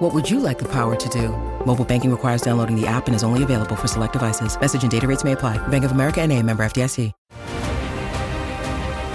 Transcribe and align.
What 0.00 0.14
would 0.14 0.30
you 0.30 0.40
like 0.40 0.58
the 0.58 0.68
power 0.72 0.96
to 0.96 1.08
do? 1.10 1.28
Mobile 1.66 1.84
banking 1.84 2.10
requires 2.10 2.40
downloading 2.40 2.74
the 2.74 2.86
app 2.86 3.06
and 3.06 3.14
is 3.14 3.22
only 3.22 3.42
available 3.42 3.76
for 3.76 3.86
select 3.86 4.14
devices. 4.14 4.58
Message 4.58 4.80
and 4.80 4.90
data 4.90 5.06
rates 5.06 5.24
may 5.24 5.32
apply. 5.32 5.58
Bank 5.68 5.84
of 5.84 5.92
America 5.92 6.22
and 6.22 6.32
a 6.32 6.42
member 6.42 6.62
FDIC. 6.62 7.12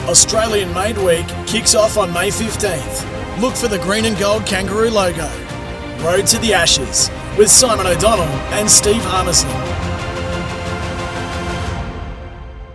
Australian 0.07 0.71
Made 0.75 0.99
Week 0.99 1.25
kicks 1.47 1.73
off 1.73 1.97
on 1.97 2.13
May 2.13 2.27
15th. 2.29 3.41
Look 3.41 3.55
for 3.55 3.67
the 3.67 3.79
green 3.79 4.05
and 4.05 4.15
gold 4.19 4.45
kangaroo 4.45 4.91
logo. 4.91 5.27
Road 6.05 6.27
to 6.27 6.37
the 6.37 6.53
Ashes 6.53 7.09
with 7.35 7.49
Simon 7.49 7.87
O'Donnell 7.87 8.23
and 8.53 8.69
Steve 8.69 9.01
Harmison. 9.05 9.49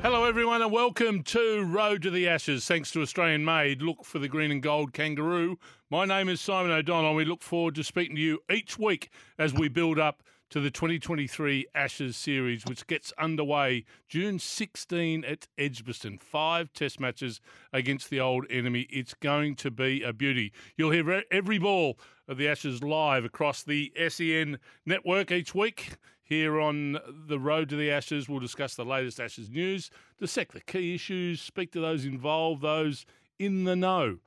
Hello, 0.02 0.24
everyone, 0.24 0.62
and 0.62 0.72
welcome 0.72 1.22
to 1.22 1.62
Road 1.62 2.02
to 2.02 2.10
the 2.10 2.26
Ashes. 2.26 2.66
Thanks 2.66 2.90
to 2.90 3.02
Australian 3.02 3.44
Made. 3.44 3.82
Look 3.82 4.04
for 4.04 4.18
the 4.18 4.26
green 4.26 4.50
and 4.50 4.60
gold 4.60 4.92
kangaroo. 4.92 5.58
My 5.92 6.04
name 6.04 6.28
is 6.28 6.40
Simon 6.40 6.70
O'Donnell. 6.70 7.08
And 7.08 7.16
we 7.16 7.24
look 7.24 7.42
forward 7.42 7.74
to 7.74 7.82
speaking 7.82 8.14
to 8.14 8.22
you 8.22 8.38
each 8.48 8.78
week 8.78 9.10
as 9.36 9.52
we 9.52 9.68
build 9.68 9.98
up 9.98 10.22
to 10.50 10.60
the 10.60 10.70
2023 10.70 11.66
Ashes 11.74 12.16
series, 12.16 12.64
which 12.64 12.86
gets 12.86 13.12
underway 13.18 13.84
June 14.08 14.38
16 14.38 15.24
at 15.24 15.48
Edgbaston. 15.58 16.18
Five 16.18 16.72
test 16.72 17.00
matches 17.00 17.40
against 17.72 18.08
the 18.08 18.20
old 18.20 18.46
enemy. 18.48 18.86
It's 18.88 19.14
going 19.14 19.56
to 19.56 19.72
be 19.72 20.04
a 20.04 20.12
beauty. 20.12 20.52
You'll 20.76 20.92
hear 20.92 21.24
every 21.28 21.58
ball 21.58 21.98
of 22.28 22.38
the 22.38 22.46
Ashes 22.46 22.84
live 22.84 23.24
across 23.24 23.64
the 23.64 23.92
SEN 24.08 24.60
network 24.86 25.32
each 25.32 25.56
week. 25.56 25.96
Here 26.22 26.60
on 26.60 26.98
the 27.26 27.40
road 27.40 27.68
to 27.70 27.74
the 27.74 27.90
Ashes, 27.90 28.28
we'll 28.28 28.38
discuss 28.38 28.76
the 28.76 28.84
latest 28.84 29.18
Ashes 29.18 29.50
news, 29.50 29.90
dissect 30.20 30.52
the 30.52 30.60
key 30.60 30.94
issues, 30.94 31.40
speak 31.40 31.72
to 31.72 31.80
those 31.80 32.04
involved, 32.04 32.62
those 32.62 33.06
in 33.40 33.64
the 33.64 33.74
know. 33.74 34.18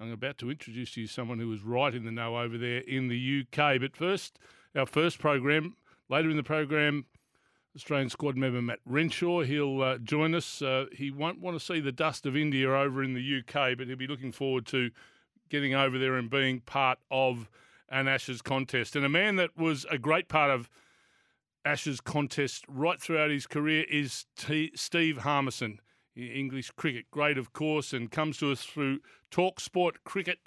I'm 0.00 0.12
about 0.12 0.38
to 0.38 0.50
introduce 0.50 0.94
to 0.94 1.02
you 1.02 1.06
someone 1.06 1.38
who 1.38 1.52
is 1.52 1.62
right 1.62 1.94
in 1.94 2.04
the 2.04 2.10
know 2.10 2.38
over 2.38 2.58
there 2.58 2.78
in 2.78 3.08
the 3.08 3.42
UK. 3.42 3.80
But 3.80 3.96
first, 3.96 4.38
our 4.74 4.86
first 4.86 5.18
program. 5.18 5.76
Later 6.08 6.30
in 6.30 6.36
the 6.36 6.42
program, 6.42 7.06
Australian 7.76 8.10
squad 8.10 8.36
member 8.36 8.60
Matt 8.60 8.80
Renshaw. 8.84 9.42
He'll 9.42 9.82
uh, 9.82 9.98
join 9.98 10.34
us. 10.34 10.60
Uh, 10.60 10.86
he 10.92 11.10
won't 11.10 11.40
want 11.40 11.58
to 11.58 11.64
see 11.64 11.80
the 11.80 11.92
dust 11.92 12.26
of 12.26 12.36
India 12.36 12.70
over 12.70 13.02
in 13.02 13.14
the 13.14 13.38
UK, 13.38 13.78
but 13.78 13.86
he'll 13.86 13.96
be 13.96 14.06
looking 14.06 14.32
forward 14.32 14.66
to 14.66 14.90
getting 15.48 15.74
over 15.74 15.98
there 15.98 16.16
and 16.16 16.28
being 16.28 16.60
part 16.60 16.98
of 17.10 17.48
an 17.88 18.08
Ashes 18.08 18.42
contest. 18.42 18.96
And 18.96 19.04
a 19.04 19.08
man 19.08 19.36
that 19.36 19.56
was 19.56 19.86
a 19.90 19.98
great 19.98 20.28
part 20.28 20.50
of 20.50 20.68
Ashes 21.64 22.00
contest 22.00 22.64
right 22.68 23.00
throughout 23.00 23.30
his 23.30 23.46
career 23.46 23.84
is 23.88 24.26
T- 24.36 24.72
Steve 24.74 25.18
Harmison. 25.18 25.80
English 26.16 26.70
cricket, 26.76 27.10
great 27.10 27.36
of 27.38 27.52
course, 27.52 27.92
and 27.92 28.10
comes 28.10 28.38
to 28.38 28.52
us 28.52 28.62
through 28.62 29.00
Talk 29.34 29.58
Sport 29.58 30.04
Cricket 30.04 30.38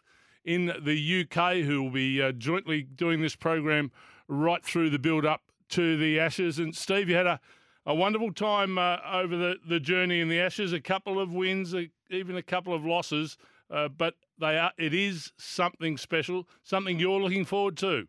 in 0.46 0.68
the 0.68 1.26
UK, 1.26 1.58
who 1.58 1.84
will 1.84 1.92
be 1.92 2.22
uh, 2.22 2.32
jointly 2.32 2.84
doing 2.84 3.20
this 3.20 3.36
program 3.36 3.92
right 4.30 4.64
through 4.64 4.92
the 4.92 4.98
build 4.98 5.26
up 5.26 5.42
to 5.72 5.98
the 5.98 6.18
Ashes. 6.22 6.58
And 6.58 6.74
Steve, 6.74 7.10
you 7.10 7.18
had 7.18 7.28
a, 7.28 7.42
a 7.86 7.94
wonderful 7.94 8.32
time 8.32 8.78
uh, 8.78 9.00
over 9.12 9.36
the, 9.36 9.56
the 9.68 9.82
journey 9.82 10.22
in 10.22 10.30
the 10.30 10.40
Ashes, 10.40 10.72
a 10.72 10.80
couple 10.80 11.20
of 11.20 11.34
wins, 11.34 11.76
even 12.10 12.38
a 12.38 12.42
couple 12.42 12.74
of 12.74 12.86
losses, 12.86 13.38
uh, 13.70 13.90
but 13.90 14.14
they 14.40 14.58
are 14.58 14.72
it 14.78 14.94
is 14.94 15.34
something 15.38 15.98
special, 15.98 16.48
something 16.64 16.98
you're 16.98 17.20
looking 17.20 17.44
forward 17.44 17.76
to. 17.80 18.08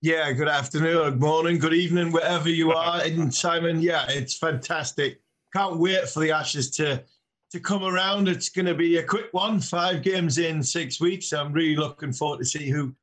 Yeah, 0.00 0.30
good 0.30 0.46
afternoon, 0.46 1.10
good 1.10 1.20
morning, 1.20 1.58
good 1.58 1.74
evening, 1.74 2.12
wherever 2.12 2.48
you 2.48 2.70
are. 2.70 3.00
And 3.04 3.34
Simon, 3.34 3.82
yeah, 3.82 4.06
it's 4.10 4.38
fantastic. 4.38 5.20
Can't 5.52 5.80
wait 5.80 6.08
for 6.08 6.20
the 6.20 6.30
Ashes 6.30 6.70
to 6.76 7.02
to 7.52 7.60
come 7.60 7.84
around. 7.84 8.28
It's 8.28 8.48
going 8.48 8.66
to 8.66 8.74
be 8.74 8.98
a 8.98 9.02
quick 9.02 9.26
one, 9.32 9.60
five 9.60 10.02
games 10.02 10.38
in 10.38 10.62
six 10.62 11.00
weeks. 11.00 11.32
I'm 11.32 11.52
really 11.52 11.76
looking 11.76 12.12
forward 12.12 12.38
to 12.38 12.44
see 12.44 12.68
who 12.68 12.94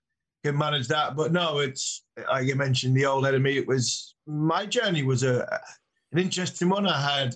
can 0.43 0.57
manage 0.57 0.87
that. 0.89 1.15
But 1.15 1.31
no, 1.31 1.59
it's 1.59 2.03
like 2.29 2.47
you 2.47 2.55
mentioned, 2.55 2.95
the 2.95 3.05
old 3.05 3.25
enemy. 3.25 3.57
It 3.57 3.67
was 3.67 4.15
my 4.27 4.65
journey 4.65 5.03
was 5.03 5.23
a 5.23 5.61
an 6.11 6.19
interesting 6.19 6.69
one. 6.69 6.87
I 6.87 6.99
had 6.99 7.35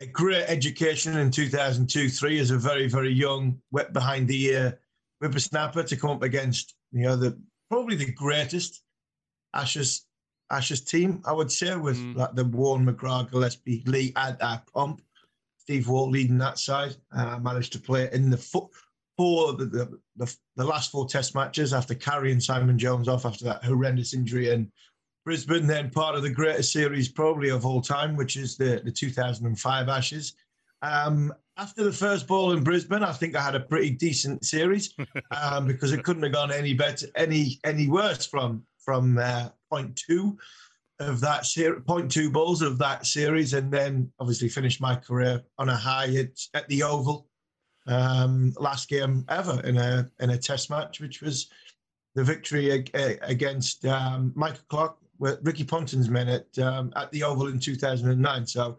a 0.00 0.06
great 0.06 0.44
education 0.46 1.16
in 1.16 1.30
2002 1.30 2.08
3 2.08 2.38
as 2.38 2.50
a 2.50 2.58
very, 2.58 2.88
very 2.88 3.12
young, 3.12 3.60
wet 3.70 3.92
behind 3.92 4.28
the 4.28 4.44
ear 4.46 4.78
whippersnapper 5.20 5.82
to 5.82 5.96
come 5.96 6.10
up 6.10 6.22
against, 6.22 6.74
you 6.92 7.02
know, 7.02 7.16
the 7.16 7.38
probably 7.70 7.96
the 7.96 8.12
greatest 8.12 8.82
Ashes 9.54 10.06
Ashes 10.50 10.80
team, 10.80 11.22
I 11.26 11.32
would 11.32 11.52
say, 11.52 11.76
with 11.76 11.98
mm. 11.98 12.16
like 12.16 12.34
the 12.34 12.44
Warne 12.44 12.86
McGrath, 12.86 13.30
Gillespie, 13.30 13.82
Lee 13.86 14.12
at 14.16 14.38
that 14.38 14.66
pump. 14.72 15.02
Steve 15.68 15.86
Waugh 15.86 16.06
leading 16.06 16.38
that 16.38 16.58
side. 16.58 16.96
Uh, 17.14 17.38
managed 17.40 17.74
to 17.74 17.78
play 17.78 18.08
in 18.14 18.30
the 18.30 18.38
foot 18.38 18.68
four 19.18 19.52
the, 19.52 19.66
the, 19.66 20.00
the, 20.16 20.36
the, 20.56 20.64
last 20.64 20.90
four 20.90 21.06
test 21.06 21.34
matches 21.34 21.74
after 21.74 21.94
carrying 21.94 22.40
Simon 22.40 22.78
Jones 22.78 23.06
off 23.06 23.26
after 23.26 23.44
that 23.44 23.62
horrendous 23.62 24.14
injury 24.14 24.48
in 24.48 24.72
Brisbane, 25.26 25.66
then 25.66 25.90
part 25.90 26.14
of 26.14 26.22
the 26.22 26.30
greatest 26.30 26.72
series 26.72 27.10
probably 27.10 27.50
of 27.50 27.66
all 27.66 27.82
time, 27.82 28.16
which 28.16 28.38
is 28.38 28.56
the, 28.56 28.80
the 28.82 28.90
2005 28.90 29.88
Ashes. 29.90 30.32
Um, 30.80 31.34
after 31.58 31.84
the 31.84 31.92
first 31.92 32.26
ball 32.26 32.52
in 32.52 32.64
Brisbane, 32.64 33.02
I 33.02 33.12
think 33.12 33.36
I 33.36 33.42
had 33.42 33.54
a 33.54 33.60
pretty 33.60 33.90
decent 33.90 34.46
series 34.46 34.94
um, 35.32 35.66
because 35.66 35.92
it 35.92 36.02
couldn't 36.02 36.22
have 36.22 36.32
gone 36.32 36.50
any 36.50 36.72
better, 36.72 37.08
any 37.14 37.60
any 37.64 37.88
worse 37.88 38.24
from 38.24 38.64
from 38.78 39.18
uh, 39.18 39.50
point 39.70 39.96
two 39.96 40.38
of 41.00 41.20
that 41.20 41.46
series, 41.46 41.82
point 41.86 42.10
two 42.10 42.30
balls 42.30 42.62
of 42.62 42.78
that 42.78 43.06
series, 43.06 43.54
and 43.54 43.72
then 43.72 44.10
obviously 44.18 44.48
finished 44.48 44.80
my 44.80 44.96
career 44.96 45.42
on 45.58 45.68
a 45.68 45.76
high 45.76 46.14
at, 46.16 46.40
at 46.54 46.68
the 46.68 46.82
Oval 46.82 47.28
um, 47.86 48.52
last 48.58 48.88
game 48.88 49.24
ever 49.28 49.60
in 49.64 49.76
a 49.76 50.08
in 50.20 50.30
a 50.30 50.38
Test 50.38 50.70
match, 50.70 51.00
which 51.00 51.22
was 51.22 51.50
the 52.14 52.24
victory 52.24 52.72
ag- 52.72 53.18
against 53.22 53.84
um, 53.86 54.32
Michael 54.34 54.64
Clarke 54.68 54.96
with 55.18 55.38
Ricky 55.42 55.64
Ponting's 55.64 56.08
men 56.08 56.28
at 56.28 56.58
um, 56.58 56.92
at 56.96 57.10
the 57.12 57.22
Oval 57.22 57.48
in 57.48 57.58
2009. 57.58 58.46
So, 58.46 58.78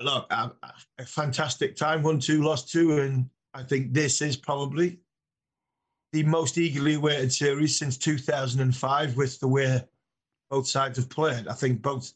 look, 0.00 0.26
a, 0.30 0.52
a 0.98 1.04
fantastic 1.04 1.76
time. 1.76 2.02
Won 2.02 2.18
two, 2.18 2.42
lost 2.42 2.70
two, 2.70 2.98
and 2.98 3.28
I 3.54 3.62
think 3.62 3.92
this 3.92 4.22
is 4.22 4.36
probably 4.36 4.98
the 6.12 6.22
most 6.22 6.58
eagerly 6.58 6.94
awaited 6.94 7.32
series 7.32 7.78
since 7.78 7.98
2005 7.98 9.16
with 9.16 9.38
the 9.40 9.48
way 9.48 9.82
both 10.50 10.66
sides 10.66 10.98
have 10.98 11.08
played. 11.08 11.48
I 11.48 11.54
think 11.54 11.82
both. 11.82 12.12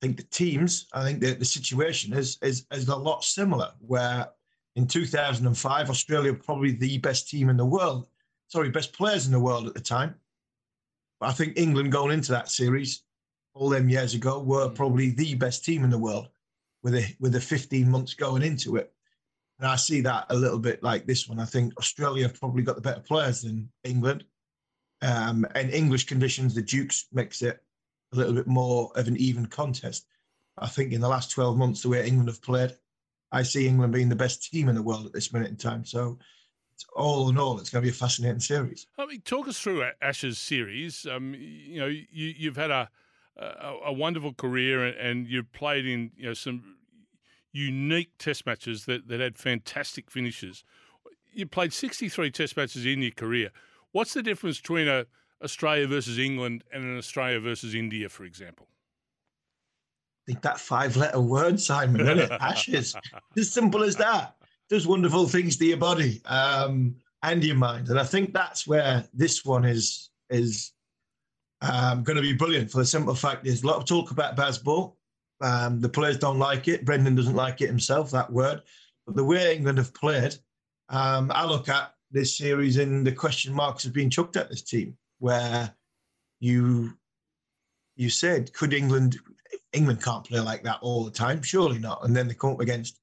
I 0.00 0.06
think 0.06 0.16
the 0.16 0.22
teams. 0.24 0.86
I 0.92 1.02
think 1.02 1.20
the, 1.20 1.34
the 1.34 1.44
situation 1.44 2.12
is 2.12 2.38
is 2.42 2.66
is 2.72 2.88
a 2.88 2.96
lot 2.96 3.24
similar. 3.24 3.72
Where 3.80 4.28
in 4.76 4.86
2005, 4.86 5.90
Australia 5.90 6.32
were 6.32 6.38
probably 6.38 6.72
the 6.72 6.98
best 6.98 7.28
team 7.28 7.48
in 7.48 7.56
the 7.56 7.66
world. 7.66 8.06
Sorry, 8.46 8.70
best 8.70 8.92
players 8.92 9.26
in 9.26 9.32
the 9.32 9.40
world 9.40 9.66
at 9.66 9.74
the 9.74 9.80
time. 9.80 10.14
But 11.20 11.30
I 11.30 11.32
think 11.32 11.58
England 11.58 11.92
going 11.92 12.12
into 12.12 12.32
that 12.32 12.50
series 12.50 13.02
all 13.54 13.68
them 13.68 13.88
years 13.88 14.14
ago 14.14 14.40
were 14.40 14.68
mm. 14.68 14.74
probably 14.74 15.10
the 15.10 15.34
best 15.34 15.64
team 15.64 15.84
in 15.84 15.90
the 15.90 15.98
world 15.98 16.28
with 16.82 16.94
a 16.94 17.04
with 17.20 17.32
the 17.32 17.40
15 17.40 17.90
months 17.90 18.14
going 18.14 18.42
into 18.42 18.76
it. 18.76 18.92
And 19.58 19.66
I 19.66 19.76
see 19.76 20.00
that 20.02 20.26
a 20.30 20.36
little 20.36 20.58
bit 20.58 20.82
like 20.82 21.06
this 21.06 21.28
one. 21.28 21.40
I 21.40 21.44
think 21.44 21.76
Australia 21.76 22.28
have 22.28 22.38
probably 22.38 22.62
got 22.62 22.76
the 22.76 22.82
better 22.82 23.00
players 23.00 23.42
than 23.42 23.68
England. 23.82 24.24
Um, 25.02 25.46
and 25.54 25.70
English 25.70 26.06
conditions, 26.06 26.54
the 26.54 26.62
Dukes 26.62 27.06
makes 27.12 27.42
it 27.42 27.60
a 28.12 28.16
little 28.16 28.34
bit 28.34 28.46
more 28.46 28.90
of 28.96 29.06
an 29.06 29.16
even 29.16 29.46
contest. 29.46 30.06
I 30.56 30.66
think 30.66 30.92
in 30.92 31.00
the 31.00 31.08
last 31.08 31.30
12 31.30 31.56
months, 31.56 31.82
the 31.82 31.88
way 31.88 32.06
England 32.06 32.28
have 32.28 32.42
played, 32.42 32.72
I 33.30 33.42
see 33.42 33.66
England 33.66 33.92
being 33.92 34.08
the 34.08 34.16
best 34.16 34.50
team 34.50 34.68
in 34.68 34.74
the 34.74 34.82
world 34.82 35.06
at 35.06 35.12
this 35.12 35.32
minute 35.32 35.50
in 35.50 35.56
time. 35.56 35.84
So, 35.84 36.18
all 36.94 37.28
in 37.28 37.38
all, 37.38 37.58
it's 37.58 37.70
going 37.70 37.82
to 37.82 37.86
be 37.86 37.90
a 37.90 37.94
fascinating 37.94 38.40
series. 38.40 38.86
I 38.98 39.06
mean, 39.06 39.20
talk 39.22 39.48
us 39.48 39.58
through 39.58 39.84
Ash's 40.00 40.38
series. 40.38 41.06
Um, 41.06 41.34
you 41.34 41.80
know, 41.80 41.86
you, 41.86 42.48
have 42.48 42.56
had 42.56 42.70
a, 42.70 42.88
a, 43.36 43.74
a 43.86 43.92
wonderful 43.92 44.32
career, 44.32 44.86
and 44.86 45.28
you've 45.28 45.52
played 45.52 45.86
in 45.86 46.12
you 46.16 46.26
know 46.26 46.34
some 46.34 46.76
unique 47.52 48.12
Test 48.18 48.46
matches 48.46 48.84
that 48.86 49.08
that 49.08 49.20
had 49.20 49.38
fantastic 49.38 50.10
finishes. 50.10 50.64
You 51.32 51.46
played 51.46 51.72
sixty 51.72 52.08
three 52.08 52.30
Test 52.30 52.56
matches 52.56 52.86
in 52.86 53.02
your 53.02 53.10
career. 53.10 53.50
What's 53.92 54.14
the 54.14 54.22
difference 54.22 54.60
between 54.60 54.88
a 54.88 55.06
Australia 55.42 55.86
versus 55.86 56.18
England 56.18 56.64
and 56.72 56.82
an 56.82 56.98
Australia 56.98 57.40
versus 57.40 57.74
India, 57.74 58.08
for 58.08 58.24
example? 58.24 58.68
think 60.28 60.42
that 60.42 60.60
five 60.60 60.94
letter 60.96 61.20
word, 61.20 61.58
Simon, 61.58 62.02
isn't 62.02 62.18
it? 62.18 62.30
Ashes. 62.32 62.94
as 63.36 63.50
simple 63.50 63.82
as 63.82 63.96
that. 63.96 64.34
Does 64.68 64.86
wonderful 64.86 65.26
things 65.26 65.56
to 65.56 65.64
your 65.64 65.78
body 65.78 66.20
um, 66.26 66.94
and 67.22 67.42
your 67.42 67.56
mind. 67.56 67.88
And 67.88 67.98
I 67.98 68.04
think 68.04 68.34
that's 68.34 68.66
where 68.66 69.04
this 69.14 69.44
one 69.44 69.64
is 69.64 70.10
is 70.28 70.72
um, 71.62 72.02
going 72.02 72.16
to 72.16 72.22
be 72.22 72.34
brilliant 72.34 72.70
for 72.70 72.78
the 72.78 72.84
simple 72.84 73.14
fact 73.14 73.44
there's 73.44 73.62
a 73.62 73.66
lot 73.66 73.76
of 73.76 73.86
talk 73.86 74.10
about 74.10 74.36
Bazball. 74.36 74.94
Um, 75.40 75.80
the 75.80 75.88
players 75.88 76.18
don't 76.18 76.38
like 76.38 76.68
it. 76.68 76.84
Brendon 76.84 77.14
doesn't 77.14 77.34
like 77.34 77.62
it 77.62 77.68
himself, 77.68 78.10
that 78.10 78.30
word. 78.30 78.60
But 79.06 79.16
the 79.16 79.24
way 79.24 79.56
England 79.56 79.78
have 79.78 79.94
played, 79.94 80.34
um, 80.90 81.32
I 81.34 81.46
look 81.46 81.70
at 81.70 81.94
this 82.10 82.36
series 82.36 82.78
and 82.78 83.06
the 83.06 83.12
question 83.12 83.52
marks 83.52 83.84
have 83.84 83.92
been 83.92 84.10
chucked 84.10 84.36
at 84.36 84.48
this 84.50 84.62
team, 84.62 84.96
where 85.18 85.74
you 86.40 86.92
you 87.96 88.10
said, 88.10 88.52
could 88.52 88.72
England 88.72 89.18
England 89.72 90.02
can't 90.02 90.24
play 90.24 90.40
like 90.40 90.62
that 90.62 90.78
all 90.80 91.04
the 91.04 91.10
time? 91.10 91.42
Surely 91.42 91.78
not. 91.78 92.04
And 92.04 92.16
then 92.16 92.28
they 92.28 92.34
come 92.34 92.52
up 92.52 92.60
against 92.60 93.00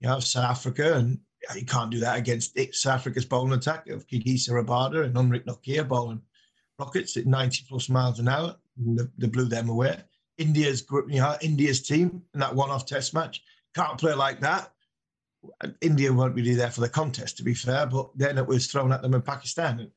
you 0.00 0.08
know 0.08 0.20
South 0.20 0.50
Africa, 0.50 0.94
and 0.94 1.18
you 1.54 1.64
can't 1.64 1.90
do 1.90 2.00
that 2.00 2.18
against 2.18 2.58
South 2.74 2.94
Africa's 2.94 3.24
bowling 3.24 3.52
attack 3.52 3.88
of 3.88 4.06
Kagiso 4.06 4.50
Rabada 4.50 5.04
and 5.04 5.14
Anrich 5.14 5.44
Nortje 5.44 5.86
bowling 5.86 6.22
rockets 6.78 7.16
at 7.16 7.26
90 7.26 7.64
plus 7.68 7.88
miles 7.88 8.18
an 8.18 8.28
hour. 8.28 8.56
They, 8.76 9.04
they 9.18 9.28
blew 9.28 9.44
them 9.44 9.68
away. 9.68 10.02
India's 10.36 10.84
you 11.08 11.20
know 11.20 11.36
India's 11.40 11.82
team 11.82 12.22
in 12.34 12.40
that 12.40 12.54
one-off 12.54 12.86
Test 12.86 13.14
match 13.14 13.42
can't 13.74 13.98
play 13.98 14.14
like 14.14 14.40
that. 14.40 14.72
India 15.80 16.12
weren't 16.12 16.34
really 16.34 16.54
there 16.54 16.70
for 16.70 16.80
the 16.80 16.88
contest, 16.88 17.36
to 17.36 17.42
be 17.42 17.54
fair, 17.54 17.86
but 17.86 18.10
then 18.16 18.38
it 18.38 18.46
was 18.46 18.66
thrown 18.66 18.92
at 18.92 19.02
them 19.02 19.14
in 19.14 19.22
Pakistan. 19.22 19.78
To 19.78 19.90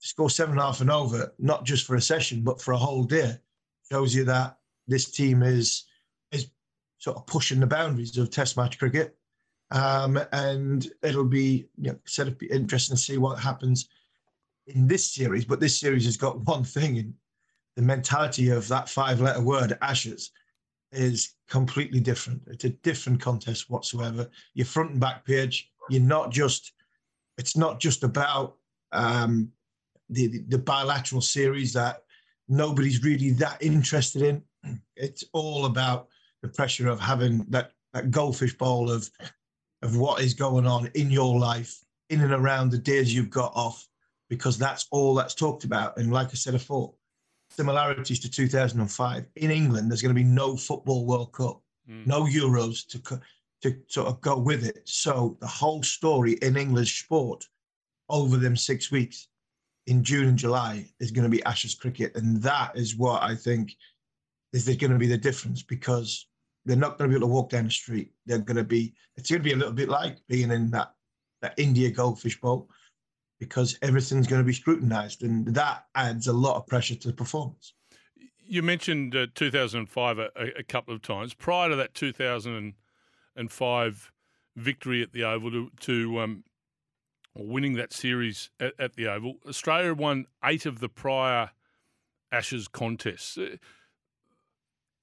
score 0.00 0.30
seven 0.30 0.52
and 0.52 0.60
a 0.60 0.64
half 0.64 0.80
and 0.80 0.90
over, 0.90 1.32
not 1.38 1.64
just 1.64 1.86
for 1.86 1.96
a 1.96 2.00
session, 2.00 2.42
but 2.42 2.60
for 2.60 2.72
a 2.72 2.76
whole 2.76 3.04
day, 3.04 3.36
shows 3.90 4.14
you 4.14 4.24
that 4.24 4.58
this 4.86 5.10
team 5.10 5.42
is 5.42 5.84
is 6.32 6.48
sort 6.98 7.16
of 7.16 7.26
pushing 7.26 7.60
the 7.60 7.66
boundaries 7.66 8.16
of 8.16 8.30
Test 8.30 8.56
match 8.56 8.78
cricket. 8.78 9.16
Um, 9.70 10.20
and 10.32 10.88
it'll 11.02 11.24
be 11.24 11.68
you 11.76 11.90
know, 11.92 11.98
of 12.18 12.42
interesting 12.42 12.96
to 12.96 13.02
see 13.02 13.18
what 13.18 13.38
happens 13.38 13.88
in 14.66 14.86
this 14.86 15.12
series. 15.12 15.44
But 15.44 15.60
this 15.60 15.78
series 15.78 16.04
has 16.04 16.16
got 16.16 16.40
one 16.46 16.62
thing 16.62 16.96
in 16.96 17.14
the 17.74 17.82
mentality 17.82 18.50
of 18.50 18.68
that 18.68 18.88
five-letter 18.88 19.40
word, 19.40 19.76
Ashes, 19.82 20.30
is 20.96 21.34
completely 21.48 22.00
different. 22.00 22.42
It's 22.46 22.64
a 22.64 22.70
different 22.70 23.20
contest 23.20 23.70
whatsoever. 23.70 24.28
Your 24.54 24.66
front 24.66 24.92
and 24.92 25.00
back 25.00 25.24
page. 25.24 25.70
You're 25.90 26.02
not 26.02 26.30
just. 26.30 26.72
It's 27.38 27.56
not 27.56 27.80
just 27.80 28.02
about 28.02 28.56
um, 28.92 29.52
the, 30.08 30.26
the 30.26 30.44
the 30.48 30.58
bilateral 30.58 31.20
series 31.20 31.72
that 31.74 32.02
nobody's 32.48 33.02
really 33.02 33.30
that 33.32 33.62
interested 33.62 34.22
in. 34.22 34.42
It's 34.96 35.24
all 35.32 35.66
about 35.66 36.08
the 36.42 36.48
pressure 36.48 36.88
of 36.88 36.98
having 36.98 37.44
that, 37.50 37.72
that 37.92 38.10
goldfish 38.10 38.56
bowl 38.56 38.90
of 38.90 39.08
of 39.82 39.96
what 39.96 40.22
is 40.22 40.34
going 40.34 40.66
on 40.66 40.88
in 40.94 41.10
your 41.10 41.38
life, 41.38 41.78
in 42.08 42.22
and 42.22 42.32
around 42.32 42.70
the 42.70 42.78
days 42.78 43.14
you've 43.14 43.30
got 43.30 43.52
off, 43.54 43.86
because 44.28 44.58
that's 44.58 44.86
all 44.90 45.14
that's 45.14 45.34
talked 45.34 45.64
about. 45.64 45.98
And 45.98 46.12
like 46.12 46.28
I 46.28 46.34
said 46.34 46.54
before, 46.54 46.94
similarities 47.56 48.20
to 48.20 48.30
2005 48.30 49.26
in 49.36 49.50
England, 49.50 49.90
there's 49.90 50.02
going 50.02 50.14
to 50.14 50.20
be 50.20 50.28
no 50.28 50.56
football 50.56 51.06
World 51.06 51.32
Cup, 51.32 51.62
mm. 51.88 52.06
no 52.06 52.24
Euros 52.24 52.86
to 52.88 53.20
to 53.62 53.76
sort 53.88 54.08
of 54.08 54.20
go 54.20 54.38
with 54.38 54.64
it. 54.64 54.82
So 54.84 55.36
the 55.40 55.46
whole 55.46 55.82
story 55.82 56.32
in 56.42 56.56
English 56.56 57.02
sport 57.04 57.44
over 58.08 58.36
them 58.36 58.56
six 58.56 58.90
weeks 58.90 59.28
in 59.86 60.04
June 60.04 60.28
and 60.28 60.38
July 60.38 60.86
is 61.00 61.10
going 61.10 61.24
to 61.24 61.34
be 61.34 61.42
Ashes 61.44 61.74
cricket, 61.74 62.14
and 62.16 62.42
that 62.42 62.76
is 62.76 62.96
what 62.96 63.22
I 63.22 63.34
think 63.34 63.74
is 64.52 64.66
going 64.66 64.92
to 64.92 64.98
be 64.98 65.06
the 65.06 65.18
difference 65.18 65.62
because 65.62 66.26
they're 66.64 66.76
not 66.76 66.98
going 66.98 67.10
to 67.10 67.14
be 67.14 67.18
able 67.18 67.28
to 67.28 67.34
walk 67.34 67.50
down 67.50 67.64
the 67.64 67.70
street. 67.70 68.12
They're 68.26 68.38
going 68.38 68.56
to 68.56 68.64
be. 68.64 68.94
It's 69.16 69.30
going 69.30 69.40
to 69.40 69.44
be 69.44 69.52
a 69.52 69.56
little 69.56 69.72
bit 69.72 69.88
like 69.88 70.18
being 70.28 70.50
in 70.50 70.70
that 70.72 70.92
that 71.42 71.54
India 71.56 71.90
goldfish 71.90 72.40
bowl 72.40 72.68
because 73.38 73.78
everything's 73.82 74.26
going 74.26 74.40
to 74.40 74.46
be 74.46 74.52
scrutinized, 74.52 75.22
and 75.22 75.46
that 75.54 75.84
adds 75.94 76.26
a 76.26 76.32
lot 76.32 76.56
of 76.56 76.66
pressure 76.66 76.96
to 76.96 77.08
the 77.08 77.14
performance. 77.14 77.74
You 78.48 78.62
mentioned 78.62 79.14
uh, 79.14 79.26
2005 79.34 80.18
a, 80.18 80.30
a, 80.58 80.62
couple 80.62 80.94
of 80.94 81.02
times. 81.02 81.34
Prior 81.34 81.68
to 81.68 81.76
that 81.76 81.92
2005 81.94 84.12
victory 84.54 85.02
at 85.02 85.12
the 85.12 85.24
Oval 85.24 85.50
to, 85.50 85.70
to 85.80 86.20
um, 86.20 86.44
winning 87.34 87.74
that 87.74 87.92
series 87.92 88.50
at, 88.60 88.72
at, 88.78 88.94
the 88.94 89.08
Oval, 89.08 89.34
Australia 89.48 89.94
won 89.94 90.26
eight 90.44 90.64
of 90.64 90.78
the 90.80 90.88
prior 90.88 91.50
Ashes 92.30 92.68
contests. 92.68 93.36
Uh, 93.36 93.56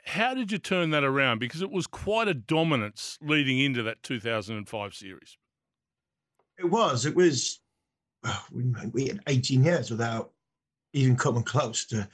how 0.06 0.34
did 0.34 0.52
you 0.52 0.58
turn 0.58 0.92
that 0.92 1.04
around? 1.04 1.40
Because 1.40 1.62
it 1.62 1.72
was 1.72 1.88
quite 1.88 2.28
a 2.28 2.34
dominance 2.34 3.18
leading 3.22 3.60
into 3.60 3.84
that 3.84 4.04
2005 4.04 4.94
series. 4.94 5.38
It 6.58 6.70
was. 6.70 7.06
It 7.06 7.16
was. 7.16 7.62
we 8.94 9.08
had 9.08 9.22
18 9.28 9.64
years 9.64 9.92
without 9.92 10.32
even 10.94 11.16
coming 11.16 11.44
close 11.44 11.86
to 11.86 12.08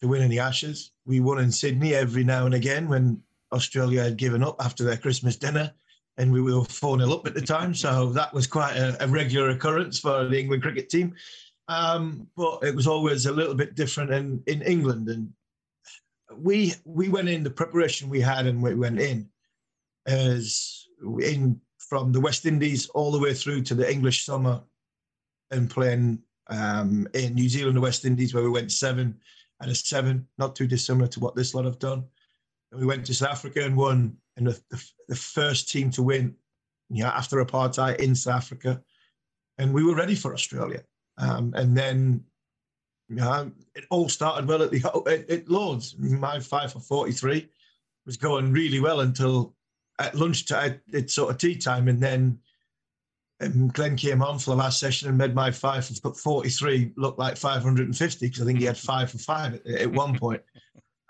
to 0.00 0.08
winning 0.08 0.30
the 0.30 0.40
Ashes. 0.40 0.90
We 1.06 1.20
won 1.20 1.38
in 1.38 1.52
Sydney 1.52 1.94
every 1.94 2.24
now 2.24 2.44
and 2.44 2.54
again 2.54 2.88
when 2.88 3.22
Australia 3.52 4.02
had 4.02 4.16
given 4.16 4.42
up 4.42 4.56
after 4.58 4.82
their 4.82 4.96
Christmas 4.96 5.36
dinner, 5.36 5.72
and 6.16 6.32
we 6.32 6.42
were 6.42 6.64
4 6.64 6.98
0 6.98 7.12
up 7.12 7.26
at 7.26 7.34
the 7.34 7.40
time. 7.40 7.72
So 7.74 8.06
that 8.12 8.34
was 8.34 8.46
quite 8.46 8.76
a, 8.76 9.02
a 9.02 9.06
regular 9.06 9.50
occurrence 9.50 10.00
for 10.00 10.24
the 10.24 10.38
England 10.38 10.62
cricket 10.62 10.90
team. 10.90 11.14
Um, 11.68 12.26
but 12.36 12.64
it 12.64 12.74
was 12.74 12.88
always 12.88 13.26
a 13.26 13.32
little 13.32 13.54
bit 13.54 13.76
different 13.76 14.10
in, 14.10 14.42
in 14.46 14.62
England. 14.62 15.08
And 15.08 15.32
we 16.36 16.74
we 16.84 17.08
went 17.08 17.28
in 17.28 17.44
the 17.44 17.50
preparation 17.50 18.08
we 18.08 18.20
had 18.20 18.46
and 18.46 18.62
we 18.62 18.74
went 18.74 19.00
in 19.00 19.28
as 20.06 20.88
in 21.20 21.60
from 21.78 22.10
the 22.10 22.20
West 22.20 22.46
Indies 22.46 22.88
all 22.88 23.12
the 23.12 23.20
way 23.20 23.34
through 23.34 23.62
to 23.62 23.74
the 23.74 23.90
English 23.90 24.24
summer 24.24 24.60
and 25.52 25.70
playing 25.70 26.18
um, 26.48 27.06
in 27.14 27.34
New 27.34 27.48
Zealand, 27.48 27.76
the 27.76 27.80
West 27.80 28.04
Indies, 28.04 28.34
where 28.34 28.42
we 28.42 28.50
went 28.50 28.72
seven 28.72 29.18
and 29.60 29.70
a 29.70 29.74
seven, 29.74 30.26
not 30.38 30.56
too 30.56 30.66
dissimilar 30.66 31.06
to 31.08 31.20
what 31.20 31.36
this 31.36 31.54
lot 31.54 31.64
have 31.64 31.78
done. 31.78 32.04
And 32.72 32.80
we 32.80 32.86
went 32.86 33.06
to 33.06 33.14
South 33.14 33.30
Africa 33.30 33.64
and 33.64 33.76
won, 33.76 34.16
and 34.36 34.46
the, 34.48 34.60
the, 34.70 34.84
the 35.08 35.16
first 35.16 35.68
team 35.68 35.90
to 35.92 36.02
win, 36.02 36.34
you 36.90 37.04
know, 37.04 37.10
after 37.10 37.44
apartheid 37.44 38.00
in 38.00 38.14
South 38.14 38.36
Africa, 38.36 38.82
and 39.58 39.72
we 39.72 39.84
were 39.84 39.94
ready 39.94 40.14
for 40.14 40.34
Australia. 40.34 40.82
Um, 41.18 41.52
and 41.54 41.76
then 41.76 42.24
you 43.08 43.16
know, 43.16 43.52
it 43.74 43.84
all 43.90 44.08
started 44.08 44.48
well 44.48 44.62
at 44.62 44.70
the 44.70 44.82
at, 45.06 45.30
at 45.30 45.48
Lords. 45.48 45.96
My 45.98 46.40
five 46.40 46.72
for 46.72 46.80
forty 46.80 47.12
three 47.12 47.48
was 48.06 48.16
going 48.16 48.52
really 48.52 48.80
well 48.80 49.00
until 49.00 49.54
at 49.98 50.14
lunchtime, 50.14 50.80
it's 50.92 51.14
sort 51.14 51.30
of 51.30 51.38
tea 51.38 51.56
time, 51.56 51.88
and 51.88 52.00
then 52.00 52.38
um, 53.42 53.68
Glenn 53.68 53.96
came 53.96 54.22
on 54.22 54.38
for 54.38 54.50
the 54.50 54.56
last 54.56 54.78
session 54.78 55.08
and 55.08 55.18
made 55.18 55.34
my 55.34 55.50
five 55.50 55.84
for 55.84 56.14
43 56.14 56.92
look 56.96 57.18
like 57.18 57.36
550 57.36 58.26
because 58.26 58.42
I 58.42 58.44
think 58.44 58.58
he 58.58 58.64
had 58.64 58.78
five 58.78 59.10
for 59.10 59.18
five 59.18 59.54
at, 59.54 59.66
at 59.66 59.92
one 59.92 60.18
point. 60.18 60.42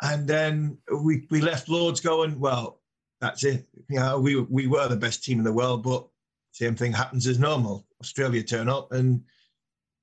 and 0.02 0.26
then 0.26 0.78
we 1.02 1.26
we 1.30 1.40
left 1.40 1.68
Lords 1.68 2.00
going, 2.00 2.38
well, 2.38 2.80
that's 3.20 3.44
it. 3.44 3.66
You 3.88 4.00
know, 4.00 4.18
we 4.18 4.40
we 4.40 4.66
were 4.66 4.88
the 4.88 4.96
best 4.96 5.24
team 5.24 5.38
in 5.38 5.44
the 5.44 5.52
world, 5.52 5.82
but 5.82 6.06
same 6.52 6.74
thing 6.74 6.92
happens 6.92 7.26
as 7.26 7.38
normal. 7.38 7.86
Australia 8.00 8.42
turn 8.42 8.68
up 8.68 8.92
and 8.92 9.22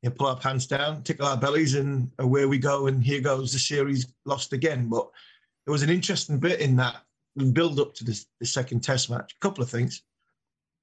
you 0.01 0.09
know, 0.09 0.15
pull 0.15 0.27
our 0.27 0.37
pants 0.37 0.65
down, 0.65 1.03
tickle 1.03 1.27
our 1.27 1.37
bellies, 1.37 1.75
and 1.75 2.09
away 2.19 2.45
we 2.45 2.57
go. 2.57 2.87
And 2.87 3.03
here 3.03 3.21
goes 3.21 3.51
the 3.51 3.59
series 3.59 4.07
lost 4.25 4.53
again. 4.53 4.87
But 4.89 5.09
there 5.65 5.71
was 5.73 5.83
an 5.83 5.89
interesting 5.89 6.39
bit 6.39 6.61
in 6.61 6.75
that 6.77 7.03
build 7.53 7.79
up 7.79 7.93
to 7.95 8.03
this, 8.03 8.25
the 8.39 8.45
second 8.45 8.81
test 8.81 9.09
match. 9.09 9.33
A 9.33 9.39
couple 9.39 9.63
of 9.63 9.69
things. 9.69 10.03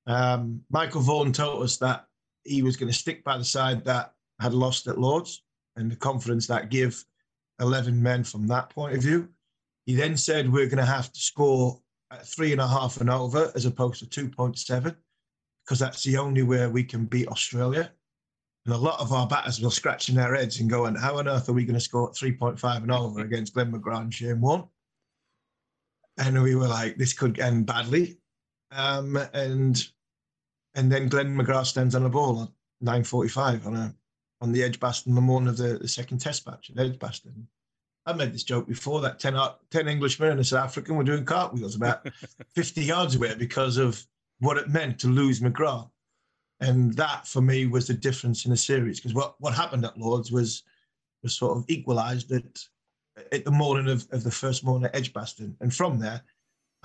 Um, 0.06 0.62
Michael 0.70 1.00
Vaughan 1.00 1.32
told 1.32 1.62
us 1.62 1.76
that 1.78 2.06
he 2.44 2.62
was 2.62 2.76
going 2.76 2.90
to 2.90 2.98
stick 2.98 3.24
by 3.24 3.36
the 3.38 3.44
side 3.44 3.84
that 3.84 4.12
had 4.40 4.54
lost 4.54 4.86
at 4.86 4.98
Lords 4.98 5.42
and 5.76 5.90
the 5.90 5.96
confidence 5.96 6.46
that 6.46 6.70
give 6.70 7.04
11 7.60 8.00
men 8.00 8.22
from 8.22 8.46
that 8.46 8.70
point 8.70 8.96
of 8.96 9.02
view. 9.02 9.28
He 9.86 9.94
then 9.94 10.16
said 10.16 10.52
we're 10.52 10.66
going 10.66 10.78
to 10.78 10.84
have 10.84 11.12
to 11.12 11.20
score 11.20 11.80
at 12.10 12.26
three 12.26 12.52
and 12.52 12.60
a 12.60 12.66
half 12.66 13.00
and 13.00 13.10
over 13.10 13.50
as 13.54 13.66
opposed 13.66 14.10
to 14.10 14.28
2.7 14.28 14.94
because 15.64 15.78
that's 15.78 16.04
the 16.04 16.16
only 16.16 16.42
way 16.42 16.66
we 16.68 16.84
can 16.84 17.06
beat 17.06 17.28
Australia. 17.28 17.90
And 18.64 18.74
a 18.74 18.78
lot 18.78 19.00
of 19.00 19.12
our 19.12 19.26
batters 19.26 19.60
were 19.60 19.70
scratching 19.70 20.14
their 20.14 20.34
heads 20.34 20.60
and 20.60 20.70
going, 20.70 20.94
how 20.96 21.18
on 21.18 21.28
earth 21.28 21.48
are 21.48 21.52
we 21.52 21.64
going 21.64 21.74
to 21.74 21.80
score 21.80 22.10
3.5 22.12 22.82
and 22.82 22.92
over 22.92 23.20
against 23.24 23.54
Glenn 23.54 23.72
McGrath 23.72 24.02
and 24.02 24.14
Shane 24.14 24.40
Warne? 24.40 24.64
And 26.18 26.42
we 26.42 26.54
were 26.54 26.68
like, 26.68 26.96
this 26.96 27.12
could 27.12 27.38
end 27.38 27.66
badly. 27.66 28.18
Um, 28.72 29.18
and 29.34 29.86
and 30.76 30.92
then 30.92 31.08
Glenn 31.08 31.34
McGrath 31.34 31.66
stands 31.66 31.94
on 31.94 32.04
a 32.04 32.08
ball 32.08 32.42
at 32.42 32.48
9.45 32.86 33.66
on 33.66 33.74
a 33.74 33.94
on 34.42 34.52
the 34.52 34.62
Edgbaston 34.62 35.14
morning 35.14 35.48
of 35.48 35.56
the, 35.56 35.78
the 35.78 35.88
second 35.88 36.18
test 36.18 36.46
match 36.46 36.70
at 36.70 36.78
Edgbaston. 36.78 37.48
I've 38.04 38.18
made 38.18 38.34
this 38.34 38.42
joke 38.42 38.68
before 38.68 39.00
that 39.00 39.18
10, 39.18 39.34
10 39.70 39.88
Englishmen 39.88 40.30
and 40.30 40.40
a 40.40 40.44
South 40.44 40.66
African 40.66 40.94
were 40.94 41.04
doing 41.04 41.24
cartwheels 41.24 41.74
about 41.74 42.06
50 42.54 42.84
yards 42.84 43.16
away 43.16 43.34
because 43.34 43.78
of 43.78 44.04
what 44.40 44.58
it 44.58 44.68
meant 44.68 44.98
to 45.00 45.08
lose 45.08 45.40
McGrath. 45.40 45.90
And 46.60 46.92
that 46.94 47.26
for 47.26 47.40
me 47.40 47.66
was 47.66 47.86
the 47.86 47.94
difference 47.94 48.44
in 48.44 48.50
the 48.50 48.58
series 48.58 49.00
because 49.00 49.14
what, 49.14 49.36
what 49.40 49.54
happened 49.54 49.86
at 49.86 49.98
Lords 49.98 50.30
was 50.30 50.62
was 51.22 51.34
sort 51.34 51.56
of 51.56 51.64
equalised 51.68 52.30
at 52.30 52.44
at 53.32 53.44
the 53.46 53.50
morning 53.50 53.88
of, 53.88 54.06
of 54.12 54.22
the 54.22 54.30
first 54.30 54.64
morning 54.64 54.86
at 54.86 54.94
Edgbaston. 54.94 55.56
And 55.60 55.74
from 55.74 55.98
there, 55.98 56.22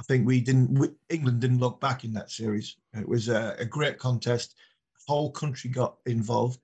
I 0.01 0.03
think 0.03 0.25
we 0.25 0.41
didn't 0.41 0.79
we, 0.79 0.89
England 1.09 1.41
didn't 1.41 1.59
look 1.59 1.79
back 1.79 2.03
in 2.03 2.11
that 2.13 2.31
series. 2.31 2.77
It 2.95 3.07
was 3.07 3.29
a, 3.29 3.55
a 3.59 3.65
great 3.65 3.99
contest. 3.99 4.55
The 4.95 5.13
whole 5.13 5.29
country 5.29 5.69
got 5.69 5.97
involved, 6.07 6.59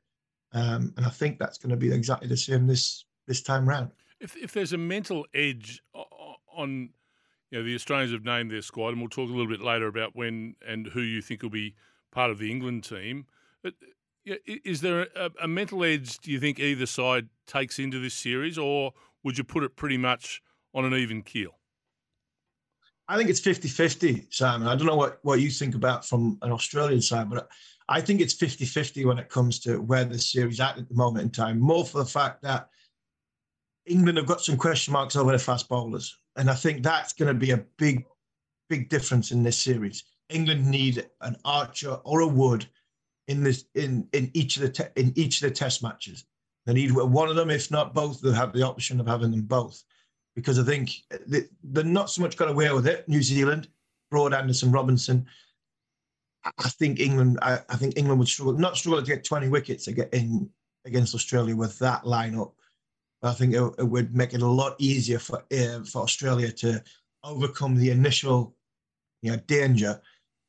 um, 0.54 0.92
and 0.98 1.06
I 1.06 1.10
think 1.10 1.38
that's 1.38 1.60
going 1.60 1.70
to 1.70 1.78
be 1.78 1.94
exactly 1.94 2.28
the 2.28 2.36
same 2.36 2.66
this 2.66 3.06
this 3.28 3.44
time 3.44 3.70
round. 3.70 3.92
If 4.20 4.36
if 4.36 4.54
there's 4.54 4.74
a 4.74 4.78
mental 4.78 5.28
edge 5.36 5.84
on 6.52 6.90
you 7.52 7.60
know, 7.60 7.64
the 7.64 7.76
Australians 7.76 8.12
have 8.12 8.26
named 8.26 8.50
their 8.50 8.64
squad, 8.64 8.90
and 8.90 9.00
we'll 9.00 9.10
talk 9.10 9.30
a 9.30 9.34
little 9.34 9.48
bit 9.48 9.62
later 9.62 9.86
about 9.86 10.16
when 10.16 10.56
and 10.68 10.88
who 10.88 11.02
you 11.02 11.22
think 11.22 11.44
will 11.44 11.52
be 11.52 11.76
part 12.10 12.32
of 12.32 12.40
the 12.40 12.50
England 12.50 12.86
team. 12.86 13.28
But 13.62 13.76
is 14.26 14.82
there 14.82 15.10
a, 15.16 15.30
a 15.44 15.48
mental 15.48 15.84
edge, 15.84 16.18
do 16.18 16.32
you 16.32 16.40
think 16.40 16.60
either 16.60 16.88
side 16.88 17.28
takes 17.46 17.78
into 17.78 18.00
this 18.00 18.16
series, 18.16 18.58
or 18.58 18.94
would 19.24 19.38
you 19.38 19.44
put 19.44 19.64
it 19.64 19.76
pretty 19.76 19.98
much 19.98 20.42
on 20.74 20.86
an 20.86 20.96
even 20.96 21.22
keel? 21.22 21.60
I 23.08 23.18
think 23.18 23.30
it's 23.30 23.40
50 23.40 23.68
50, 23.68 24.28
Simon. 24.30 24.68
I 24.68 24.76
don't 24.76 24.88
know 24.88 24.96
what, 24.96 25.20
what 25.22 25.40
you 25.40 25.50
think 25.50 25.76
about 25.76 26.06
from 26.06 26.38
an 26.42 26.52
Australian 26.52 27.02
side, 27.02 27.30
but 27.30 27.50
I 27.88 28.02
think 28.02 28.20
it's 28.20 28.34
50 28.34 28.66
50 28.66 29.06
when 29.06 29.18
it 29.18 29.30
comes 29.30 29.60
to 29.60 29.82
where 29.82 30.04
the 30.04 30.20
series 30.20 30.60
at 30.60 30.78
at 30.78 30.90
the 30.90 30.96
moment 30.96 31.24
in 31.24 31.32
time. 31.32 31.60
More 31.60 31.86
for 31.86 32.00
the 32.00 32.06
fact 32.06 32.42
that 32.42 32.70
England 33.86 34.18
have 34.18 34.28
got 34.28 34.42
some 34.42 34.58
question 34.58 34.92
marks 34.92 35.16
over 35.16 35.32
their 35.32 35.40
fast 35.40 35.70
bowlers. 35.70 36.18
And 36.36 36.50
I 36.50 36.54
think 36.54 36.84
that's 36.84 37.14
going 37.14 37.30
to 37.30 37.40
be 37.40 37.52
a 37.52 37.64
big, 37.78 38.06
big 38.70 38.90
difference 38.90 39.32
in 39.32 39.42
this 39.42 39.58
series. 39.58 40.04
England 40.30 40.70
need 40.70 41.08
an 41.22 41.38
Archer 41.46 41.94
or 42.04 42.20
a 42.20 42.28
Wood 42.28 42.68
in 43.30 43.44
this 43.44 43.66
in 43.76 44.08
in 44.12 44.30
each 44.34 44.58
of 44.58 44.64
the 44.64 44.70
te- 44.70 45.02
in 45.02 45.14
each 45.16 45.42
of 45.42 45.50
the 45.50 45.56
test 45.56 45.82
matches. 45.82 46.26
They 46.66 46.74
need 46.74 46.92
one 46.92 47.30
of 47.30 47.38
them, 47.38 47.50
if 47.50 47.72
not 47.72 47.94
both. 47.94 48.20
They 48.20 48.34
have 48.34 48.52
the 48.52 48.64
option 48.64 49.00
of 49.00 49.08
having 49.08 49.32
them 49.32 49.44
both 49.44 49.82
because 50.38 50.60
I 50.60 50.64
think 50.64 50.92
they're 51.64 51.84
not 51.84 52.12
so 52.12 52.22
much 52.22 52.38
got 52.38 52.48
away 52.48 52.72
with 52.72 52.86
it. 52.86 53.10
New 53.10 53.24
Zealand, 53.24 53.70
Broad, 54.12 54.36
Anderson, 54.36 54.72
Robinson. 54.72 55.26
I 56.46 56.70
think 56.70 57.00
England. 57.00 57.40
I, 57.42 57.60
I, 57.68 57.76
think 57.76 57.98
England 57.98 58.20
would 58.20 58.28
struggle, 58.28 58.54
not 58.54 58.78
struggle 58.78 59.02
to 59.02 59.08
get 59.08 59.26
20 59.26 59.50
wickets 59.50 59.88
in, 59.88 60.48
against 60.86 61.16
Australia 61.16 61.56
with 61.56 61.80
that 61.80 62.04
lineup. 62.04 62.52
I 63.24 63.34
think 63.34 63.56
it, 63.56 63.64
it, 63.80 63.84
would 63.84 64.16
make 64.16 64.36
it 64.36 64.44
a 64.44 64.48
lot 64.48 64.76
easier 64.78 65.18
for 65.18 65.44
uh, 65.52 65.84
for 65.84 66.04
Australia 66.04 66.52
to 66.52 66.84
overcome 67.24 67.76
the 67.76 67.90
initial, 67.90 68.56
you 69.24 69.32
know, 69.32 69.38
danger, 69.48 70.00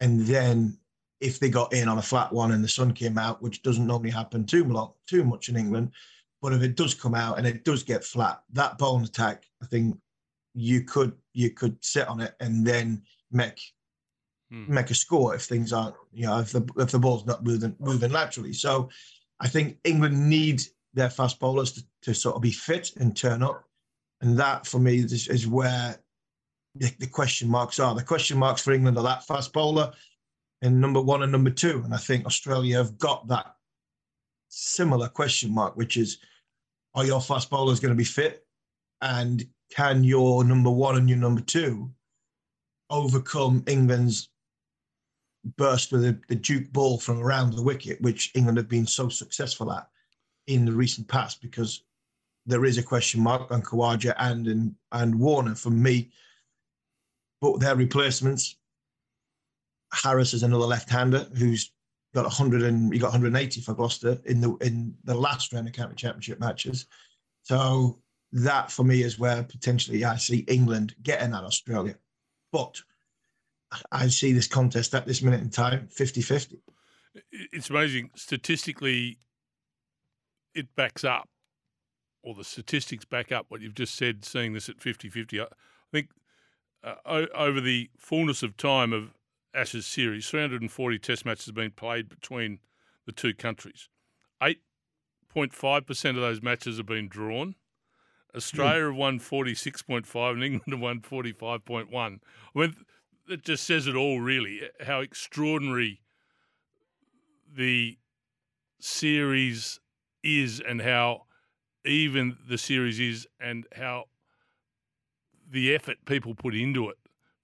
and 0.01 0.21
then 0.21 0.77
if 1.23 1.41
they 1.41 1.49
got 1.49 1.73
in 1.73 1.89
on 1.89 1.97
a 1.97 2.03
flat 2.03 2.31
one 2.31 2.53
and 2.53 2.63
the 2.63 2.69
sun 2.69 2.93
came 2.93 3.17
out, 3.17 3.41
which 3.41 3.63
doesn't 3.63 3.87
normally 3.87 4.11
happen 4.11 4.45
too 4.45 4.65
long, 4.65 4.93
too 5.07 5.25
much 5.25 5.49
in 5.49 5.57
England, 5.57 5.93
but 6.41 6.53
if 6.53 6.63
it 6.63 6.77
does 6.77 6.95
come 6.95 7.15
out 7.15 7.39
and 7.39 7.47
it 7.47 7.65
does 7.65 7.83
get 7.83 8.05
flat, 8.05 8.41
that 8.53 8.79
bowling 8.79 9.05
attack, 9.05 9.45
I 9.63 9.67
think 9.67 9.97
you 10.55 10.83
could 10.83 11.13
you 11.35 11.51
could 11.51 11.77
sit 11.85 12.09
on 12.09 12.21
it 12.21 12.35
and 12.41 12.67
then 12.67 13.03
make 13.31 13.61
hmm. 14.51 14.73
make 14.73 14.91
a 14.91 14.95
score 14.95 15.35
if 15.35 15.43
things 15.43 15.73
aren't 15.73 15.95
you 16.13 16.27
know 16.27 16.39
if 16.41 16.53
the 16.53 16.67
if 16.77 16.91
the 16.91 16.99
ball's 16.99 17.27
not 17.27 17.45
moving 17.45 17.75
moving 17.79 18.13
laterally. 18.13 18.53
So 18.53 18.89
I 19.41 19.49
think 19.49 19.79
England 19.85 20.29
need 20.29 20.63
their 20.95 21.11
fast 21.11 21.39
bowlers 21.39 21.73
to, 21.73 21.83
to 22.03 22.15
sort 22.15 22.37
of 22.37 22.43
be 22.43 22.51
fit 22.51 22.93
and 22.97 23.17
turn 23.17 23.43
up, 23.43 23.65
and 24.21 24.39
that 24.39 24.67
for 24.67 24.79
me 24.79 24.99
is, 24.99 25.29
is 25.29 25.47
where 25.47 25.97
the, 26.75 26.93
the 26.99 27.07
question 27.07 27.49
marks 27.49 27.79
are. 27.79 27.95
The 27.95 28.03
question 28.03 28.39
marks 28.39 28.63
for 28.63 28.73
England 28.73 28.97
are 28.97 29.05
that 29.05 29.27
fast 29.27 29.53
bowler 29.53 29.93
in 30.63 30.81
number 30.81 31.01
one 31.01 31.23
and 31.23 31.33
number 31.33 31.51
two, 31.51 31.83
and 31.85 31.95
I 31.95 31.99
think 31.99 32.27
Australia 32.27 32.79
have 32.79 32.99
got 32.99 33.29
that 33.29 33.55
similar 34.59 35.09
question 35.09 35.55
mark, 35.55 35.77
which 35.77 35.97
is 35.97 36.19
are 36.95 37.05
your 37.05 37.21
fast 37.21 37.49
bowlers 37.51 37.81
going 37.81 37.93
to 37.93 37.99
be 37.99 38.05
fit? 38.05 38.45
And 39.01 39.47
can 39.71 40.03
your 40.03 40.43
number 40.43 40.71
one 40.71 40.97
and 40.97 41.09
your 41.09 41.19
number 41.19 41.41
two 41.41 41.91
overcome 42.91 43.63
England's 43.67 44.31
burst 45.57 45.93
with 45.93 46.03
the, 46.03 46.21
the 46.29 46.35
Duke 46.35 46.73
ball 46.73 46.99
from 46.99 47.21
around 47.21 47.53
the 47.53 47.63
wicket, 47.63 48.01
which 48.01 48.33
England 48.35 48.59
have 48.59 48.69
been 48.69 48.87
so 48.87 49.09
successful 49.09 49.73
at 49.73 49.89
in 50.49 50.65
the 50.65 50.73
recent 50.73 51.07
past? 51.07 51.41
Because 51.41 51.85
there 52.47 52.65
is 52.65 52.79
a 52.79 52.83
question 52.83 53.21
mark 53.21 53.53
on 53.53 53.63
Khawaja 53.63 54.15
and 54.19 54.49
and, 54.49 54.75
and 54.93 55.19
Warner 55.19 55.55
for 55.55 55.71
me. 55.71 56.11
But 57.41 57.61
their 57.61 57.77
replacements, 57.77 58.57
Harris 59.93 60.35
is 60.35 60.43
another 60.43 60.65
left-hander 60.65 61.29
who's 61.37 61.71
got 62.15 62.25
100 62.25 62.63
and 62.63 62.93
he 62.93 62.99
got 62.99 63.13
180 63.13 63.61
for 63.61 63.75
Gloucester 63.75 64.19
in 64.25 64.41
the 64.41 64.55
in 64.57 64.95
the 65.05 65.15
last 65.15 65.53
round 65.53 65.69
of 65.69 65.75
county 65.75 65.95
championship 65.95 66.41
matches. 66.41 66.87
So 67.43 68.01
that 68.33 68.71
for 68.71 68.85
me 68.85 69.03
is 69.03 69.19
where 69.19 69.43
potentially 69.43 70.05
I 70.05 70.17
see 70.17 70.39
England 70.49 70.95
getting 71.03 71.35
at 71.35 71.45
Australia. 71.45 71.97
But 72.53 72.81
I 73.93 74.09
see 74.09 74.33
this 74.33 74.47
contest 74.47 74.95
at 74.95 75.07
this 75.07 75.23
minute 75.23 75.41
in 75.41 75.51
time 75.51 75.89
50 75.89 76.23
50. 76.23 76.59
It's 77.53 77.71
amazing. 77.71 78.11
Statistically, 78.15 79.19
it 80.55 80.75
backs 80.77 81.05
up, 81.05 81.29
or 82.23 82.35
the 82.35 82.45
statistics 82.45 83.05
back 83.05 83.33
up 83.33 83.47
what 83.49 83.61
you've 83.61 83.75
just 83.75 83.97
said, 83.97 84.25
seeing 84.25 84.53
this 84.53 84.69
at 84.69 84.81
50 84.81 85.11
50. 85.11 85.41
I 85.41 85.47
think 85.93 86.09
uh, 86.83 87.27
over 87.35 87.61
the 87.61 87.91
fullness 87.99 88.43
of 88.43 88.57
time 88.57 88.93
of 88.93 89.18
Ashes 89.55 89.87
series, 89.87 90.29
340 90.29 90.99
test 90.99 91.25
matches 91.25 91.47
have 91.47 91.55
been 91.55 91.71
played 91.71 92.09
between 92.09 92.59
the 93.07 93.13
two 93.13 93.35
countries. 93.35 93.89
8.5% 94.43 96.11
of 96.11 96.17
those 96.17 96.43
matches 96.43 96.77
have 96.77 96.87
been 96.87 97.09
drawn. 97.09 97.55
Australia 98.37 98.87
have 98.87 98.95
won 98.95 99.19
46.5 99.19 100.33
and 100.33 100.45
England 100.45 100.65
have 100.69 100.81
won 100.81 101.01
45.1. 101.01 101.87
I 101.95 102.19
mean, 102.55 102.77
it 103.29 103.43
just 103.43 103.65
says 103.65 103.87
it 103.87 103.97
all, 103.97 104.21
really, 104.21 104.61
how 104.87 105.01
extraordinary 105.01 106.03
the 107.51 107.99
series 108.81 109.81
is 110.23 110.61
and 110.61 110.83
how 110.83 111.23
even 111.85 112.37
the 112.49 112.59
series 112.59 113.01
is 113.01 113.27
and 113.41 113.67
how 113.75 114.05
the 115.51 115.75
effort 115.75 115.97
people 116.05 116.35
put 116.35 116.55
into 116.55 116.91
it 116.91 116.99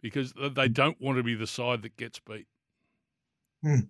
because 0.05 0.35
they 0.53 0.69
don't 0.69 1.01
want 1.01 1.17
to 1.17 1.23
be 1.23 1.35
the 1.35 1.47
side 1.47 1.81
that 1.81 1.97
gets 1.97 2.21
beat. 2.21 2.47
Hmm. 3.63 3.87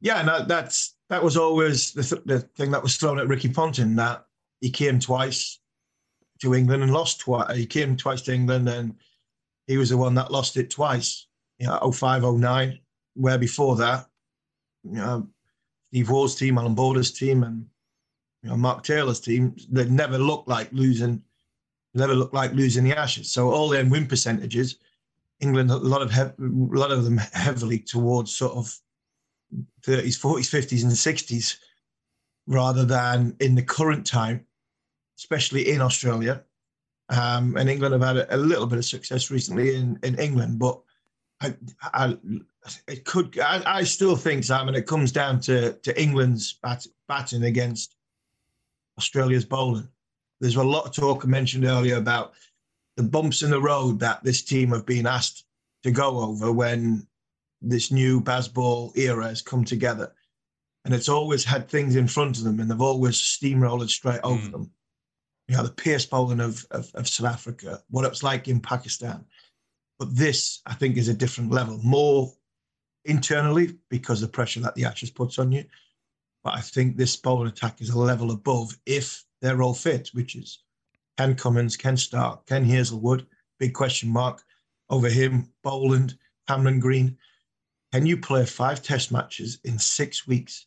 Yeah, 0.00 0.22
no, 0.22 0.42
that's 0.42 0.96
that 1.10 1.22
was 1.22 1.36
always 1.36 1.92
the, 1.92 2.02
th- 2.02 2.22
the 2.24 2.40
thing 2.40 2.70
that 2.70 2.82
was 2.82 2.96
thrown 2.96 3.18
at 3.18 3.28
Ricky 3.28 3.50
Ponting 3.50 3.94
that 3.96 4.24
he 4.62 4.70
came 4.70 4.98
twice 4.98 5.60
to 6.40 6.54
England 6.54 6.82
and 6.82 6.94
lost 6.94 7.20
twice. 7.20 7.54
He 7.54 7.66
came 7.66 7.94
twice 7.94 8.22
to 8.22 8.32
England 8.32 8.70
and 8.70 8.94
he 9.66 9.76
was 9.76 9.90
the 9.90 9.98
one 9.98 10.14
that 10.14 10.32
lost 10.32 10.56
it 10.56 10.70
twice. 10.70 11.26
You 11.58 11.66
know, 11.66 11.92
05, 11.92 12.22
09, 12.22 12.78
where 13.14 13.36
before 13.36 13.76
that, 13.76 14.06
you 14.82 14.92
know, 14.92 15.28
Steve 15.88 16.08
Waugh's 16.08 16.36
team, 16.36 16.56
Allan 16.56 16.74
Border's 16.74 17.12
team, 17.12 17.42
and 17.42 17.66
you 18.42 18.48
know, 18.48 18.56
Mark 18.56 18.82
Taylor's 18.82 19.20
team, 19.20 19.54
they 19.70 19.84
never 19.90 20.16
looked 20.16 20.48
like 20.48 20.72
losing, 20.72 21.20
never 21.92 22.14
looked 22.14 22.34
like 22.34 22.52
losing 22.52 22.84
the 22.84 22.96
Ashes. 22.96 23.30
So 23.30 23.50
all 23.50 23.68
their 23.68 23.84
win 23.84 24.06
percentages 24.06 24.76
England, 25.40 25.70
a 25.70 25.76
lot 25.76 26.02
of 26.02 26.10
a 26.16 26.34
lot 26.38 26.90
of 26.90 27.04
them 27.04 27.18
heavily 27.32 27.78
towards 27.78 28.36
sort 28.36 28.52
of 28.52 28.74
30s, 29.82 30.18
40s, 30.18 30.50
50s, 30.50 30.82
and 30.82 30.92
60s, 30.92 31.56
rather 32.46 32.84
than 32.84 33.36
in 33.40 33.54
the 33.54 33.62
current 33.62 34.06
time, 34.06 34.44
especially 35.16 35.70
in 35.70 35.80
Australia. 35.80 36.42
Um, 37.10 37.56
and 37.56 37.70
England 37.70 37.94
have 37.94 38.02
had 38.02 38.16
a, 38.16 38.34
a, 38.34 38.36
little 38.36 38.66
bit 38.66 38.78
of 38.78 38.84
success 38.84 39.30
recently 39.30 39.74
in, 39.74 39.98
in 40.02 40.18
England, 40.18 40.58
but 40.58 40.78
I, 41.40 41.54
I, 41.82 42.18
it 42.86 43.06
could. 43.06 43.38
I, 43.38 43.62
I, 43.78 43.84
still 43.84 44.14
think, 44.14 44.44
Simon, 44.44 44.74
it 44.74 44.86
comes 44.86 45.10
down 45.10 45.40
to 45.42 45.72
to 45.72 46.00
England's 46.00 46.54
bat, 46.62 46.86
batting 47.06 47.44
against 47.44 47.94
Australia's 48.98 49.46
bowling. 49.46 49.88
There's 50.40 50.56
a 50.56 50.62
lot 50.62 50.84
of 50.84 50.92
talk 50.92 51.24
I 51.24 51.28
mentioned 51.28 51.64
earlier 51.64 51.96
about 51.96 52.34
the 52.98 53.04
bumps 53.04 53.42
in 53.42 53.50
the 53.50 53.60
road 53.60 54.00
that 54.00 54.24
this 54.24 54.42
team 54.42 54.70
have 54.70 54.84
been 54.84 55.06
asked 55.06 55.44
to 55.84 55.92
go 55.92 56.18
over 56.18 56.50
when 56.50 57.06
this 57.62 57.92
new 57.92 58.20
Bazball 58.20 58.94
era 58.98 59.28
has 59.28 59.40
come 59.40 59.64
together. 59.64 60.12
And 60.84 60.92
it's 60.92 61.08
always 61.08 61.44
had 61.44 61.68
things 61.68 61.94
in 61.94 62.08
front 62.08 62.38
of 62.38 62.44
them 62.44 62.58
and 62.58 62.68
they've 62.68 62.80
always 62.80 63.14
steamrolled 63.14 63.88
straight 63.88 64.18
over 64.24 64.48
mm. 64.48 64.50
them. 64.50 64.70
You 65.46 65.56
know, 65.56 65.62
the 65.62 65.70
pace 65.70 66.06
bowling 66.06 66.40
of, 66.40 66.66
of, 66.72 66.90
of 66.94 67.06
South 67.06 67.32
Africa, 67.32 67.80
what 67.88 68.04
it's 68.04 68.24
like 68.24 68.48
in 68.48 68.58
Pakistan. 68.58 69.24
But 70.00 70.16
this, 70.16 70.60
I 70.66 70.74
think, 70.74 70.96
is 70.96 71.06
a 71.06 71.14
different 71.14 71.52
level, 71.52 71.78
more 71.84 72.32
internally 73.04 73.76
because 73.90 74.22
of 74.22 74.28
the 74.28 74.32
pressure 74.32 74.60
that 74.60 74.74
the 74.74 74.86
Ashes 74.86 75.10
puts 75.10 75.38
on 75.38 75.52
you. 75.52 75.64
But 76.42 76.54
I 76.54 76.60
think 76.62 76.96
this 76.96 77.14
bowling 77.14 77.46
attack 77.46 77.80
is 77.80 77.90
a 77.90 77.98
level 77.98 78.32
above 78.32 78.76
if 78.86 79.24
they're 79.40 79.62
all 79.62 79.74
fit, 79.74 80.08
which 80.14 80.34
is 80.34 80.64
Ken 81.18 81.34
Cummins, 81.34 81.76
Ken 81.76 81.96
Starc, 81.96 82.46
Ken 82.46 82.64
Hazlewood, 82.64 83.26
big 83.58 83.74
question 83.74 84.08
mark 84.08 84.40
over 84.88 85.08
him, 85.08 85.52
Boland, 85.64 86.16
Cameron 86.46 86.78
Green. 86.78 87.18
Can 87.92 88.06
you 88.06 88.16
play 88.16 88.46
five 88.46 88.82
test 88.82 89.10
matches 89.10 89.58
in 89.64 89.80
six 89.80 90.28
weeks 90.28 90.66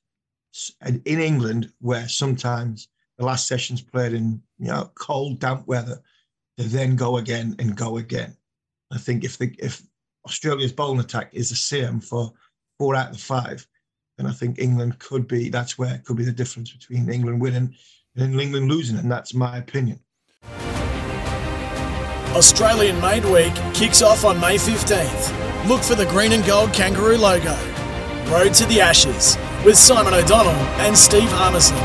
in 0.85 1.01
England, 1.05 1.71
where 1.79 2.07
sometimes 2.09 2.89
the 3.17 3.23
last 3.25 3.47
session's 3.47 3.81
played 3.81 4.11
in 4.11 4.41
you 4.59 4.67
know 4.67 4.91
cold, 4.95 5.39
damp 5.39 5.65
weather, 5.67 6.01
to 6.57 6.65
then 6.65 6.97
go 6.97 7.17
again 7.17 7.55
and 7.59 7.77
go 7.77 7.97
again? 7.97 8.35
I 8.91 8.97
think 8.97 9.23
if 9.23 9.37
the 9.37 9.55
if 9.57 9.81
Australia's 10.25 10.73
bowling 10.73 10.99
attack 10.99 11.29
is 11.33 11.49
the 11.49 11.55
same 11.55 12.01
for 12.01 12.33
four 12.77 12.95
out 12.95 13.11
of 13.11 13.21
five, 13.21 13.65
then 14.17 14.27
I 14.27 14.33
think 14.33 14.59
England 14.59 14.99
could 14.99 15.29
be 15.29 15.47
that's 15.47 15.77
where 15.77 15.95
it 15.95 16.03
could 16.03 16.17
be 16.17 16.25
the 16.25 16.31
difference 16.33 16.73
between 16.73 17.09
England 17.09 17.39
winning 17.39 17.73
and 18.17 18.41
England 18.41 18.67
losing, 18.67 18.97
and 18.97 19.09
that's 19.09 19.33
my 19.33 19.57
opinion. 19.57 20.01
Australian 22.35 22.99
Made 23.01 23.25
Week 23.25 23.53
kicks 23.73 24.01
off 24.01 24.23
on 24.23 24.39
May 24.39 24.55
15th. 24.55 25.67
Look 25.67 25.83
for 25.83 25.95
the 25.95 26.05
green 26.05 26.31
and 26.31 26.45
gold 26.45 26.71
kangaroo 26.71 27.17
logo. 27.17 27.57
Road 28.31 28.53
to 28.53 28.65
the 28.67 28.79
Ashes 28.79 29.37
with 29.65 29.77
Simon 29.77 30.13
O'Donnell 30.13 30.53
and 30.79 30.97
Steve 30.97 31.29
Harmison. 31.29 31.75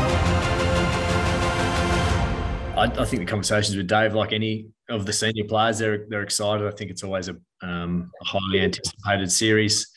I, 2.77 2.85
I, 2.85 3.05
think 3.05 3.19
the 3.19 3.25
conversations 3.25 3.75
with 3.75 3.87
Dave, 3.87 4.13
like 4.13 4.31
any 4.31 4.69
of 4.87 5.05
the 5.05 5.11
senior 5.11 5.43
players, 5.43 5.79
they're 5.79 6.05
they're 6.07 6.23
excited. 6.23 6.65
I 6.65 6.71
think 6.71 6.91
it's 6.91 7.03
always 7.03 7.27
a, 7.27 7.35
um, 7.61 8.09
a 8.21 8.25
highly 8.25 8.61
anticipated 8.61 9.29
series. 9.29 9.91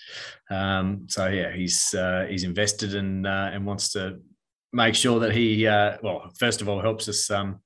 Um, 0.50 1.07
so 1.09 1.28
yeah, 1.28 1.52
he's 1.52 1.95
uh, 1.95 2.26
he's 2.28 2.42
invested 2.42 2.97
and 2.97 3.25
uh, 3.25 3.50
and 3.52 3.64
wants 3.64 3.92
to 3.92 4.19
make 4.73 4.97
sure 4.97 5.21
that 5.21 5.33
he 5.33 5.69
uh, 5.69 5.99
well, 6.02 6.28
first 6.40 6.61
of 6.61 6.69
all, 6.69 6.80
helps 6.80 7.09
us 7.09 7.30
um, 7.30 7.61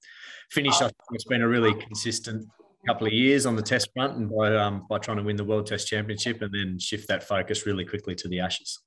finish. 0.51 0.75
It's 1.13 1.25
been 1.25 1.41
a 1.41 1.49
really 1.49 1.73
consistent 1.73 2.45
couple 2.87 3.07
of 3.07 3.13
years 3.13 3.47
on 3.47 3.57
the 3.57 3.63
Test 3.63 3.91
front, 3.95 4.17
and 4.17 4.31
by 4.31 4.55
um, 4.55 4.87
by 4.89 4.99
trying 4.99 5.17
to 5.19 5.23
win 5.23 5.37
the 5.37 5.45
World 5.45 5.67
Test 5.67 5.89
Championship, 5.89 6.43
and 6.43 6.53
then 6.53 6.79
shift 6.79 7.09
that 7.09 7.23
focus 7.23 7.67
really 7.67 7.85
quickly 7.85 8.15
to 8.17 8.29
the 8.29 8.41
Ashes. 8.41 8.81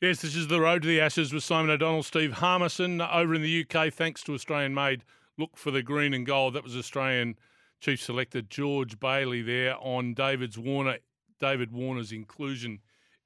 Yes, 0.00 0.20
this 0.20 0.36
is 0.36 0.46
the 0.46 0.60
road 0.60 0.82
to 0.82 0.88
the 0.88 1.00
Ashes 1.00 1.32
with 1.32 1.42
Simon 1.42 1.70
O'Donnell, 1.70 2.04
Steve 2.04 2.34
Harmison 2.34 3.00
over 3.00 3.34
in 3.34 3.42
the 3.42 3.66
UK. 3.68 3.92
Thanks 3.92 4.22
to 4.24 4.34
Australian 4.34 4.72
made. 4.72 5.02
Look 5.36 5.56
for 5.56 5.70
the 5.70 5.82
green 5.82 6.14
and 6.14 6.24
gold. 6.24 6.54
That 6.54 6.62
was 6.62 6.76
Australian 6.76 7.36
chief 7.80 8.00
selector 8.00 8.42
George 8.42 9.00
Bailey 9.00 9.42
there 9.42 9.76
on 9.80 10.14
David's 10.14 10.58
Warner, 10.58 10.98
David 11.40 11.72
Warner's 11.72 12.12
inclusion 12.12 12.80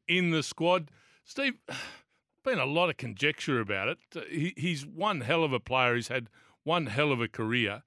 in 0.08 0.30
the 0.30 0.42
squad. 0.42 0.90
Steve, 1.24 1.54
been 2.44 2.58
a 2.58 2.66
lot 2.66 2.90
of 2.90 2.96
conjecture 2.96 3.60
about 3.60 3.88
it. 3.88 3.98
He, 4.30 4.54
he's 4.56 4.84
one 4.84 5.20
hell 5.20 5.44
of 5.44 5.52
a 5.52 5.60
player. 5.60 5.94
He's 5.94 6.08
had 6.08 6.28
one 6.64 6.86
hell 6.86 7.12
of 7.12 7.20
a 7.20 7.28
career. 7.28 7.82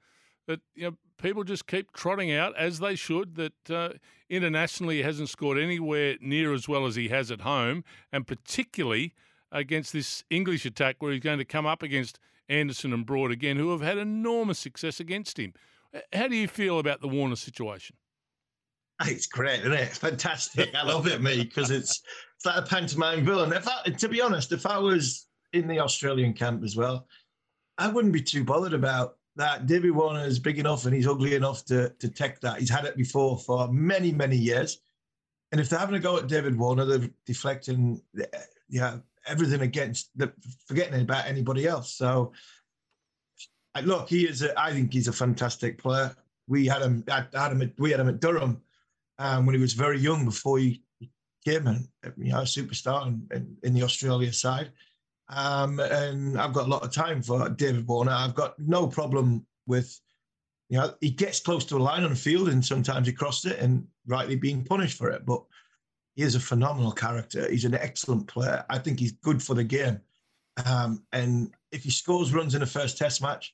That 0.48 0.62
you 0.76 0.92
know, 0.92 0.98
people 1.18 1.44
just 1.44 1.68
keep 1.68 1.92
trotting 1.94 2.32
out 2.32 2.56
as 2.58 2.80
they 2.80 2.96
should. 2.96 3.36
That 3.36 3.70
uh, 3.70 3.90
internationally 4.30 4.98
he 4.98 5.04
hasn't 5.04 5.30
scored 5.30 5.58
anywhere 5.58 6.16
near 6.22 6.54
as 6.54 6.68
well 6.68 6.86
as 6.86 6.96
he 6.96 7.10
has 7.10 7.32
at 7.32 7.42
home, 7.42 7.84
and 8.12 8.26
particularly 8.28 9.14
against 9.52 9.94
this 9.94 10.24
English 10.30 10.66
attack 10.66 10.98
where 11.00 11.12
he's 11.12 11.22
going 11.22 11.38
to 11.38 11.46
come 11.46 11.66
up 11.66 11.82
against 11.82 12.20
Anderson 12.50 12.94
and 12.94 13.06
Broad 13.06 13.32
again, 13.32 13.58
who 13.58 13.72
have 13.72 13.82
had 13.82 13.98
enormous 13.98 14.60
success 14.60 15.00
against 15.00 15.40
him. 15.40 15.54
How 16.14 16.28
do 16.28 16.36
you 16.36 16.48
feel 16.48 16.80
about 16.80 17.02
the 17.02 17.08
Warner 17.08 17.36
situation? 17.36 17.96
It's 19.02 19.28
great, 19.28 19.62
isn't 19.62 19.74
it? 19.74 19.82
It's 19.82 19.98
fantastic. 20.10 20.74
I 20.76 20.84
love 20.84 21.08
it, 21.08 21.22
me, 21.22 21.44
because 21.44 21.72
it's 21.72 22.02
it's 22.36 22.46
like 22.46 22.58
a 22.58 22.62
pantomime 22.62 23.26
villain. 23.26 23.54
If 23.54 23.68
I, 23.68 23.90
to 23.90 24.10
be 24.10 24.22
honest, 24.22 24.52
if 24.52 24.66
I 24.66 24.78
was 24.78 25.28
in 25.54 25.68
the 25.68 25.80
Australian 25.80 26.34
camp 26.34 26.64
as 26.64 26.76
well, 26.76 27.08
I 27.78 27.88
wouldn't 27.88 28.14
be 28.14 28.22
too 28.22 28.44
bothered 28.44 28.74
about 28.74 29.18
that. 29.36 29.66
David 29.66 29.92
Warner 29.92 30.26
is 30.26 30.40
big 30.40 30.60
enough 30.60 30.86
and 30.86 30.94
he's 30.94 31.08
ugly 31.08 31.36
enough 31.36 31.66
to 31.66 31.90
to 32.00 32.10
take 32.10 32.40
that. 32.42 32.60
He's 32.60 32.70
had 32.70 32.86
it 32.86 32.98
before 32.98 33.38
for 33.38 33.68
many, 33.72 34.12
many 34.12 34.38
years. 34.38 34.80
And 35.52 35.62
if 35.62 35.70
they're 35.70 35.80
having 35.80 35.96
a 35.96 36.00
go 36.00 36.18
at 36.18 36.28
David 36.28 36.58
Warner, 36.58 36.86
they're 36.86 37.10
deflecting, 37.26 38.02
yeah, 38.68 38.98
everything 39.28 39.62
against, 39.62 40.10
forgetting 40.68 41.02
about 41.02 41.28
anybody 41.28 41.68
else. 41.68 41.94
So, 41.94 42.34
look, 43.84 44.10
he 44.10 44.28
is. 44.28 44.42
A, 44.42 44.60
I 44.60 44.74
think 44.74 44.92
he's 44.92 45.08
a 45.08 45.14
fantastic 45.14 45.78
player. 45.78 46.16
We 46.48 46.66
had 46.66 46.82
him. 46.82 47.04
I 47.10 47.26
had 47.34 47.52
him. 47.52 47.62
At, 47.62 47.72
we 47.78 47.92
had 47.92 48.00
him 48.00 48.10
at 48.10 48.20
Durham 48.20 48.62
um, 49.20 49.46
when 49.46 49.56
he 49.56 49.62
was 49.62 49.74
very 49.74 50.00
young 50.00 50.26
before 50.26 50.58
he 50.58 50.82
came 51.46 51.68
and 51.68 51.88
you 52.18 52.32
know 52.32 52.40
a 52.40 52.44
superstar 52.44 53.08
in, 53.08 53.28
in, 53.32 53.58
in 53.64 53.74
the 53.74 53.84
Australia 53.84 54.34
side. 54.34 54.72
Um, 55.30 55.80
and 55.80 56.40
I've 56.40 56.54
got 56.54 56.68
a 56.68 56.70
lot 56.70 56.84
of 56.84 56.94
time 56.94 57.22
for 57.22 57.50
David 57.50 57.88
Warner. 57.88 58.12
I've 58.12 58.36
got 58.36 58.58
no 58.60 58.88
problem 58.88 59.46
with, 59.66 60.00
you 60.70 60.78
know, 60.78 60.94
he 61.02 61.10
gets 61.10 61.40
close 61.40 61.66
to 61.66 61.78
a 61.78 61.80
line 61.80 62.04
on 62.04 62.12
the 62.12 62.16
field 62.16 62.50
and 62.50 62.64
sometimes 62.64 63.08
he 63.08 63.14
crossed 63.14 63.46
it 63.46 63.60
and 63.60 63.88
rightly 64.08 64.36
being 64.36 64.64
punished 64.64 64.98
for 64.98 65.10
it. 65.10 65.26
But 65.26 65.44
he 66.16 66.24
is 66.24 66.36
a 66.36 66.40
phenomenal 66.40 66.92
character. 66.92 67.50
He's 67.50 67.66
an 67.66 67.74
excellent 67.74 68.28
player. 68.28 68.64
I 68.70 68.78
think 68.78 69.00
he's 69.00 69.14
good 69.14 69.42
for 69.42 69.56
the 69.56 69.64
game. 69.64 70.00
Um, 70.66 71.04
and 71.12 71.54
if 71.72 71.84
he 71.84 71.90
scores 71.90 72.34
runs 72.34 72.54
in 72.54 72.62
the 72.62 72.68
first 72.68 72.98
test 72.98 73.22
match 73.22 73.54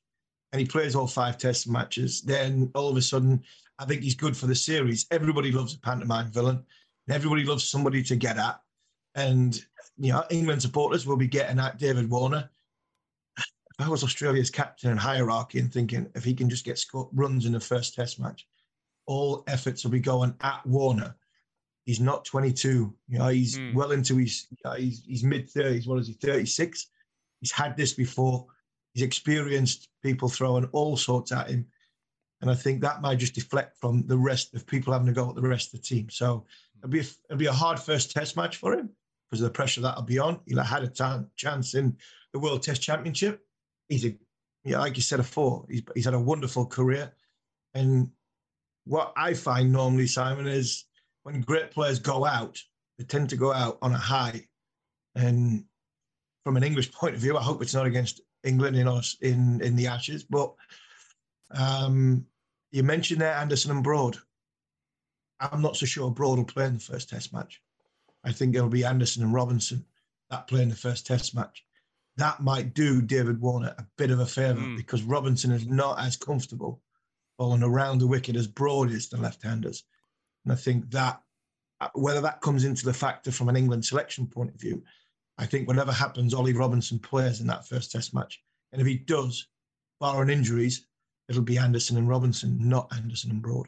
and 0.51 0.59
he 0.59 0.67
plays 0.67 0.95
all 0.95 1.07
five 1.07 1.37
test 1.37 1.67
matches, 1.67 2.21
then 2.21 2.69
all 2.75 2.89
of 2.89 2.97
a 2.97 3.01
sudden 3.01 3.43
I 3.81 3.85
think 3.85 4.03
he's 4.03 4.13
good 4.13 4.37
for 4.37 4.45
the 4.45 4.55
series. 4.55 5.07
Everybody 5.09 5.51
loves 5.51 5.73
a 5.73 5.79
pantomime 5.79 6.31
villain, 6.31 6.63
and 7.07 7.15
everybody 7.15 7.43
loves 7.43 7.67
somebody 7.67 8.03
to 8.03 8.15
get 8.15 8.37
at. 8.37 8.59
And 9.15 9.59
you 10.01 10.11
know, 10.11 10.23
England 10.31 10.63
supporters 10.63 11.05
will 11.05 11.15
be 11.15 11.27
getting 11.27 11.59
at 11.59 11.77
David 11.77 12.09
Warner. 12.09 12.49
If 13.37 13.85
I 13.85 13.87
was 13.87 14.03
Australia's 14.03 14.49
captain 14.49 14.89
in 14.89 14.97
hierarchy 14.97 15.59
and 15.59 15.71
thinking 15.71 16.09
if 16.15 16.23
he 16.23 16.33
can 16.33 16.49
just 16.49 16.65
get 16.65 16.79
score, 16.79 17.07
runs 17.13 17.45
in 17.45 17.51
the 17.51 17.59
first 17.59 17.93
Test 17.93 18.19
match, 18.19 18.47
all 19.05 19.43
efforts 19.47 19.83
will 19.83 19.91
be 19.91 19.99
going 19.99 20.33
at 20.41 20.65
Warner. 20.65 21.15
He's 21.85 21.99
not 21.99 22.25
22. 22.25 22.91
You 23.07 23.19
know, 23.19 23.27
he's 23.27 23.59
mm. 23.59 23.75
well 23.75 23.91
into 23.91 24.17
his 24.17 24.47
he's, 24.75 25.03
he's 25.05 25.23
mid 25.23 25.47
30s. 25.51 25.87
What 25.87 25.99
is 25.99 26.07
he? 26.07 26.13
36. 26.13 26.87
He's 27.39 27.51
had 27.51 27.77
this 27.77 27.93
before. 27.93 28.47
He's 28.93 29.03
experienced 29.03 29.87
people 30.01 30.29
throwing 30.29 30.65
all 30.71 30.97
sorts 30.97 31.31
at 31.31 31.49
him. 31.49 31.67
And 32.41 32.49
I 32.49 32.55
think 32.55 32.81
that 32.81 33.01
might 33.01 33.19
just 33.19 33.35
deflect 33.35 33.77
from 33.77 34.07
the 34.07 34.17
rest 34.17 34.55
of 34.55 34.65
people 34.65 34.93
having 34.93 35.07
to 35.07 35.13
go 35.13 35.29
at 35.29 35.35
the 35.35 35.41
rest 35.41 35.73
of 35.73 35.79
the 35.79 35.87
team. 35.87 36.09
So 36.09 36.45
it'll 36.79 36.89
be 36.89 37.01
a, 37.01 37.05
it'll 37.29 37.37
be 37.37 37.45
a 37.45 37.53
hard 37.53 37.79
first 37.79 38.11
test 38.11 38.35
match 38.35 38.57
for 38.57 38.73
him 38.73 38.89
because 39.31 39.41
of 39.41 39.47
the 39.47 39.53
pressure 39.53 39.79
that'll 39.81 40.03
be 40.03 40.19
on. 40.19 40.41
He'll 40.45 40.61
had 40.61 40.83
a 40.83 40.87
t- 40.87 41.25
chance 41.37 41.73
in 41.73 41.95
the 42.33 42.39
World 42.39 42.63
Test 42.63 42.81
Championship. 42.81 43.41
He's 43.87 44.05
a, 44.05 44.13
yeah, 44.65 44.79
like 44.79 44.97
you 44.97 45.01
said 45.01 45.17
before, 45.17 45.65
he's, 45.69 45.83
he's 45.95 46.05
had 46.05 46.13
a 46.13 46.19
wonderful 46.19 46.65
career. 46.65 47.13
And 47.73 48.09
what 48.83 49.13
I 49.15 49.33
find 49.33 49.71
normally, 49.71 50.07
Simon, 50.07 50.47
is 50.47 50.85
when 51.23 51.39
great 51.41 51.71
players 51.71 51.99
go 51.99 52.25
out, 52.25 52.61
they 52.97 53.05
tend 53.05 53.29
to 53.29 53.37
go 53.37 53.53
out 53.53 53.77
on 53.81 53.93
a 53.93 53.97
high. 53.97 54.47
And 55.15 55.63
from 56.43 56.57
an 56.57 56.63
English 56.63 56.91
point 56.91 57.15
of 57.15 57.21
view, 57.21 57.37
I 57.37 57.41
hope 57.41 57.61
it's 57.61 57.73
not 57.73 57.85
against 57.85 58.19
England 58.43 58.75
in 58.75 58.87
us 58.87 59.15
in 59.21 59.61
in 59.61 59.75
the 59.75 59.87
Ashes, 59.87 60.23
but 60.23 60.53
um, 61.51 62.25
you 62.71 62.83
mentioned 62.83 63.21
there 63.21 63.33
Anderson 63.33 63.71
and 63.71 63.83
Broad. 63.83 64.17
I'm 65.39 65.61
not 65.61 65.77
so 65.77 65.85
sure 65.85 66.09
Broad 66.11 66.37
will 66.37 66.45
play 66.45 66.65
in 66.65 66.75
the 66.75 66.79
first 66.79 67.09
Test 67.09 67.33
match. 67.33 67.61
I 68.23 68.31
think 68.31 68.55
it'll 68.55 68.69
be 68.69 68.85
Anderson 68.85 69.23
and 69.23 69.33
Robinson 69.33 69.85
that 70.29 70.47
play 70.47 70.61
in 70.61 70.69
the 70.69 70.75
first 70.75 71.05
Test 71.05 71.35
match. 71.35 71.63
That 72.17 72.41
might 72.41 72.73
do 72.73 73.01
David 73.01 73.39
Warner 73.39 73.73
a 73.77 73.85
bit 73.97 74.11
of 74.11 74.19
a 74.19 74.25
favour 74.25 74.59
mm. 74.59 74.77
because 74.77 75.03
Robinson 75.03 75.51
is 75.51 75.67
not 75.67 75.99
as 75.99 76.17
comfortable 76.17 76.81
bowling 77.37 77.63
around 77.63 77.99
the 77.99 78.07
wicket 78.07 78.35
as 78.35 78.47
Broad 78.47 78.91
is 78.91 79.09
the 79.09 79.17
left-handers. 79.17 79.83
And 80.45 80.53
I 80.53 80.55
think 80.55 80.91
that 80.91 81.21
whether 81.93 82.21
that 82.21 82.41
comes 82.41 82.63
into 82.63 82.85
the 82.85 82.93
factor 82.93 83.31
from 83.31 83.49
an 83.49 83.55
England 83.55 83.85
selection 83.85 84.27
point 84.27 84.53
of 84.53 84.59
view, 84.59 84.83
I 85.37 85.45
think 85.45 85.67
whatever 85.67 85.91
happens, 85.91 86.33
Ollie 86.33 86.53
Robinson 86.53 86.99
plays 86.99 87.41
in 87.41 87.47
that 87.47 87.67
first 87.67 87.91
Test 87.91 88.13
match, 88.13 88.39
and 88.71 88.81
if 88.81 88.87
he 88.87 88.97
does, 88.97 89.47
barring 89.99 90.29
injuries, 90.29 90.85
it'll 91.29 91.41
be 91.41 91.57
Anderson 91.57 91.97
and 91.97 92.07
Robinson, 92.07 92.57
not 92.59 92.91
Anderson 92.95 93.31
and 93.31 93.41
Broad. 93.41 93.67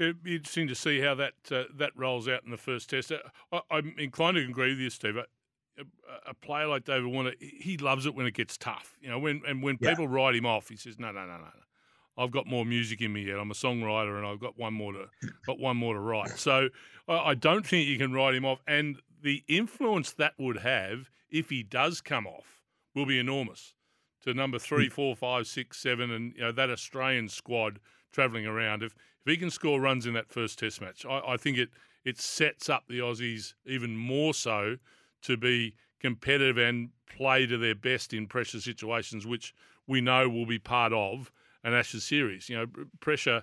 It'd 0.00 0.22
be 0.22 0.36
interesting 0.36 0.66
to 0.68 0.74
see 0.74 1.00
how 1.00 1.14
that 1.16 1.34
uh, 1.52 1.64
that 1.76 1.92
rolls 1.94 2.26
out 2.26 2.42
in 2.44 2.50
the 2.50 2.56
first 2.56 2.88
test. 2.88 3.12
Uh, 3.12 3.60
I, 3.70 3.78
am 3.78 3.94
inclined 3.98 4.36
to 4.36 4.42
agree 4.42 4.70
with 4.70 4.78
you, 4.78 4.90
Steve. 4.90 5.16
A, 5.16 5.24
a, 6.26 6.34
player 6.34 6.66
like 6.66 6.84
David 6.84 7.06
Warner, 7.06 7.32
he 7.38 7.76
loves 7.76 8.06
it 8.06 8.14
when 8.14 8.26
it 8.26 8.34
gets 8.34 8.56
tough. 8.56 8.96
You 9.00 9.10
know, 9.10 9.18
when 9.18 9.42
and 9.46 9.62
when 9.62 9.76
yeah. 9.80 9.90
people 9.90 10.08
write 10.08 10.34
him 10.34 10.46
off, 10.46 10.68
he 10.68 10.76
says, 10.76 10.98
"No, 10.98 11.12
no, 11.12 11.26
no, 11.26 11.36
no, 11.36 11.48
I've 12.16 12.30
got 12.30 12.46
more 12.46 12.64
music 12.64 13.02
in 13.02 13.12
me 13.12 13.24
yet. 13.24 13.38
I'm 13.38 13.50
a 13.50 13.54
songwriter, 13.54 14.16
and 14.16 14.26
I've 14.26 14.40
got 14.40 14.58
one 14.58 14.72
more 14.72 14.92
to 14.94 15.06
got 15.46 15.58
one 15.58 15.76
more 15.76 15.94
to 15.94 16.00
write." 16.00 16.30
So 16.38 16.70
I, 17.06 17.16
I 17.18 17.34
don't 17.34 17.66
think 17.66 17.86
you 17.86 17.98
can 17.98 18.12
write 18.12 18.34
him 18.34 18.46
off, 18.46 18.62
and 18.66 19.00
the 19.22 19.44
influence 19.48 20.12
that 20.12 20.32
would 20.38 20.58
have 20.58 21.10
if 21.30 21.50
he 21.50 21.62
does 21.62 22.00
come 22.00 22.26
off 22.26 22.62
will 22.94 23.06
be 23.06 23.18
enormous 23.18 23.74
to 24.22 24.34
number 24.34 24.58
three, 24.58 24.88
mm. 24.88 24.92
four, 24.92 25.16
five, 25.16 25.46
six, 25.46 25.78
seven, 25.78 26.10
and 26.10 26.34
you 26.34 26.42
know 26.42 26.52
that 26.52 26.70
Australian 26.70 27.28
squad 27.28 27.80
travelling 28.12 28.46
around. 28.46 28.82
If 28.82 28.94
if 29.24 29.30
he 29.30 29.36
can 29.36 29.50
score 29.50 29.80
runs 29.80 30.06
in 30.06 30.14
that 30.14 30.30
first 30.30 30.58
Test 30.58 30.80
match, 30.80 31.04
I, 31.06 31.20
I 31.26 31.36
think 31.36 31.58
it 31.58 31.70
it 32.04 32.18
sets 32.18 32.68
up 32.68 32.84
the 32.88 32.98
Aussies 32.98 33.54
even 33.66 33.96
more 33.96 34.32
so 34.32 34.76
to 35.22 35.36
be 35.36 35.74
competitive 36.00 36.56
and 36.56 36.90
play 37.06 37.46
to 37.46 37.58
their 37.58 37.74
best 37.74 38.14
in 38.14 38.26
pressure 38.26 38.60
situations, 38.60 39.26
which 39.26 39.54
we 39.86 40.00
know 40.00 40.28
will 40.28 40.46
be 40.46 40.58
part 40.58 40.94
of 40.94 41.30
an 41.62 41.74
Ashes 41.74 42.04
series. 42.04 42.48
You 42.48 42.56
know, 42.56 42.66
pressure 43.00 43.42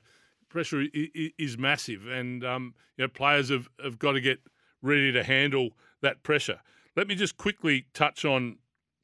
pressure 0.49 0.85
is 0.93 1.57
massive, 1.57 2.07
and 2.07 2.43
um, 2.43 2.73
you 2.97 3.03
know 3.03 3.09
players 3.09 3.49
have, 3.49 3.69
have 3.83 3.99
got 3.99 4.13
to 4.13 4.21
get 4.21 4.39
ready 4.81 5.11
to 5.11 5.23
handle 5.23 5.69
that 6.01 6.23
pressure. 6.23 6.61
Let 6.95 7.07
me 7.07 7.15
just 7.15 7.37
quickly 7.37 7.85
touch 7.93 8.25
on 8.25 8.57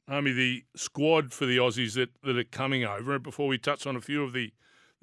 Harmy, 0.08 0.32
the 0.32 0.64
squad 0.76 1.32
for 1.32 1.46
the 1.46 1.56
Aussies 1.56 1.94
that, 1.94 2.10
that 2.22 2.36
are 2.36 2.44
coming 2.44 2.84
over, 2.84 3.18
before 3.18 3.46
we 3.46 3.56
touch 3.56 3.86
on 3.86 3.96
a 3.96 4.00
few 4.00 4.22
of 4.22 4.32
the, 4.32 4.52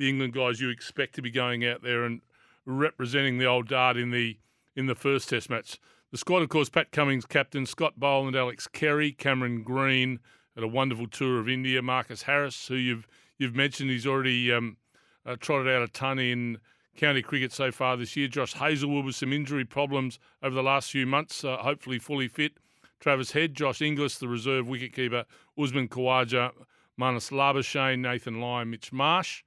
the 0.02 0.10
England 0.10 0.34
guys 0.34 0.60
you 0.60 0.70
expect 0.70 1.14
to 1.14 1.22
be 1.22 1.30
going 1.30 1.64
out 1.64 1.84
there 1.84 2.04
and 2.04 2.22
representing 2.66 3.38
the 3.38 3.46
old 3.46 3.68
dart 3.68 3.98
in 3.98 4.10
the 4.10 4.38
in 4.76 4.88
the 4.88 4.96
first 4.96 5.30
Test 5.30 5.50
match. 5.50 5.80
The 6.12 6.18
squad, 6.18 6.42
of 6.42 6.50
course, 6.50 6.70
Pat 6.70 6.92
Cummins, 6.92 7.26
captain, 7.26 7.68
Scott 7.68 7.94
Boland, 7.98 8.36
Alex 8.36 8.68
Carey, 8.68 9.12
Cameron 9.12 9.62
Green, 9.62 10.20
had 10.56 10.64
a 10.64 10.68
wonderful 10.68 11.08
tour 11.08 11.40
of 11.40 11.48
India. 11.48 11.82
Marcus 11.84 12.24
Harris, 12.24 12.68
who 12.68 12.76
you've 12.76 13.08
you've 13.38 13.56
mentioned, 13.56 13.92
he's 13.92 14.08
already 14.08 14.52
um, 14.52 14.78
uh, 15.24 15.36
trotted 15.40 15.72
out 15.72 15.84
a 15.84 15.88
ton 15.88 16.18
in 16.18 16.58
county 16.98 17.22
cricket 17.22 17.54
so 17.54 17.72
far 17.72 17.96
this 17.96 18.18
year. 18.18 18.28
Josh 18.28 18.54
Hazlewood 18.54 19.06
with 19.06 19.16
some 19.16 19.32
injury 19.32 19.66
problems 19.66 20.18
over 20.42 20.56
the 20.56 20.64
last 20.64 20.90
few 20.90 21.06
months, 21.06 21.44
uh, 21.44 21.58
hopefully 21.58 22.00
fully 22.00 22.28
fit. 22.28 22.54
Travis 23.00 23.34
Head, 23.34 23.54
Josh 23.54 23.84
Inglis, 23.84 24.18
the 24.18 24.28
reserve 24.28 24.66
wicketkeeper, 24.66 25.26
Usman 25.58 25.88
Khawaja, 25.88 26.52
Marnus 27.00 27.32
Labuschagne, 27.32 28.00
Nathan 28.00 28.42
Lyon, 28.42 28.72
Mitch 28.72 28.92
Marsh, 28.92 29.44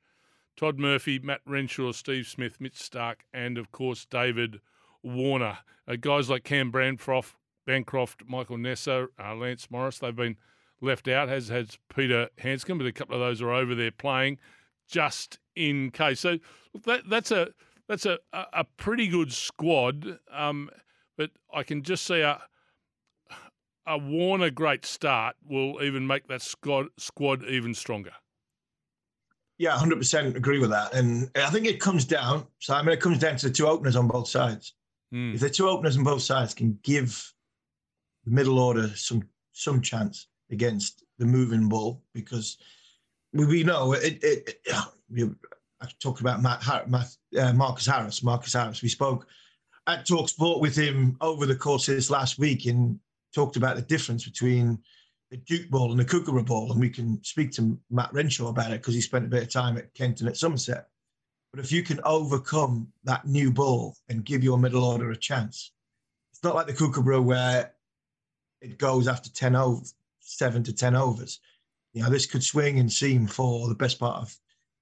Todd 0.57 0.79
Murphy, 0.79 1.19
Matt 1.19 1.41
Renshaw, 1.47 1.93
Steve 1.93 2.27
Smith, 2.27 2.61
Mitch 2.61 2.79
Starc, 2.79 3.17
and 3.33 3.59
of 3.59 3.73
course 3.73 4.05
David 4.05 4.61
Warner. 5.03 5.59
Uh, 5.87 5.97
guys 6.01 6.31
like 6.31 6.45
Cam 6.45 6.71
Bancroft, 6.71 7.37
Bancroft 7.67 8.23
Michael 8.27 8.57
Neser, 8.57 9.09
uh, 9.23 9.35
Lance 9.35 9.71
Morris, 9.71 9.99
they've 9.99 10.15
been 10.15 10.37
left 10.81 11.09
out, 11.09 11.29
as 11.29 11.49
has 11.49 11.79
Peter 11.95 12.29
Handscomb, 12.39 12.79
but 12.79 12.87
a 12.87 12.93
couple 12.93 13.15
of 13.15 13.21
those 13.21 13.43
are 13.43 13.53
over 13.53 13.75
there 13.75 13.91
playing 13.91 14.39
just 14.89 15.39
in 15.57 15.91
case. 15.91 16.21
So 16.21 16.39
that, 16.85 17.09
that's 17.09 17.31
a 17.31 17.49
that's 17.89 18.07
a, 18.07 18.19
a 18.33 18.65
pretty 18.77 19.09
good 19.09 19.33
squad, 19.33 20.19
um, 20.33 20.71
but 21.17 21.31
I 21.53 21.63
can 21.63 21.83
just 21.83 22.07
see 22.07 22.21
a 22.21 22.41
a 23.87 23.99
Warner 23.99 24.51
great 24.51 24.87
start 24.87 25.37
will 25.47 25.83
even 25.83 26.07
make 26.07 26.29
that 26.29 26.43
squad 26.43 26.87
squad 26.97 27.45
even 27.45 27.75
stronger. 27.75 28.13
Yeah, 29.59 29.71
hundred 29.79 29.99
percent 29.99 30.37
agree 30.37 30.59
with 30.59 30.71
that, 30.71 30.95
and 30.95 31.31
I 31.37 31.51
think 31.51 31.67
it 31.67 31.81
comes 31.81 32.05
down. 32.05 32.47
Simon, 32.59 32.93
it 32.93 33.01
comes 33.01 33.19
down 33.19 33.37
to 33.37 33.49
the 33.49 33.55
two 33.55 33.69
openers 33.69 33.95
on 33.95 34.09
both 34.09 34.29
sides. 34.29 34.75
Mm. 35.15 35.35
If 35.35 35.41
the 35.41 35.51
two 35.51 35.69
openers 35.69 35.97
on 35.97 36.03
both 36.03 36.23
sides 36.23 36.55
can 36.55 36.79
give 36.83 37.33
the 38.25 38.33
middle 38.33 38.59
order 38.59 38.89
some 38.97 39.23
some 39.53 39.81
chance 39.81 40.27
against 40.51 41.05
the 41.19 41.25
moving 41.25 41.69
ball, 41.69 42.03
because 42.15 42.59
we, 43.33 43.45
we 43.47 43.63
know 43.63 43.93
it. 43.93 44.23
it, 44.25 44.57
it 44.67 45.37
I 45.81 45.89
talked 46.01 46.21
about 46.21 46.43
Matt, 46.43 46.89
Matt 46.89 47.15
uh, 47.39 47.53
Marcus 47.53 47.87
Harris. 47.87 48.23
Marcus 48.23 48.55
Harris. 48.55 48.83
We 48.83 48.89
spoke 48.89 49.27
at 49.87 50.07
Talk 50.07 50.29
Sport 50.29 50.61
with 50.61 50.75
him 50.75 51.17
over 51.21 51.47
the 51.47 51.57
course 51.57 51.89
of 51.89 51.95
this 51.95 52.11
last 52.11 52.39
week 52.39 52.67
and 52.67 52.99
talked 53.35 53.57
about 53.57 53.77
the 53.77 53.83
difference 53.83 54.25
between 54.25 54.79
the 55.35 55.41
Duke 55.57 55.69
ball 55.69 55.91
and 55.91 55.99
the 55.99 56.05
Kookaburra 56.05 56.45
ball. 56.45 56.71
And 56.71 56.81
we 56.81 56.89
can 56.89 57.23
speak 57.25 57.51
to 57.53 57.77
Matt 57.91 58.13
Renshaw 58.13 58.49
about 58.49 58.71
it 58.71 58.81
because 58.81 58.95
he 58.95 59.01
spent 59.01 59.25
a 59.25 59.29
bit 59.29 59.43
of 59.43 59.51
time 59.51 59.77
at 59.77 59.93
Taunton 59.95 60.29
at 60.29 60.37
Somerset. 60.37 60.87
But 61.53 61.59
if 61.65 61.73
you 61.73 61.83
can 61.83 62.01
overcome 62.05 62.89
that 63.03 63.27
new 63.27 63.53
ball 63.53 63.97
and 64.09 64.25
give 64.25 64.45
your 64.45 64.59
middle 64.59 64.85
order 64.85 65.11
a 65.11 65.17
chance, 65.17 65.73
it's 66.33 66.45
not 66.45 66.55
like 66.55 66.69
the 66.69 66.73
Kookaburra 66.73 67.21
where 67.21 67.73
it 68.61 68.79
goes 68.79 69.09
after 69.09 69.29
10 69.29 69.57
over, 69.57 69.83
seven 70.21 70.63
to 70.63 70.73
10 70.73 70.95
overs. 70.95 71.41
You 71.95 72.03
know, 72.03 72.11
this 72.11 72.27
could 72.27 72.45
swing 72.45 72.79
and 72.79 72.93
seam 72.93 73.27
for 73.27 73.69
the 73.69 73.75
best 73.75 73.99
part 73.99 74.23
of 74.23 74.37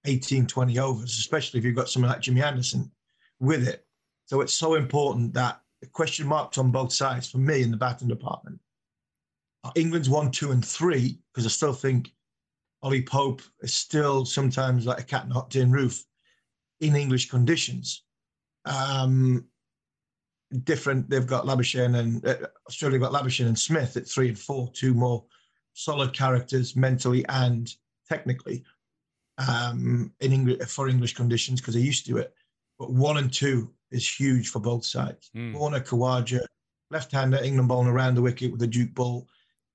18, 0.04 0.46
20 0.46 0.78
overs, 0.78 1.18
especially 1.18 1.60
if 1.60 1.64
you've 1.64 1.76
got 1.76 1.88
someone 1.88 2.10
like 2.10 2.20
Jimmy 2.20 2.42
Anderson 2.42 2.90
with 3.40 3.66
it. 3.66 3.86
So 4.26 4.42
it's 4.42 4.54
so 4.54 4.74
important 4.74 5.32
that 5.34 5.62
the 5.80 5.86
question 5.86 6.26
marks 6.26 6.58
on 6.58 6.70
both 6.70 6.92
sides 6.92 7.30
for 7.30 7.38
me 7.38 7.62
in 7.62 7.70
the 7.70 7.76
batting 7.78 8.08
department 8.08 8.60
England's 9.74 10.10
one, 10.10 10.30
two, 10.30 10.50
and 10.50 10.64
three, 10.64 11.18
because 11.32 11.46
I 11.46 11.48
still 11.48 11.72
think 11.72 12.12
Ollie 12.82 13.02
Pope 13.02 13.42
is 13.60 13.72
still 13.72 14.24
sometimes 14.24 14.86
like 14.86 15.00
a 15.00 15.04
cat 15.04 15.28
not 15.28 15.50
tin 15.50 15.70
roof 15.70 16.04
in 16.80 16.96
English 16.96 17.30
conditions. 17.30 18.02
Um, 18.64 19.46
different, 20.64 21.08
they've 21.08 21.26
got 21.26 21.46
Labuschagne 21.46 21.96
and 21.96 22.26
uh, 22.26 22.48
Australia 22.68 22.98
got 22.98 23.12
Labuschagne 23.12 23.46
and 23.46 23.58
Smith 23.58 23.96
at 23.96 24.08
three 24.08 24.28
and 24.28 24.38
four, 24.38 24.70
two 24.72 24.94
more 24.94 25.24
solid 25.74 26.12
characters 26.12 26.76
mentally 26.76 27.24
and 27.28 27.72
technically 28.08 28.64
um, 29.38 30.12
in 30.20 30.32
English 30.32 30.68
for 30.68 30.88
English 30.88 31.14
conditions 31.14 31.60
because 31.60 31.74
they're 31.74 31.82
used 31.82 32.06
to 32.06 32.18
it. 32.18 32.34
But 32.78 32.92
one 32.92 33.18
and 33.18 33.32
two 33.32 33.72
is 33.90 34.08
huge 34.08 34.48
for 34.48 34.58
both 34.58 34.84
sides. 34.84 35.30
Mm. 35.36 35.54
Warner 35.54 35.80
Khawaja, 35.80 36.44
left-hander, 36.90 37.42
England 37.42 37.68
bowling 37.68 37.88
around 37.88 38.16
the 38.16 38.22
wicket 38.22 38.50
with 38.50 38.62
a 38.62 38.66
Duke 38.66 38.94
ball, 38.94 39.28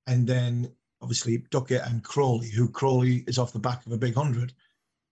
and 0.08 0.26
then 0.26 0.72
obviously 1.00 1.44
Duckett 1.50 1.86
and 1.86 2.02
Crawley, 2.02 2.48
who 2.48 2.68
Crawley 2.68 3.24
is 3.28 3.38
off 3.38 3.52
the 3.52 3.60
back 3.60 3.86
of 3.86 3.92
a 3.92 3.98
big 3.98 4.14
hundred. 4.14 4.52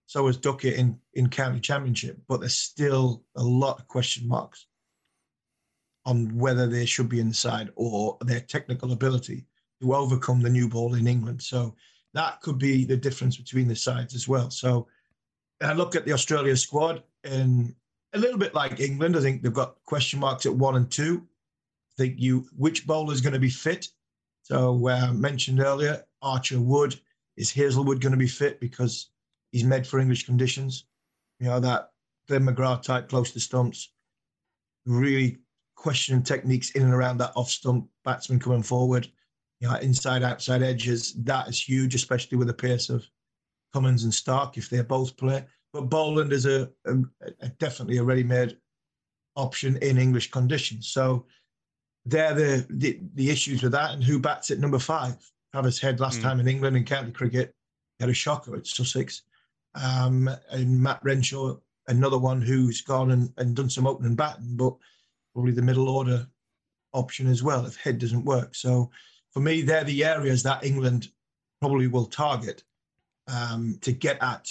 So 0.07 0.27
is 0.27 0.37
Duckett 0.37 0.75
in 0.75 0.99
in 1.13 1.29
county 1.29 1.59
championship, 1.61 2.17
but 2.27 2.41
there's 2.41 2.55
still 2.55 3.23
a 3.35 3.43
lot 3.43 3.79
of 3.79 3.87
question 3.87 4.27
marks 4.27 4.67
on 6.05 6.37
whether 6.37 6.67
they 6.67 6.85
should 6.85 7.09
be 7.09 7.19
in 7.19 7.29
the 7.29 7.33
side 7.33 7.69
or 7.75 8.17
their 8.21 8.39
technical 8.39 8.93
ability 8.93 9.45
to 9.81 9.93
overcome 9.93 10.41
the 10.41 10.49
new 10.49 10.67
ball 10.69 10.95
in 10.95 11.05
England. 11.05 11.41
So 11.41 11.75
that 12.13 12.41
could 12.41 12.57
be 12.57 12.85
the 12.85 12.95
difference 12.97 13.35
between 13.37 13.67
the 13.67 13.75
sides 13.75 14.15
as 14.15 14.27
well. 14.27 14.49
So 14.49 14.87
I 15.61 15.73
look 15.73 15.95
at 15.95 16.05
the 16.05 16.13
Australia 16.13 16.55
squad 16.55 17.03
and 17.25 17.75
a 18.13 18.19
little 18.19 18.37
bit 18.37 18.53
like 18.53 18.79
England. 18.79 19.17
I 19.17 19.21
think 19.21 19.41
they've 19.41 19.53
got 19.53 19.83
question 19.83 20.19
marks 20.19 20.45
at 20.45 20.55
one 20.55 20.77
and 20.77 20.89
two. 20.89 21.27
I 21.91 22.03
think 22.03 22.15
you 22.17 22.47
which 22.55 22.87
bowler 22.87 23.13
is 23.13 23.21
going 23.21 23.33
to 23.33 23.39
be 23.39 23.49
fit. 23.49 23.89
So 24.47 24.87
uh, 24.87 25.11
mentioned 25.11 25.59
earlier, 25.59 26.05
Archer 26.21 26.61
Wood 26.61 26.97
is 27.35 27.51
Hazlewood 27.51 27.99
going 27.99 28.13
to 28.13 28.17
be 28.17 28.29
fit 28.29 28.61
because 28.61 29.09
he's 29.51 29.65
made 29.65 29.85
for 29.85 29.99
English 29.99 30.25
conditions. 30.25 30.85
You 31.41 31.47
know 31.47 31.59
that 31.59 31.89
Glenn 32.29 32.45
McGrath 32.45 32.83
type 32.83 33.09
close 33.09 33.33
to 33.33 33.41
stumps, 33.41 33.91
really 34.85 35.39
questioning 35.75 36.23
techniques 36.23 36.71
in 36.71 36.83
and 36.83 36.93
around 36.93 37.17
that 37.17 37.33
off 37.35 37.49
stump 37.49 37.89
batsman 38.05 38.39
coming 38.39 38.63
forward. 38.63 39.11
You 39.59 39.67
know, 39.67 39.75
inside 39.75 40.23
outside 40.23 40.63
edges 40.63 41.13
that 41.25 41.49
is 41.49 41.61
huge, 41.61 41.93
especially 41.93 42.37
with 42.37 42.47
the 42.47 42.53
pace 42.53 42.89
of 42.89 43.05
Cummins 43.73 44.05
and 44.05 44.13
Starc 44.13 44.55
if 44.55 44.69
they 44.69 44.81
both 44.81 45.17
play. 45.17 45.45
But 45.73 45.89
Boland 45.89 46.31
is 46.31 46.45
a, 46.45 46.69
a, 46.85 46.95
a 47.41 47.49
definitely 47.59 47.97
a 47.97 48.03
ready-made 48.03 48.57
option 49.35 49.75
in 49.81 49.97
English 49.97 50.31
conditions. 50.31 50.87
So 50.87 51.25
they're 52.07 52.33
the, 52.33 52.65
the, 52.69 52.99
the 53.15 53.29
issues 53.29 53.63
with 53.63 53.73
that. 53.73 53.93
And 53.93 54.03
who 54.03 54.19
bats 54.19 54.51
at 54.51 54.59
number 54.59 54.79
five? 54.79 55.15
Travis 55.53 55.79
Head 55.79 55.99
last 55.99 56.19
mm. 56.19 56.23
time 56.23 56.39
in 56.39 56.47
England 56.47 56.77
in 56.77 56.83
county 56.83 57.11
cricket 57.11 57.53
had 57.99 58.09
a 58.09 58.13
shocker 58.13 58.55
at 58.55 58.67
Sussex. 58.67 59.23
Um, 59.75 60.29
and 60.49 60.81
Matt 60.81 61.03
Renshaw, 61.03 61.57
another 61.87 62.17
one 62.17 62.41
who's 62.41 62.81
gone 62.81 63.11
and, 63.11 63.31
and 63.37 63.55
done 63.55 63.69
some 63.69 63.87
opening 63.87 64.15
batting, 64.15 64.55
but 64.55 64.75
probably 65.33 65.51
the 65.51 65.61
middle 65.61 65.89
order 65.89 66.27
option 66.93 67.27
as 67.27 67.43
well 67.43 67.65
if 67.65 67.75
Head 67.77 67.99
doesn't 67.99 68.25
work. 68.25 68.55
So 68.55 68.89
for 69.31 69.39
me, 69.39 69.61
they're 69.61 69.83
the 69.83 70.03
areas 70.03 70.43
that 70.43 70.63
England 70.63 71.09
probably 71.59 71.87
will 71.87 72.05
target 72.05 72.63
um, 73.27 73.77
to 73.81 73.91
get 73.91 74.21
at 74.21 74.49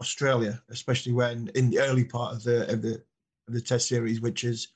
Australia, 0.00 0.62
especially 0.70 1.12
when 1.12 1.50
in 1.54 1.70
the 1.70 1.80
early 1.80 2.04
part 2.04 2.34
of 2.34 2.42
the 2.42 2.72
of 2.72 2.82
the 2.82 3.02
of 3.46 3.54
the 3.54 3.60
Test 3.60 3.88
series, 3.88 4.20
which 4.20 4.44
is 4.44 4.68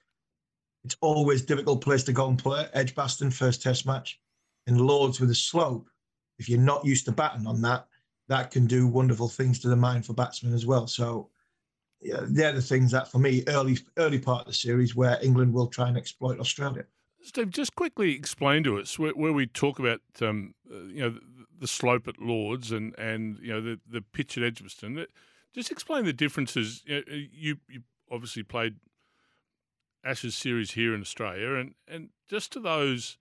it's 0.85 0.97
always 1.01 1.43
difficult 1.43 1.81
place 1.81 2.05
to 2.05 2.13
go 2.13 2.29
and 2.29 2.39
play. 2.39 2.67
Edgbaston 2.75 3.31
first 3.31 3.63
Test 3.63 3.87
match, 3.87 4.21
in 4.67 4.79
Lords 4.79 5.21
with 5.21 5.31
a 5.31 5.35
slope. 5.35 5.89
If 6.39 6.49
you're 6.49 6.59
not 6.59 6.85
used 6.85 7.05
to 7.07 7.13
batting 7.13 7.47
on 7.47 7.63
that, 7.63 7.87
that 8.29 8.51
can 8.51 8.67
do 8.67 8.87
wonderful 8.87 9.29
things 9.29 9.59
to 9.61 9.69
the 9.69 9.77
mind 9.77 10.05
for 10.05 10.15
batsmen 10.15 10.53
as 10.53 10.67
well. 10.67 10.87
So 10.87 11.31
yeah, 12.01 12.21
they're 12.23 12.53
the 12.53 12.63
things 12.63 12.91
that 12.91 13.11
for 13.11 13.19
me 13.19 13.43
early 13.49 13.79
early 13.97 14.19
part 14.19 14.43
of 14.43 14.47
the 14.49 14.53
series 14.53 14.95
where 14.95 15.19
England 15.23 15.53
will 15.53 15.69
try 15.69 15.89
and 15.89 15.97
exploit 15.97 16.39
Australia. 16.39 16.85
Steve, 17.23 17.51
just 17.51 17.75
quickly 17.75 18.15
explain 18.15 18.63
to 18.65 18.79
us 18.79 18.99
where, 18.99 19.13
where 19.13 19.33
we 19.33 19.47
talk 19.47 19.79
about 19.79 20.01
um, 20.21 20.55
uh, 20.71 20.83
you 20.85 21.01
know 21.01 21.19
the 21.59 21.67
slope 21.67 22.07
at 22.07 22.21
Lords 22.21 22.73
and 22.73 22.95
and 22.99 23.39
you 23.41 23.53
know 23.53 23.61
the 23.61 23.81
the 23.89 24.03
pitch 24.03 24.37
at 24.37 24.45
Edgbaston. 24.45 25.07
Just 25.55 25.71
explain 25.71 26.05
the 26.05 26.13
differences. 26.13 26.83
You, 26.85 26.97
know, 26.97 27.03
you, 27.09 27.57
you 27.69 27.83
obviously 28.11 28.43
played 28.43 28.75
Ashes 30.05 30.37
series 30.37 30.73
here 30.73 30.95
in 30.95 31.01
Australia, 31.01 31.55
and 31.55 31.75
and 31.89 32.11
just 32.29 32.53
to 32.53 32.61
those 32.61 33.19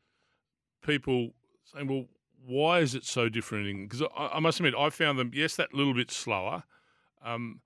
people 0.84 1.32
saying, 1.63 1.88
well, 1.88 2.06
why 2.46 2.80
is 2.80 2.93
it 2.93 3.06
so 3.06 3.30
different? 3.30 3.89
Because 3.89 4.06
I, 4.15 4.28
I, 4.34 4.39
must 4.39 4.60
admit, 4.60 4.76
I 4.78 4.89
found 4.89 5.17
them 5.17 5.32
yes 5.34 5.56
that 5.56 5.74
little 5.74 5.93
bit 5.93 6.12
slower, 6.12 6.63
um, 7.24 7.62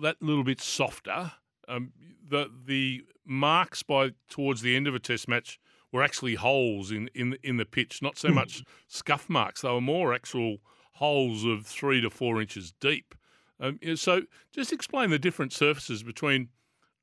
that 0.00 0.22
little 0.22 0.44
bit 0.44 0.60
softer. 0.60 1.32
Um, 1.68 1.92
the 2.28 2.50
the 2.66 3.04
marks 3.24 3.82
by 3.82 4.12
towards 4.28 4.62
the 4.62 4.76
end 4.76 4.86
of 4.86 4.94
a 4.94 4.98
test 4.98 5.28
match 5.28 5.60
were 5.92 6.02
actually 6.02 6.34
holes 6.34 6.90
in, 6.90 7.08
in, 7.14 7.36
in 7.42 7.58
the 7.58 7.64
pitch, 7.64 8.00
not 8.00 8.16
so 8.18 8.28
hmm. 8.28 8.34
much 8.34 8.64
scuff 8.88 9.28
marks. 9.28 9.60
They 9.60 9.68
were 9.68 9.80
more 9.80 10.14
actual 10.14 10.58
holes 10.94 11.44
of 11.44 11.66
three 11.66 12.00
to 12.00 12.10
four 12.10 12.40
inches 12.40 12.72
deep. 12.80 13.14
Um, 13.60 13.78
so 13.94 14.22
just 14.52 14.72
explain 14.72 15.10
the 15.10 15.18
different 15.18 15.52
surfaces 15.52 16.02
between 16.02 16.48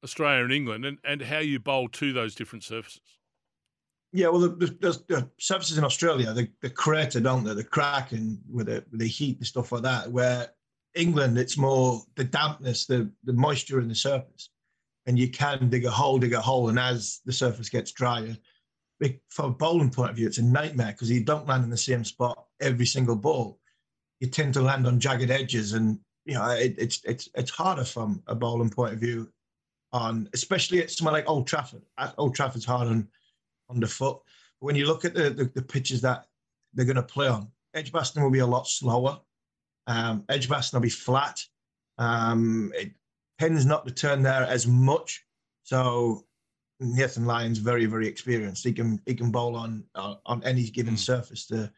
Australia 0.04 0.44
and 0.44 0.54
England 0.54 0.86
and, 0.86 0.98
and 1.04 1.22
how 1.24 1.40
you 1.40 1.60
bowl 1.60 1.90
to 1.90 2.14
those 2.14 2.36
different 2.36 2.64
surfaces. 2.64 3.02
Yeah, 4.12 4.30
well, 4.30 4.42
the, 4.42 4.50
the, 4.50 5.04
the 5.08 5.30
surfaces 5.40 5.78
in 5.78 5.84
Australia, 5.84 6.34
the, 6.34 6.70
crater, 6.70 7.20
don't 7.20 7.44
they? 7.44 7.54
The 7.54 7.64
cracking 7.64 8.40
with 8.52 8.66
the, 8.66 8.84
the 8.92 9.08
heat 9.08 9.38
and 9.38 9.46
stuff 9.46 9.72
like 9.72 9.84
that. 9.84 10.12
Where 10.12 10.50
England, 10.96 11.38
it's 11.38 11.58
more 11.58 12.02
the 12.16 12.24
dampness, 12.24 12.88
the, 12.88 13.12
the 13.24 13.34
moisture 13.34 13.80
in 13.80 13.88
the 13.88 13.96
surface. 13.96 14.50
And 15.06 15.18
you 15.18 15.30
can 15.30 15.70
dig 15.70 15.86
a 15.86 15.92
hole, 15.92 16.18
dig 16.18 16.34
a 16.34 16.42
hole. 16.42 16.70
And 16.70 16.80
as 16.80 17.22
the 17.26 17.34
surface 17.34 17.70
gets 17.70 17.92
drier, 17.92 18.36
from 19.30 19.46
a 19.46 19.54
bowling 19.54 19.90
point 19.90 20.12
of 20.12 20.16
view, 20.16 20.28
it's 20.28 20.40
a 20.40 20.44
nightmare 20.44 20.92
because 20.92 21.10
you 21.10 21.24
don't 21.24 21.48
land 21.48 21.64
in 21.64 21.70
the 21.70 21.78
same 21.78 22.04
spot 22.04 22.46
every 22.60 22.86
single 22.86 23.16
ball. 23.16 23.60
You 24.20 24.28
tend 24.28 24.54
to 24.56 24.62
land 24.62 24.86
on 24.86 25.00
jagged 25.00 25.32
edges, 25.32 25.74
and 25.74 25.98
you 26.26 26.34
know, 26.34 26.50
it, 26.50 26.76
it's 26.78 27.02
it's 27.06 27.30
it's 27.34 27.50
harder 27.50 27.86
from 27.86 28.22
a 28.28 28.36
bowling 28.36 28.70
point 28.70 28.94
of 28.94 29.00
view, 29.00 29.32
on 29.92 30.30
especially 30.34 30.82
at 30.82 30.92
somewhere 30.92 31.14
like 31.14 31.30
Old 31.30 31.48
Trafford. 31.48 31.82
At 31.98 32.14
Old 32.18 32.36
Trafford's 32.36 32.66
hard 32.66 32.88
on 32.88 33.08
underfoot. 33.70 34.22
But 34.60 34.66
when 34.66 34.76
you 34.76 34.86
look 34.86 35.06
at 35.06 35.14
the, 35.14 35.30
the, 35.30 35.46
the 35.56 35.62
pitches 35.62 36.02
that 36.02 36.28
they're 36.74 36.86
going 36.86 36.96
to 36.96 37.04
play 37.04 37.28
on, 37.28 37.50
Edgbaston 37.74 38.24
will 38.24 38.32
be 38.32 38.40
a 38.40 38.46
lot 38.46 38.68
slower. 38.68 39.20
Um, 39.88 40.24
Edgbaston 40.30 40.78
will 40.78 40.84
be 40.84 40.90
flat. 40.90 41.44
Um, 41.98 42.72
it 42.76 42.92
tends 43.40 43.66
not 43.66 43.86
to 43.88 43.94
turn 43.94 44.22
there 44.22 44.44
as 44.44 44.68
much. 44.68 45.26
So 45.64 46.26
Nathan 46.80 47.26
Lyon's 47.26 47.58
very, 47.58 47.86
very 47.86 48.08
experienced. 48.08 48.64
He 48.64 48.74
can 48.74 49.02
he 49.06 49.16
can 49.16 49.32
bowl 49.32 49.56
on 49.56 49.84
uh, 49.96 50.16
on 50.26 50.44
any 50.44 50.64
given 50.70 50.94
mm. 50.94 51.00
surface. 51.00 51.46
The 51.46 51.72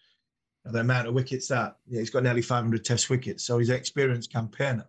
the 0.65 0.80
amount 0.80 1.08
of 1.08 1.13
wickets 1.13 1.47
that 1.47 1.78
yeah, 1.88 2.00
he's 2.00 2.12
got 2.12 2.24
nearly 2.24 2.41
500 2.41 2.86
Test 2.86 3.10
wickets, 3.10 3.43
so 3.43 3.58
he's 3.58 3.69
an 3.69 3.76
experienced 3.76 4.32
campaigner. 4.32 4.86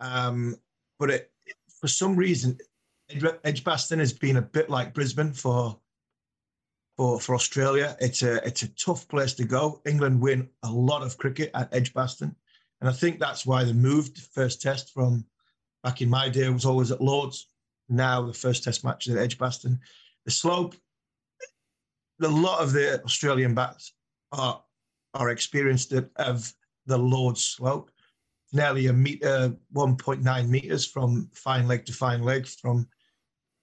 Um, 0.00 0.56
but 0.98 1.10
it, 1.10 1.31
for 1.82 1.88
some 1.88 2.14
reason, 2.16 2.56
Edgbaston 3.44 3.98
has 3.98 4.12
been 4.12 4.36
a 4.36 4.42
bit 4.42 4.70
like 4.70 4.94
Brisbane 4.94 5.32
for 5.32 5.78
for 6.96 7.20
for 7.20 7.34
Australia. 7.34 7.96
It's 8.00 8.22
a 8.22 8.36
it's 8.46 8.62
a 8.62 8.68
tough 8.68 9.08
place 9.08 9.34
to 9.34 9.44
go. 9.44 9.82
England 9.84 10.20
win 10.20 10.48
a 10.62 10.70
lot 10.70 11.02
of 11.02 11.18
cricket 11.18 11.50
at 11.54 11.74
Edgbaston, 11.74 12.34
and 12.80 12.88
I 12.88 12.92
think 12.92 13.18
that's 13.18 13.44
why 13.44 13.64
they 13.64 13.72
moved 13.72 14.16
first 14.32 14.62
Test 14.62 14.94
from 14.94 15.26
back 15.82 16.00
in 16.00 16.08
my 16.08 16.28
day 16.28 16.48
was 16.48 16.64
always 16.64 16.92
at 16.92 17.00
Lords. 17.00 17.48
Now 17.88 18.22
the 18.22 18.32
first 18.32 18.62
Test 18.62 18.84
match 18.84 19.08
is 19.08 19.16
at 19.16 19.22
Edgbaston. 19.22 19.80
The 20.24 20.30
slope, 20.30 20.76
a 22.22 22.28
lot 22.28 22.60
of 22.60 22.72
the 22.72 23.02
Australian 23.02 23.56
bats 23.56 23.92
are 24.30 24.62
are 25.14 25.30
experienced 25.30 25.92
of 25.92 26.54
the 26.86 26.98
Lord's 26.98 27.44
slope. 27.44 27.90
Nearly 28.52 28.86
a 28.86 28.92
meter, 28.92 29.54
1.9 29.74 30.48
meters 30.48 30.86
from 30.86 31.30
fine 31.34 31.66
leg 31.66 31.86
to 31.86 31.92
fine 31.92 32.22
leg, 32.22 32.46
from 32.46 32.86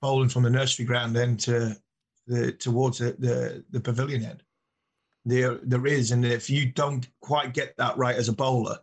bowling 0.01 0.29
from 0.29 0.43
the 0.43 0.49
nursery 0.49 0.85
ground 0.85 1.15
end 1.17 1.39
to 1.41 1.75
the 2.27 2.51
towards 2.53 2.99
the, 2.99 3.15
the, 3.19 3.63
the 3.71 3.79
pavilion 3.79 4.23
end. 4.23 4.43
There, 5.25 5.59
there 5.63 5.85
is, 5.85 6.11
and 6.11 6.25
if 6.25 6.49
you 6.49 6.71
don't 6.71 7.07
quite 7.21 7.53
get 7.53 7.75
that 7.77 7.97
right 7.97 8.15
as 8.15 8.29
a 8.29 8.33
bowler, 8.33 8.77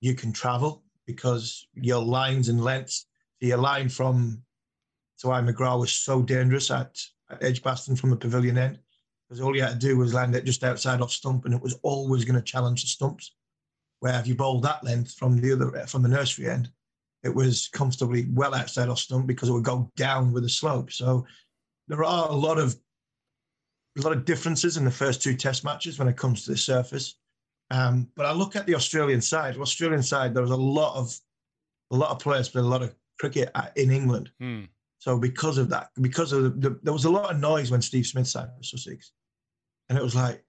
you 0.00 0.14
can 0.14 0.32
travel 0.32 0.84
because 1.06 1.66
your 1.74 2.02
lines 2.02 2.48
and 2.48 2.62
lengths. 2.62 3.06
Your 3.40 3.58
line 3.58 3.88
from 3.88 4.42
Sawai 5.22 5.48
McGrath 5.48 5.80
was 5.80 5.92
so 5.92 6.22
dangerous 6.22 6.70
at, 6.70 7.00
at 7.30 7.42
Edgbaston 7.42 7.96
from 7.96 8.10
the 8.10 8.16
pavilion 8.16 8.58
end 8.58 8.78
because 9.28 9.40
all 9.40 9.54
you 9.54 9.62
had 9.62 9.80
to 9.80 9.86
do 9.86 9.96
was 9.96 10.14
land 10.14 10.34
it 10.34 10.44
just 10.44 10.64
outside 10.64 11.00
off 11.00 11.12
stump, 11.12 11.44
and 11.44 11.54
it 11.54 11.62
was 11.62 11.78
always 11.82 12.24
going 12.24 12.34
to 12.34 12.42
challenge 12.42 12.82
the 12.82 12.88
stumps. 12.88 13.32
Where 14.00 14.18
if 14.20 14.26
you 14.26 14.34
bowled 14.34 14.62
that 14.62 14.84
length 14.84 15.14
from 15.14 15.40
the 15.40 15.52
other 15.52 15.86
from 15.86 16.02
the 16.02 16.08
nursery 16.08 16.48
end, 16.48 16.70
it 17.24 17.34
was 17.34 17.68
comfortably 17.68 18.26
well 18.32 18.54
outside 18.54 18.88
off 18.88 18.98
stump 18.98 19.26
because 19.26 19.48
it 19.48 19.52
would 19.52 19.64
go 19.64 19.90
down 19.96 20.32
with 20.32 20.44
the 20.44 20.48
slope. 20.48 20.92
So 20.92 21.26
there 21.88 22.04
are 22.04 22.28
a 22.28 22.34
lot 22.34 22.58
of 22.58 22.76
a 23.98 24.02
lot 24.02 24.12
of 24.12 24.24
differences 24.24 24.76
in 24.76 24.84
the 24.84 24.90
first 24.90 25.22
two 25.22 25.34
Test 25.34 25.64
matches 25.64 25.98
when 25.98 26.08
it 26.08 26.16
comes 26.16 26.44
to 26.44 26.52
the 26.52 26.56
surface. 26.56 27.18
Um, 27.70 28.08
but 28.14 28.26
I 28.26 28.32
look 28.32 28.56
at 28.56 28.66
the 28.66 28.74
Australian 28.74 29.20
side. 29.20 29.54
The 29.54 29.60
Australian 29.60 30.02
side, 30.02 30.34
there 30.34 30.42
was 30.42 30.52
a 30.52 30.56
lot 30.56 30.96
of 30.96 31.18
a 31.90 31.96
lot 31.96 32.10
of 32.10 32.20
players 32.20 32.48
played 32.48 32.64
a 32.64 32.68
lot 32.68 32.82
of 32.82 32.94
cricket 33.18 33.50
in 33.76 33.90
England. 33.90 34.30
Hmm. 34.40 34.64
So 34.98 35.18
because 35.18 35.58
of 35.58 35.68
that, 35.70 35.90
because 36.00 36.32
of 36.32 36.42
the, 36.42 36.50
the, 36.50 36.80
there 36.82 36.92
was 36.92 37.04
a 37.04 37.10
lot 37.10 37.32
of 37.32 37.40
noise 37.40 37.70
when 37.70 37.82
Steve 37.82 38.06
Smith 38.06 38.26
signed 38.26 38.50
for 38.56 38.62
Sussex, 38.62 39.12
and 39.88 39.98
it 39.98 40.02
was 40.02 40.14
like, 40.14 40.44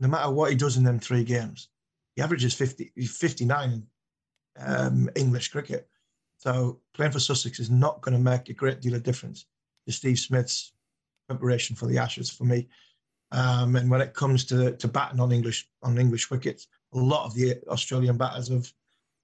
no 0.00 0.08
matter 0.08 0.30
what 0.30 0.50
he 0.50 0.56
does 0.56 0.76
in 0.76 0.84
them 0.84 0.98
three 0.98 1.24
games, 1.24 1.68
he 2.16 2.22
averages 2.22 2.54
50, 2.54 2.92
59 3.06 3.70
in 3.72 3.86
um, 4.58 5.10
English 5.14 5.48
cricket. 5.48 5.88
So 6.38 6.80
playing 6.94 7.12
for 7.12 7.20
Sussex 7.20 7.60
is 7.60 7.70
not 7.70 8.00
going 8.00 8.16
to 8.16 8.22
make 8.22 8.48
a 8.48 8.54
great 8.54 8.80
deal 8.80 8.94
of 8.94 9.02
difference 9.02 9.46
to 9.86 9.92
Steve 9.92 10.18
Smith's 10.18 10.72
preparation 11.28 11.76
for 11.76 11.86
the 11.86 11.98
Ashes 11.98 12.30
for 12.30 12.44
me. 12.44 12.68
Um, 13.32 13.76
and 13.76 13.90
when 13.90 14.00
it 14.00 14.14
comes 14.14 14.44
to 14.46 14.76
to 14.76 14.88
batting 14.88 15.20
on 15.20 15.32
English 15.32 15.68
on 15.82 15.98
English 15.98 16.30
wickets, 16.30 16.68
a 16.94 16.98
lot 16.98 17.26
of 17.26 17.34
the 17.34 17.56
Australian 17.68 18.16
batters 18.16 18.48
have 18.48 18.72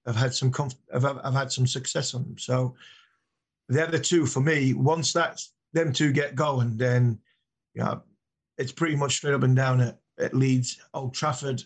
have 0.06 0.16
had 0.16 0.34
some 0.34 0.50
comf- 0.50 0.76
have, 0.92 1.02
have 1.02 1.34
had 1.34 1.52
some 1.52 1.66
success 1.66 2.14
on 2.14 2.24
them. 2.24 2.38
So 2.38 2.74
the 3.68 3.86
other 3.86 3.98
two 3.98 4.26
for 4.26 4.40
me, 4.40 4.74
once 4.74 5.12
that's 5.12 5.52
them 5.72 5.92
two 5.92 6.12
get 6.12 6.34
going, 6.34 6.76
then 6.76 7.18
yeah, 7.74 7.96
it's 8.58 8.72
pretty 8.72 8.96
much 8.96 9.16
straight 9.16 9.34
up 9.34 9.44
and 9.44 9.56
down 9.56 9.80
at, 9.80 9.98
at 10.18 10.34
Leeds, 10.34 10.80
Old 10.94 11.14
Trafford. 11.14 11.62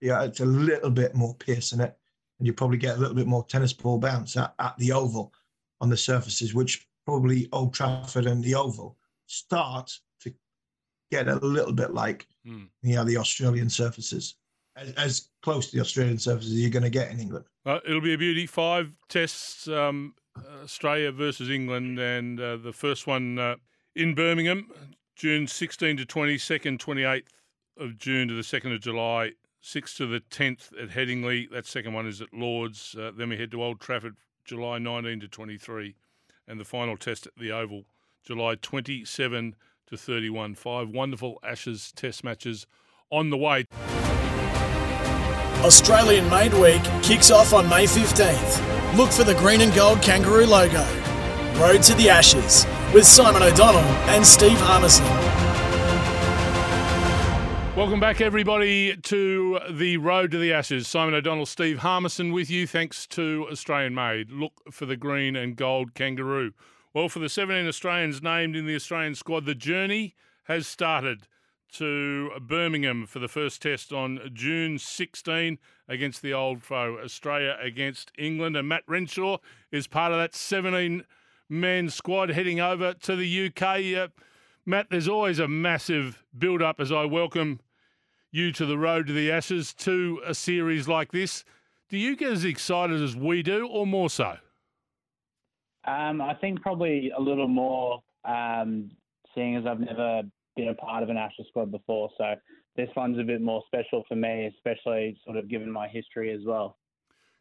Yeah, 0.00 0.24
it's 0.24 0.40
a 0.40 0.46
little 0.46 0.90
bit 0.90 1.14
more 1.14 1.34
pace 1.34 1.72
in 1.72 1.80
it, 1.80 1.96
and 2.38 2.46
you 2.46 2.52
probably 2.52 2.78
get 2.78 2.96
a 2.96 3.00
little 3.00 3.14
bit 3.14 3.26
more 3.26 3.44
tennis 3.44 3.72
ball 3.72 3.98
bounce 3.98 4.36
at, 4.36 4.54
at 4.58 4.76
the 4.78 4.92
Oval 4.92 5.32
on 5.80 5.88
the 5.88 5.96
surfaces, 5.96 6.54
which 6.54 6.86
probably 7.04 7.48
Old 7.52 7.72
Trafford 7.72 8.26
and 8.26 8.42
the 8.42 8.54
Oval 8.54 8.96
start 9.26 9.96
to 10.20 10.32
get 11.10 11.28
a 11.28 11.36
little 11.36 11.72
bit 11.72 11.94
like 11.94 12.26
mm. 12.46 12.68
you 12.82 12.96
know 12.96 13.04
the 13.04 13.16
Australian 13.16 13.70
surfaces. 13.70 14.36
As, 14.76 14.92
as, 14.92 15.28
close 15.40 15.70
to 15.70 15.76
the 15.76 15.80
Australian 15.80 16.18
surfaces 16.18 16.52
you're 16.52 16.68
going 16.68 16.82
to 16.82 16.90
get 16.90 17.10
in 17.10 17.18
England. 17.18 17.46
Uh, 17.64 17.78
it'll 17.86 18.02
be 18.02 18.12
a 18.12 18.18
beauty. 18.18 18.46
Five 18.46 18.92
tests 19.08 19.66
um, 19.68 20.14
Australia 20.62 21.12
versus 21.12 21.48
England, 21.48 21.98
and 21.98 22.38
uh, 22.38 22.56
the 22.56 22.72
first 22.72 23.06
one 23.06 23.38
uh, 23.38 23.56
in 23.94 24.14
Birmingham, 24.14 24.70
June 25.14 25.46
16 25.46 25.96
to 25.96 26.04
20, 26.04 26.38
second 26.38 26.78
28th 26.78 27.28
of 27.78 27.96
June 27.96 28.28
to 28.28 28.34
the 28.34 28.42
2nd 28.42 28.74
of 28.74 28.80
July, 28.80 29.32
6th 29.66 29.96
to 29.96 30.06
the 30.06 30.20
10th 30.20 30.70
at 30.80 30.90
Headingley. 30.90 31.50
That 31.50 31.66
second 31.66 31.92
one 31.92 32.06
is 32.06 32.20
at 32.20 32.32
Lords. 32.32 32.94
Uh, 32.96 33.10
then 33.16 33.30
we 33.30 33.36
head 33.36 33.50
to 33.50 33.62
Old 33.62 33.80
Trafford, 33.80 34.14
July 34.44 34.78
19 34.78 35.20
to 35.20 35.28
23, 35.28 35.96
and 36.46 36.60
the 36.60 36.64
final 36.64 36.96
test 36.96 37.26
at 37.26 37.32
the 37.36 37.50
Oval, 37.50 37.82
July 38.24 38.54
27 38.54 39.56
to 39.88 39.96
31. 39.96 40.54
Five 40.54 40.90
wonderful 40.90 41.40
Ashes 41.42 41.92
test 41.96 42.22
matches 42.22 42.68
on 43.10 43.30
the 43.30 43.36
way. 43.36 43.64
Australian 45.64 46.30
Made 46.30 46.54
Week 46.54 46.82
kicks 47.02 47.32
off 47.32 47.52
on 47.52 47.68
May 47.68 47.86
15th. 47.86 48.96
Look 48.96 49.10
for 49.10 49.24
the 49.24 49.34
green 49.34 49.62
and 49.62 49.74
gold 49.74 50.00
kangaroo 50.00 50.46
logo. 50.46 50.86
Road 51.60 51.82
to 51.82 51.94
the 51.94 52.08
Ashes 52.08 52.64
with 52.94 53.04
Simon 53.04 53.42
O'Donnell 53.42 53.80
and 54.10 54.24
Steve 54.24 54.58
Harmison. 54.60 55.45
Welcome 57.76 58.00
back, 58.00 58.22
everybody, 58.22 58.96
to 58.96 59.60
the 59.70 59.98
Road 59.98 60.30
to 60.30 60.38
the 60.38 60.50
Ashes. 60.50 60.88
Simon 60.88 61.12
O'Donnell, 61.12 61.44
Steve 61.44 61.80
Harmison 61.80 62.32
with 62.32 62.48
you. 62.48 62.66
Thanks 62.66 63.06
to 63.08 63.46
Australian 63.52 63.94
Made. 63.94 64.30
Look 64.30 64.72
for 64.72 64.86
the 64.86 64.96
green 64.96 65.36
and 65.36 65.56
gold 65.56 65.92
kangaroo. 65.92 66.54
Well, 66.94 67.10
for 67.10 67.18
the 67.18 67.28
17 67.28 67.68
Australians 67.68 68.22
named 68.22 68.56
in 68.56 68.64
the 68.64 68.74
Australian 68.74 69.14
squad, 69.14 69.44
the 69.44 69.54
journey 69.54 70.14
has 70.44 70.66
started 70.66 71.28
to 71.74 72.30
Birmingham 72.40 73.04
for 73.04 73.18
the 73.18 73.28
first 73.28 73.60
test 73.60 73.92
on 73.92 74.20
June 74.32 74.78
16 74.78 75.58
against 75.86 76.22
the 76.22 76.32
old 76.32 76.62
foe, 76.62 76.98
Australia 77.04 77.58
against 77.60 78.10
England. 78.16 78.56
And 78.56 78.70
Matt 78.70 78.84
Renshaw 78.86 79.36
is 79.70 79.86
part 79.86 80.12
of 80.12 80.18
that 80.18 80.34
17 80.34 81.04
man 81.50 81.90
squad 81.90 82.30
heading 82.30 82.58
over 82.58 82.94
to 82.94 83.14
the 83.14 83.48
UK. 83.48 83.62
Uh, 83.94 84.08
Matt, 84.64 84.86
there's 84.88 85.08
always 85.08 85.38
a 85.38 85.46
massive 85.46 86.24
build 86.36 86.62
up 86.62 86.80
as 86.80 86.90
I 86.90 87.04
welcome 87.04 87.60
you 88.36 88.52
to 88.52 88.66
the 88.66 88.76
road 88.76 89.06
to 89.06 89.14
the 89.14 89.32
Ashes 89.32 89.72
to 89.74 90.20
a 90.24 90.34
series 90.34 90.86
like 90.86 91.10
this. 91.10 91.42
Do 91.88 91.96
you 91.96 92.16
get 92.16 92.32
as 92.32 92.44
excited 92.44 93.00
as 93.00 93.16
we 93.16 93.42
do, 93.42 93.66
or 93.66 93.86
more 93.86 94.10
so? 94.10 94.36
Um, 95.86 96.20
I 96.20 96.34
think 96.34 96.60
probably 96.60 97.10
a 97.16 97.20
little 97.20 97.48
more, 97.48 98.02
um, 98.24 98.90
seeing 99.34 99.56
as 99.56 99.64
I've 99.66 99.80
never 99.80 100.22
been 100.54 100.68
a 100.68 100.74
part 100.74 101.02
of 101.02 101.08
an 101.08 101.16
Ashes 101.16 101.46
squad 101.48 101.70
before. 101.70 102.10
So 102.18 102.34
this 102.76 102.90
one's 102.94 103.18
a 103.18 103.22
bit 103.22 103.40
more 103.40 103.62
special 103.66 104.04
for 104.06 104.16
me, 104.16 104.52
especially 104.54 105.16
sort 105.24 105.38
of 105.38 105.48
given 105.48 105.70
my 105.70 105.88
history 105.88 106.30
as 106.32 106.40
well. 106.44 106.76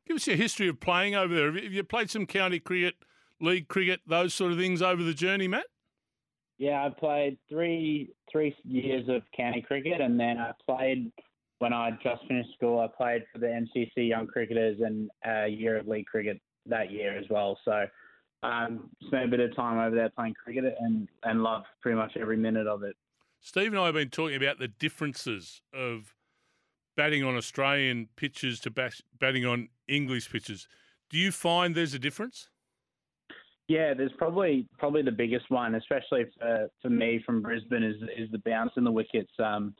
Give 0.08 0.16
us 0.16 0.28
your 0.28 0.38
history 0.38 0.70
of 0.70 0.80
playing 0.80 1.16
over 1.16 1.36
there. 1.36 1.52
Have 1.52 1.74
you 1.74 1.84
played 1.84 2.10
some 2.10 2.26
county 2.26 2.60
cricket, 2.60 2.96
league 3.42 3.68
cricket, 3.68 4.02
those 4.08 4.34
sort 4.34 4.52
of 4.52 4.58
things 4.58 4.82
over 4.82 5.04
the 5.04 5.14
journey, 5.14 5.48
Matt? 5.48 5.66
Yeah, 6.58 6.86
I 6.86 6.90
played 6.90 7.38
three 7.50 8.14
three 8.32 8.56
years 8.64 9.08
of 9.10 9.24
county 9.36 9.62
cricket, 9.62 10.00
and 10.02 10.20
then 10.20 10.38
I 10.38 10.52
played 10.66 11.12
when 11.60 11.74
I 11.74 11.92
just 12.04 12.26
finished 12.28 12.50
school. 12.56 12.80
I 12.80 12.88
played 12.88 13.24
for 13.32 13.40
the 13.40 13.48
MCC 13.48 14.10
Young 14.10 14.28
Cricketers 14.28 14.78
and 14.80 15.10
a 15.26 15.48
year 15.48 15.78
of 15.78 15.88
league 15.88 16.06
cricket 16.06 16.40
that 16.66 16.92
year 16.92 17.18
as 17.18 17.26
well. 17.30 17.58
So 17.66 17.86
um, 18.44 18.90
spent 19.08 19.26
a 19.26 19.28
bit 19.28 19.40
of 19.40 19.56
time 19.56 19.80
over 19.80 19.96
there 19.96 20.10
playing 20.10 20.36
cricket 20.36 20.76
and 20.80 21.08
and 21.24 21.44
loved 21.44 21.66
pretty 21.82 21.98
much 21.98 22.14
every 22.18 22.38
minute 22.38 22.68
of 22.68 22.84
it. 22.84 22.96
Steve 23.42 23.68
and 23.68 23.80
I 23.80 23.86
have 23.86 23.96
been 23.96 24.10
talking 24.10 24.38
about 24.38 24.60
the 24.60 24.68
differences 24.68 25.62
of 25.74 26.16
batting 26.96 27.24
on 27.24 27.36
Australian 27.36 28.08
pitches 28.16 28.60
to 28.62 28.72
batting 29.20 29.46
on 29.46 29.70
English 29.88 30.32
pitches. 30.32 30.68
Do 31.10 31.18
you 31.18 31.32
find 31.32 31.76
there's 31.76 31.94
a 31.94 32.00
difference? 32.00 32.50
Yeah, 33.68 33.94
there's 33.96 34.12
probably 34.18 34.68
probably 34.78 35.02
the 35.02 35.12
biggest 35.12 35.50
one, 35.50 35.76
especially 35.76 36.26
for, 36.40 36.70
for 36.82 36.90
me 36.90 37.22
from 37.26 37.42
Brisbane, 37.42 37.84
is 37.84 37.96
is 38.18 38.32
the 38.32 38.42
bounce 38.46 38.72
in 38.78 38.84
the 38.84 38.92
wickets. 38.92 39.32
Um, 39.40 39.74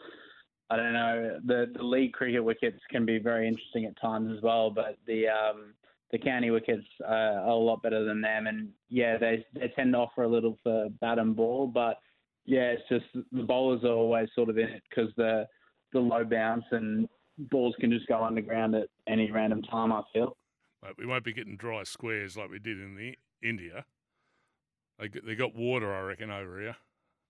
I 0.70 0.78
don't 0.78 0.94
know 0.94 1.40
the 1.46 1.72
the 1.76 1.84
league 1.84 2.14
cricket 2.14 2.44
wickets 2.44 2.80
can 2.90 3.06
be 3.06 3.20
very 3.20 3.48
interesting 3.48 3.86
at 3.86 4.00
times 4.02 4.36
as 4.36 4.42
well, 4.42 4.72
but 4.72 4.98
the 5.06 5.28
um, 5.28 5.76
the 6.12 6.18
county 6.18 6.50
wickets 6.50 6.86
are 7.06 7.40
a 7.48 7.54
lot 7.54 7.84
better 7.84 8.04
than 8.04 8.22
them, 8.22 8.48
and 8.48 8.70
yeah, 8.90 9.18
they 9.18 9.46
they 9.54 9.72
tend 9.76 9.94
to 9.94 10.00
offer 10.00 10.24
a 10.24 10.28
little 10.28 10.58
for 10.64 10.90
bat 11.02 11.20
and 11.20 11.36
ball, 11.36 11.68
but 11.68 12.00
yeah, 12.46 12.72
it's 12.72 12.84
just 12.90 13.06
the 13.32 13.44
bowlers 13.44 13.84
are 13.84 13.94
always 13.94 14.30
sort 14.34 14.50
of 14.50 14.58
in 14.58 14.70
it 14.70 14.84
because 14.90 15.12
the 15.18 15.46
the 15.94 16.00
low 16.00 16.24
bounce 16.24 16.66
and 16.72 17.08
balls 17.52 17.76
can 17.80 17.92
just 17.92 18.08
go 18.08 18.24
underground 18.24 18.74
at 18.74 18.88
any 19.08 19.30
random 19.30 19.62
time. 19.64 19.92
I 19.92 20.02
feel. 20.12 20.38
But 20.82 20.98
we 20.98 21.06
won't 21.06 21.24
be 21.24 21.34
getting 21.34 21.58
dry 21.58 21.84
squares 21.84 22.38
like 22.38 22.50
we 22.50 22.60
did 22.60 22.80
in 22.80 22.96
the 22.96 23.16
India. 23.46 23.86
They 25.00 25.08
got, 25.08 25.26
they 25.26 25.36
got 25.36 25.56
water, 25.56 25.94
I 25.94 26.02
reckon, 26.02 26.32
over 26.32 26.60
here. 26.60 26.76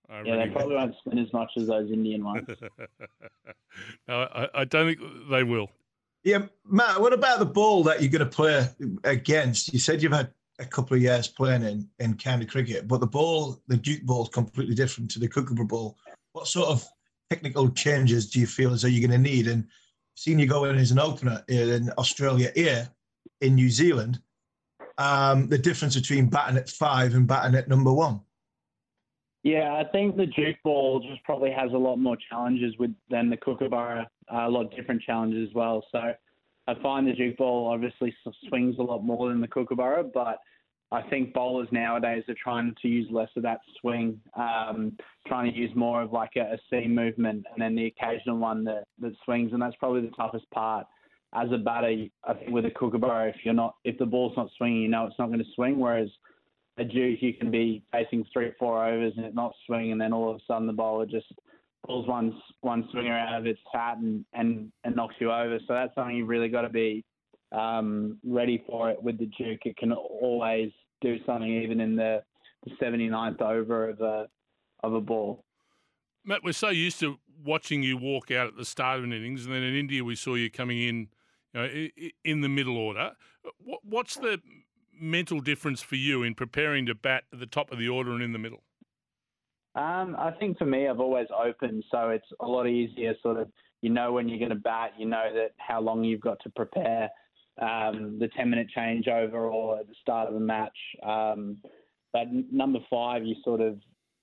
I 0.08 0.22
yeah, 0.22 0.32
really 0.32 0.48
they 0.48 0.54
probably 0.54 0.76
won't 0.76 0.94
spin 0.98 1.18
as 1.18 1.32
much 1.32 1.50
as 1.56 1.66
those 1.66 1.90
Indian 1.90 2.24
ones. 2.24 2.46
no, 4.08 4.22
I, 4.22 4.48
I 4.54 4.64
don't 4.64 4.86
think 4.86 5.00
they 5.30 5.42
will. 5.42 5.68
Yeah, 6.22 6.46
Matt, 6.64 7.00
what 7.00 7.12
about 7.12 7.38
the 7.38 7.46
ball 7.46 7.84
that 7.84 8.00
you're 8.00 8.10
going 8.10 8.28
to 8.28 8.36
play 8.36 8.68
against? 9.04 9.72
You 9.72 9.78
said 9.78 10.02
you've 10.02 10.12
had 10.12 10.30
a 10.58 10.64
couple 10.64 10.96
of 10.96 11.02
years 11.02 11.28
playing 11.28 11.62
in, 11.62 11.88
in 11.98 12.16
county 12.16 12.46
cricket, 12.46 12.88
but 12.88 13.00
the 13.00 13.06
ball, 13.06 13.60
the 13.68 13.76
Duke 13.76 14.02
ball, 14.02 14.24
is 14.24 14.28
completely 14.30 14.74
different 14.74 15.10
to 15.12 15.18
the 15.18 15.28
Kookaburra 15.28 15.66
ball. 15.66 15.98
What 16.32 16.46
sort 16.46 16.68
of 16.68 16.86
technical 17.30 17.68
changes 17.70 18.30
do 18.30 18.40
you 18.40 18.46
feel 18.46 18.72
as 18.72 18.82
though 18.82 18.88
you're 18.88 19.06
going 19.06 19.22
to 19.22 19.30
need? 19.30 19.48
And 19.48 19.66
seeing 20.14 20.38
you 20.38 20.46
go 20.46 20.64
in 20.64 20.76
as 20.76 20.90
an 20.90 20.98
opener 20.98 21.44
uh, 21.50 21.54
in 21.54 21.90
Australia 21.98 22.50
here, 22.54 22.88
in 23.40 23.54
New 23.54 23.70
Zealand, 23.70 24.20
um, 24.98 25.48
the 25.48 25.58
difference 25.58 25.94
between 25.96 26.28
batting 26.28 26.56
at 26.56 26.68
five 26.68 27.14
and 27.14 27.26
batting 27.26 27.54
at 27.54 27.68
number 27.68 27.92
one? 27.92 28.20
Yeah, 29.42 29.74
I 29.74 29.84
think 29.92 30.16
the 30.16 30.26
Duke 30.26 30.56
ball 30.64 31.00
just 31.08 31.22
probably 31.22 31.52
has 31.52 31.72
a 31.72 31.78
lot 31.78 31.96
more 31.96 32.16
challenges 32.28 32.74
with 32.78 32.92
than 33.10 33.30
the 33.30 33.36
Kookaburra, 33.36 34.08
uh, 34.32 34.48
a 34.48 34.50
lot 34.50 34.64
of 34.64 34.74
different 34.74 35.02
challenges 35.02 35.48
as 35.48 35.54
well. 35.54 35.84
So 35.92 36.00
I 36.66 36.74
find 36.82 37.06
the 37.06 37.12
Duke 37.12 37.36
ball 37.36 37.70
obviously 37.72 38.12
swings 38.48 38.76
a 38.78 38.82
lot 38.82 39.04
more 39.04 39.28
than 39.28 39.40
the 39.40 39.46
Kookaburra, 39.46 40.02
but 40.12 40.38
I 40.90 41.02
think 41.02 41.32
bowlers 41.32 41.68
nowadays 41.70 42.24
are 42.28 42.34
trying 42.42 42.74
to 42.82 42.88
use 42.88 43.08
less 43.10 43.28
of 43.36 43.42
that 43.44 43.60
swing, 43.80 44.20
um, 44.34 44.96
trying 45.26 45.52
to 45.52 45.56
use 45.56 45.70
more 45.74 46.02
of 46.02 46.12
like 46.12 46.32
a, 46.36 46.54
a 46.54 46.58
seam 46.70 46.94
movement 46.94 47.44
and 47.52 47.60
then 47.60 47.74
the 47.74 47.86
occasional 47.86 48.38
one 48.38 48.64
that, 48.64 48.84
that 49.00 49.12
swings, 49.24 49.52
and 49.52 49.60
that's 49.60 49.76
probably 49.76 50.00
the 50.00 50.14
toughest 50.16 50.50
part. 50.50 50.86
As 51.36 51.52
a 51.52 51.58
batter, 51.58 52.06
I 52.24 52.34
think 52.34 52.50
with 52.50 52.64
a 52.64 52.70
Kookaburra, 52.70 53.28
if 53.28 53.36
you're 53.44 53.54
not, 53.54 53.74
if 53.84 53.98
the 53.98 54.06
ball's 54.06 54.36
not 54.36 54.48
swinging, 54.56 54.82
you 54.82 54.88
know 54.88 55.06
it's 55.06 55.18
not 55.18 55.26
going 55.26 55.38
to 55.38 55.44
swing. 55.54 55.78
Whereas 55.78 56.08
a 56.78 56.84
Duke, 56.84 57.20
you 57.20 57.34
can 57.34 57.50
be 57.50 57.82
facing 57.92 58.24
three, 58.32 58.46
or 58.46 58.56
four 58.58 58.86
overs 58.86 59.12
and 59.16 59.24
it 59.24 59.34
not 59.34 59.52
swing, 59.66 59.92
and 59.92 60.00
then 60.00 60.12
all 60.12 60.30
of 60.30 60.36
a 60.36 60.40
sudden 60.46 60.66
the 60.66 60.72
bowler 60.72 61.06
just 61.06 61.26
pulls 61.86 62.06
one 62.06 62.40
one 62.60 62.88
swinger 62.90 63.16
out 63.16 63.38
of 63.38 63.46
its 63.46 63.60
hat 63.72 63.98
and, 63.98 64.24
and, 64.32 64.72
and 64.84 64.96
knocks 64.96 65.14
you 65.18 65.32
over. 65.32 65.58
So 65.66 65.74
that's 65.74 65.94
something 65.94 66.16
you've 66.16 66.28
really 66.28 66.48
got 66.48 66.62
to 66.62 66.68
be 66.68 67.04
um, 67.52 68.18
ready 68.24 68.62
for 68.66 68.90
it 68.90 69.02
with 69.02 69.18
the 69.18 69.30
Duke. 69.38 69.60
It 69.64 69.76
can 69.76 69.92
always 69.92 70.70
do 71.00 71.16
something 71.24 71.50
even 71.62 71.80
in 71.80 71.96
the, 71.96 72.22
the 72.64 72.72
79th 72.82 73.40
over 73.40 73.90
of 73.90 74.00
a, 74.00 74.26
of 74.82 74.94
a 74.94 75.00
ball. 75.00 75.44
Matt, 76.24 76.42
we're 76.42 76.52
so 76.52 76.70
used 76.70 76.98
to 77.00 77.18
watching 77.44 77.82
you 77.82 77.96
walk 77.96 78.30
out 78.30 78.48
at 78.48 78.56
the 78.56 78.64
start 78.64 78.98
of 78.98 79.04
an 79.04 79.12
innings, 79.12 79.46
and 79.46 79.54
then 79.54 79.62
in 79.62 79.74
India 79.74 80.02
we 80.02 80.16
saw 80.16 80.34
you 80.34 80.50
coming 80.50 80.80
in 80.80 81.08
you 81.56 81.90
know, 81.96 82.08
in 82.24 82.40
the 82.40 82.48
middle 82.48 82.76
order. 82.76 83.12
What's 83.82 84.16
the 84.16 84.40
mental 84.98 85.40
difference 85.40 85.82
for 85.82 85.96
you 85.96 86.22
in 86.22 86.34
preparing 86.34 86.86
to 86.86 86.94
bat 86.94 87.24
at 87.32 87.38
the 87.38 87.46
top 87.46 87.70
of 87.72 87.78
the 87.78 87.88
order 87.88 88.12
and 88.12 88.22
in 88.22 88.32
the 88.32 88.38
middle? 88.38 88.62
Um, 89.74 90.16
I 90.18 90.30
think 90.30 90.56
for 90.56 90.64
me, 90.64 90.88
I've 90.88 91.00
always 91.00 91.28
opened, 91.36 91.84
so 91.90 92.08
it's 92.08 92.26
a 92.40 92.46
lot 92.46 92.66
easier. 92.66 93.14
Sort 93.22 93.38
of, 93.38 93.48
you 93.82 93.90
know 93.90 94.12
when 94.12 94.28
you're 94.28 94.38
going 94.38 94.50
to 94.50 94.54
bat, 94.54 94.92
you 94.98 95.06
know 95.06 95.30
that 95.34 95.52
how 95.58 95.80
long 95.80 96.02
you've 96.02 96.20
got 96.20 96.38
to 96.44 96.50
prepare 96.50 97.10
um, 97.60 98.18
the 98.18 98.28
10 98.36 98.48
minute 98.48 98.68
changeover 98.76 99.52
or 99.52 99.80
at 99.80 99.86
the 99.86 99.94
start 100.00 100.28
of 100.28 100.34
the 100.34 100.40
match. 100.40 100.76
Um, 101.06 101.58
but 102.12 102.28
number 102.50 102.78
five, 102.88 103.24
you 103.24 103.34
sort 103.44 103.60
of 103.60 103.78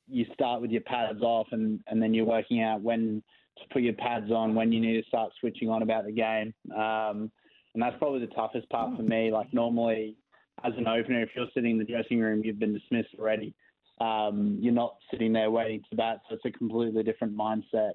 you 0.07 0.25
start 0.33 0.61
with 0.61 0.71
your 0.71 0.81
pads 0.81 1.21
off, 1.21 1.47
and 1.51 1.79
and 1.87 2.01
then 2.01 2.13
you're 2.13 2.25
working 2.25 2.63
out 2.63 2.81
when 2.81 3.21
to 3.57 3.63
put 3.71 3.81
your 3.81 3.93
pads 3.93 4.31
on, 4.31 4.55
when 4.55 4.71
you 4.71 4.79
need 4.79 5.01
to 5.01 5.07
start 5.07 5.31
switching 5.39 5.69
on 5.69 5.81
about 5.81 6.05
the 6.05 6.11
game. 6.11 6.53
Um, 6.75 7.31
and 7.73 7.81
that's 7.81 7.95
probably 7.97 8.19
the 8.19 8.33
toughest 8.33 8.69
part 8.69 8.95
for 8.95 9.03
me. 9.03 9.31
Like 9.31 9.53
normally, 9.53 10.15
as 10.63 10.73
an 10.77 10.87
opener, 10.87 11.21
if 11.21 11.29
you're 11.35 11.47
sitting 11.53 11.71
in 11.71 11.77
the 11.79 11.85
dressing 11.85 12.19
room, 12.19 12.41
you've 12.43 12.59
been 12.59 12.73
dismissed 12.73 13.15
already. 13.17 13.53
Um, 13.99 14.57
you're 14.61 14.73
not 14.73 14.95
sitting 15.11 15.33
there 15.33 15.51
waiting 15.51 15.81
to 15.89 15.95
bat, 15.95 16.21
so 16.27 16.35
it's 16.35 16.45
a 16.45 16.51
completely 16.51 17.03
different 17.03 17.35
mindset 17.35 17.93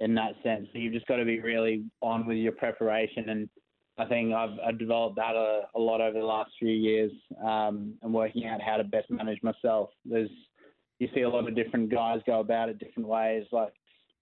in 0.00 0.14
that 0.14 0.32
sense. 0.42 0.68
So 0.72 0.78
you've 0.78 0.92
just 0.92 1.06
got 1.06 1.16
to 1.16 1.24
be 1.24 1.40
really 1.40 1.84
on 2.00 2.26
with 2.26 2.38
your 2.38 2.52
preparation, 2.52 3.28
and 3.28 3.48
I 3.98 4.06
think 4.06 4.32
I've, 4.32 4.58
I've 4.66 4.78
developed 4.78 5.16
that 5.16 5.34
a, 5.34 5.62
a, 5.74 5.78
lot 5.78 6.00
over 6.00 6.18
the 6.18 6.24
last 6.24 6.50
few 6.58 6.70
years, 6.70 7.12
um, 7.44 7.94
and 8.02 8.14
working 8.14 8.46
out 8.46 8.62
how 8.62 8.76
to 8.76 8.84
best 8.84 9.10
manage 9.10 9.42
myself. 9.42 9.90
There's 10.04 10.30
you 10.98 11.08
see 11.14 11.22
a 11.22 11.28
lot 11.28 11.48
of 11.48 11.54
different 11.54 11.90
guys 11.90 12.20
go 12.26 12.40
about 12.40 12.68
it 12.68 12.78
different 12.78 13.08
ways. 13.08 13.44
Like 13.52 13.72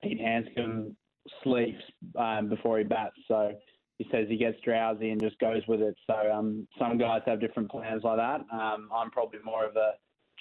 Pete 0.03 0.21
Handscomb 0.21 0.95
sleeps 1.43 1.83
um, 2.19 2.49
before 2.49 2.79
he 2.79 2.85
bats, 2.85 3.17
so 3.27 3.53
he 3.99 4.07
says 4.13 4.27
he 4.29 4.37
gets 4.37 4.61
drowsy 4.65 5.11
and 5.11 5.21
just 5.21 5.39
goes 5.39 5.63
with 5.67 5.81
it. 5.81 5.97
So 6.07 6.15
um, 6.33 6.67
some 6.79 6.99
guys 6.99 7.23
have 7.27 7.41
different 7.41 7.71
plans 7.71 8.03
like 8.05 8.17
that. 8.17 8.41
Um, 8.53 8.89
I'm 8.95 9.11
probably 9.11 9.41
more 9.45 9.65
of 9.65 9.77
a 9.77 9.93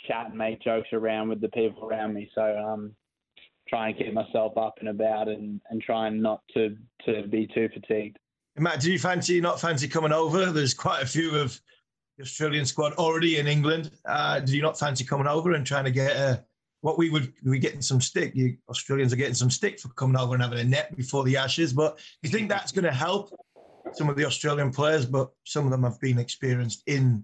chat 0.08 0.28
and 0.30 0.38
make 0.38 0.62
jokes 0.62 0.89
around 0.93 1.30
with 1.30 1.41
the 1.41 1.50
people 1.50 1.86
around 1.86 2.13
me. 2.13 2.30
So 2.36 2.58
um, 2.58 2.96
try 3.67 3.89
and 3.89 3.98
keep 3.98 4.13
myself 4.13 4.58
up 4.58 4.76
and 4.80 4.89
about 4.89 5.28
and, 5.28 5.60
and 5.70 5.82
trying 5.82 6.22
not 6.22 6.41
to, 6.54 6.78
to 7.06 7.28
be 7.28 7.48
too 7.54 7.67
fatigued. 7.74 8.17
Matt, 8.58 8.82
do 8.82 8.91
you 8.91 9.00
fancy 9.00 9.39
not 9.41 9.60
fancy 9.60 9.88
coming 9.88 10.12
over? 10.12 10.52
There's 10.52 10.74
quite 10.74 11.04
a 11.04 11.08
few 11.08 11.36
of 11.36 11.60
the 12.17 12.24
Australian 12.24 12.65
squad 12.65 12.93
already 12.93 13.38
in 13.38 13.48
England. 13.48 13.91
Uh, 14.06 14.39
do 14.39 14.56
you 14.56 14.62
not 14.62 14.80
fancy 14.80 15.04
coming 15.04 15.28
over 15.28 15.52
and 15.52 15.65
trying 15.65 15.86
to 15.86 15.91
get 15.91 16.15
a 16.15 16.43
what 16.81 16.97
we 16.97 17.09
would 17.09 17.33
be 17.43 17.59
getting 17.59 17.81
some 17.81 18.01
stick. 18.01 18.35
You 18.35 18.57
Australians 18.69 19.13
are 19.13 19.17
getting 19.17 19.33
some 19.33 19.49
stick 19.49 19.79
for 19.79 19.89
coming 19.89 20.17
over 20.17 20.33
and 20.33 20.43
having 20.43 20.59
a 20.59 20.63
net 20.63 20.95
before 20.95 21.23
the 21.23 21.37
Ashes. 21.37 21.73
But 21.73 21.99
you 22.21 22.29
think 22.29 22.49
that's 22.49 22.71
going 22.71 22.85
to 22.85 22.91
help 22.91 23.33
some 23.93 24.09
of 24.09 24.15
the 24.15 24.25
Australian 24.25 24.71
players? 24.71 25.05
But 25.05 25.29
some 25.43 25.65
of 25.65 25.71
them 25.71 25.83
have 25.83 25.99
been 25.99 26.19
experienced 26.19 26.83
in 26.85 27.23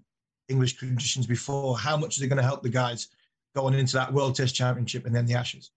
English 0.50 0.78
conditions 0.78 1.28
before. 1.28 1.78
How 1.78 1.98
much 1.98 2.18
is 2.18 2.24
it 2.24 2.28
going 2.28 2.38
to 2.38 2.44
help 2.44 2.64
the 2.64 2.70
guys 2.70 3.08
going 3.56 3.74
into 3.76 3.94
that 3.94 4.12
World 4.12 4.36
Test 4.36 4.56
Championship 4.56 5.06
and 5.06 5.16
then 5.16 5.26
the 5.26 5.36
Ashes? 5.36 5.72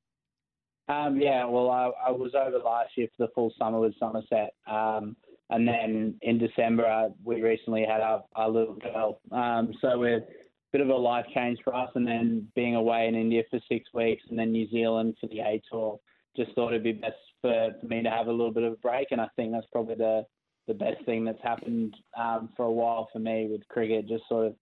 Um, 0.89 1.21
yeah, 1.21 1.45
well, 1.45 1.71
I, 1.71 1.91
I, 2.07 2.11
was 2.13 2.33
over 2.37 2.59
last 2.59 2.91
year 2.97 3.09
for 3.17 3.27
the 3.27 3.33
full 3.35 3.53
summer 3.59 3.81
with 3.81 3.95
Somerset. 3.99 4.55
Um, 4.69 5.17
and 5.51 5.67
then 5.67 6.15
in 6.23 6.39
December, 6.39 6.87
uh, 6.87 7.09
we 7.25 7.43
recently 7.43 7.85
had 7.85 8.01
our, 8.01 8.23
our 8.37 8.49
little 8.49 8.75
girl. 8.75 9.21
Um, 9.33 9.75
so 9.81 9.99
we're 9.99 10.25
bit 10.73 10.81
of 10.81 10.89
a 10.89 10.95
life 10.95 11.27
change 11.35 11.59
for 11.65 11.75
us. 11.75 11.91
And 11.95 12.07
then 12.07 12.49
being 12.55 12.75
away 12.75 13.07
in 13.09 13.15
India 13.15 13.43
for 13.51 13.61
six 13.69 13.89
weeks 13.95 14.23
and 14.29 14.39
then 14.39 14.53
New 14.53 14.69
Zealand 14.71 15.17
for 15.21 15.29
the 15.29 15.41
A 15.41 15.63
tour, 15.71 15.99
just 16.37 16.53
thought 16.55 16.69
it'd 16.69 16.83
be 16.83 16.93
best 16.93 17.15
for, 17.41 17.71
me 17.83 18.03
to 18.03 18.11
have 18.11 18.27
a 18.27 18.33
little 18.33 18.53
bit 18.53 18.63
of 18.63 18.75
a 18.75 18.77
break. 18.77 19.09
And 19.11 19.21
I 19.21 19.29
think 19.37 19.53
that's 19.53 19.67
probably 19.73 19.95
the 19.95 20.25
the 20.69 20.75
best 20.75 21.05
thing 21.05 21.25
that's 21.25 21.43
happened 21.45 21.95
um, 22.19 22.49
for 22.57 22.67
a 22.67 22.73
while 22.73 23.09
for 23.13 23.21
me 23.21 23.47
with 23.49 23.67
cricket. 23.69 24.09
Just 24.09 24.25
sort 24.29 24.49
of 24.49 24.57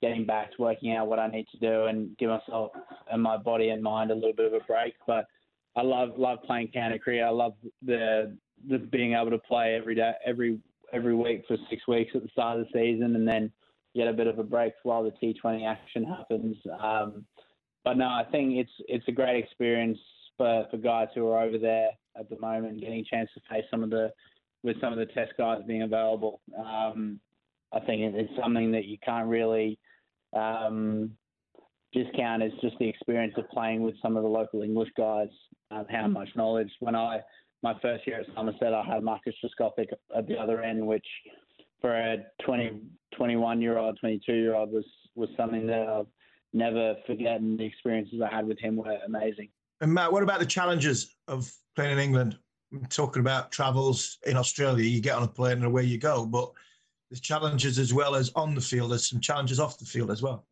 getting 0.00 0.24
back 0.24 0.52
to 0.52 0.62
working 0.62 0.92
out 0.94 1.08
what 1.08 1.18
I 1.18 1.26
need 1.26 1.46
to 1.50 1.58
do 1.58 1.86
and 1.86 2.16
give 2.16 2.30
myself 2.30 2.70
and 3.10 3.20
my 3.20 3.36
body 3.36 3.70
and 3.70 3.82
mind 3.82 4.12
a 4.12 4.14
little 4.14 4.32
bit 4.32 4.46
of 4.46 4.52
a 4.52 4.64
break. 4.66 4.94
But 5.06 5.26
I 5.76 5.82
love 5.82 6.10
love 6.16 6.38
playing 6.46 6.68
county 6.68 6.98
cricket. 6.98 7.24
I 7.24 7.30
love 7.30 7.54
the 7.82 8.36
the 8.68 8.78
being 8.78 9.14
able 9.14 9.30
to 9.30 9.38
play 9.38 9.74
every 9.74 9.94
day, 9.94 10.12
every 10.24 10.58
every 10.92 11.14
week 11.14 11.44
for 11.46 11.56
six 11.68 11.86
weeks 11.86 12.12
at 12.14 12.22
the 12.22 12.28
start 12.28 12.58
of 12.58 12.66
the 12.66 12.72
season, 12.72 13.16
and 13.16 13.26
then 13.26 13.52
get 13.98 14.08
a 14.08 14.12
bit 14.12 14.28
of 14.28 14.38
a 14.38 14.44
break 14.44 14.72
while 14.84 15.02
the 15.02 15.10
T20 15.10 15.66
action 15.66 16.04
happens. 16.04 16.56
Um, 16.80 17.24
but 17.84 17.96
no, 17.96 18.06
I 18.06 18.24
think 18.30 18.54
it's 18.54 18.70
it's 18.86 19.08
a 19.08 19.12
great 19.12 19.42
experience 19.42 19.98
for, 20.36 20.66
for 20.70 20.76
guys 20.76 21.08
who 21.14 21.28
are 21.28 21.42
over 21.42 21.58
there 21.58 21.90
at 22.18 22.30
the 22.30 22.38
moment, 22.38 22.80
getting 22.80 23.00
a 23.00 23.04
chance 23.04 23.28
to 23.34 23.40
face 23.50 23.64
some 23.70 23.82
of 23.82 23.90
the 23.90 24.12
with 24.62 24.80
some 24.80 24.92
of 24.92 24.98
the 24.98 25.06
test 25.06 25.32
guys 25.36 25.62
being 25.66 25.82
available. 25.82 26.40
Um, 26.56 27.20
I 27.72 27.80
think 27.80 28.14
it's 28.14 28.32
something 28.40 28.72
that 28.72 28.86
you 28.86 28.98
can't 29.04 29.28
really 29.28 29.78
um, 30.32 31.10
discount. 31.92 32.42
It's 32.42 32.60
just 32.60 32.78
the 32.78 32.88
experience 32.88 33.34
of 33.36 33.48
playing 33.50 33.82
with 33.82 33.94
some 34.00 34.16
of 34.16 34.22
the 34.22 34.28
local 34.28 34.62
English 34.62 34.90
guys. 34.96 35.28
Um, 35.70 35.86
how 35.90 36.06
much 36.06 36.28
knowledge 36.36 36.70
when 36.80 36.94
I 36.94 37.20
my 37.62 37.74
first 37.82 38.06
year 38.06 38.20
at 38.20 38.26
Somerset, 38.36 38.72
I 38.72 38.84
had 38.84 39.02
Marcus 39.02 39.34
Trescothick 39.42 39.88
at 40.16 40.28
the 40.28 40.36
other 40.36 40.62
end, 40.62 40.86
which 40.86 41.06
for 41.80 41.94
a 41.94 42.18
20, 42.44 42.80
21 43.16 43.60
year 43.60 43.78
old, 43.78 43.98
22 44.00 44.32
year 44.32 44.54
old 44.54 44.72
was, 44.72 44.84
was 45.14 45.28
something 45.36 45.66
that 45.66 45.88
I'll 45.88 46.08
never 46.52 46.94
forget. 47.06 47.40
And 47.40 47.58
the 47.58 47.64
experiences 47.64 48.20
I 48.20 48.34
had 48.34 48.46
with 48.46 48.58
him 48.58 48.76
were 48.76 48.98
amazing. 49.06 49.48
And 49.80 49.92
Matt, 49.92 50.12
what 50.12 50.22
about 50.22 50.40
the 50.40 50.46
challenges 50.46 51.16
of 51.28 51.50
playing 51.76 51.92
in 51.92 51.98
England? 51.98 52.38
I'm 52.72 52.86
talking 52.86 53.20
about 53.20 53.50
travels 53.50 54.18
in 54.26 54.36
Australia, 54.36 54.84
you 54.84 55.00
get 55.00 55.16
on 55.16 55.22
a 55.22 55.28
plane 55.28 55.58
and 55.58 55.64
away 55.64 55.84
you 55.84 55.98
go, 55.98 56.26
but 56.26 56.52
there's 57.10 57.20
challenges 57.20 57.78
as 57.78 57.94
well 57.94 58.14
as 58.14 58.30
on 58.34 58.54
the 58.54 58.60
field. 58.60 58.90
There's 58.90 59.08
some 59.08 59.20
challenges 59.20 59.58
off 59.58 59.78
the 59.78 59.86
field 59.86 60.10
as 60.10 60.20
well. 60.20 60.44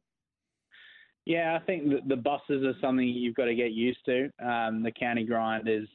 Yeah, 1.26 1.58
I 1.60 1.64
think 1.64 2.08
the 2.08 2.16
buses 2.16 2.64
are 2.64 2.74
something 2.80 3.06
you've 3.06 3.34
got 3.34 3.46
to 3.46 3.54
get 3.54 3.72
used 3.72 3.98
to. 4.06 4.30
Um, 4.42 4.82
the 4.82 4.92
county 4.92 5.24
grind 5.24 5.68
is 5.68 5.88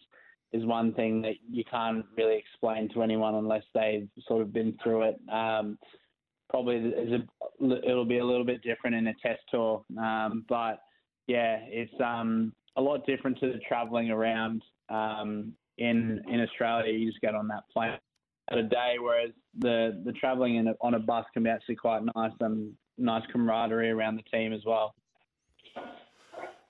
is 0.54 0.66
one 0.66 0.93
thing 0.93 1.22
that 1.22 1.36
you 1.49 1.64
can't 1.70 2.06
really 2.18 2.38
explain 2.38 2.89
to 2.89 3.04
anyone 3.04 3.36
unless 3.36 3.64
they've 3.74 4.10
sort 4.28 4.41
of 4.41 4.52
been 4.52 4.78
through 4.84 5.04
it. 5.04 5.20
Um, 5.32 5.78
probably 6.49 6.78
is 6.78 7.14
a, 7.14 7.88
it'll 7.88 8.06
be 8.06 8.20
a 8.20 8.26
little 8.26 8.45
bit 8.45 8.62
different 8.62 8.95
in 8.95 9.08
a 9.08 9.14
test 9.22 9.41
tour. 9.49 9.84
Um, 9.97 10.45
but 10.49 10.82
yeah, 11.28 11.60
it's 11.68 11.93
um, 12.04 12.54
a 12.76 12.82
lot 12.82 13.06
different 13.06 13.39
to 13.39 13.47
the 13.54 13.60
travelling 13.68 14.12
around 14.12 14.62
um, 14.89 15.54
in 15.78 16.22
in 16.30 16.41
Australia. 16.41 16.91
You 16.91 17.10
just 17.10 17.22
get 17.22 17.36
on 17.36 17.47
that 17.47 17.64
plane 17.74 17.97
at 18.52 18.58
a 18.58 18.64
day, 18.64 18.95
whereas 18.99 19.32
the 19.58 20.02
the 20.06 20.12
travelling 20.14 20.74
on 20.82 20.93
a 20.93 20.99
bus 20.99 21.26
can 21.34 21.43
be 21.43 21.49
actually 21.49 21.78
quite 21.78 22.02
nice 22.16 22.34
and 22.41 22.74
nice 22.97 23.24
camaraderie 23.32 23.89
around 23.89 24.18
the 24.18 24.38
team 24.38 24.54
as 24.54 24.62
well. 24.66 24.93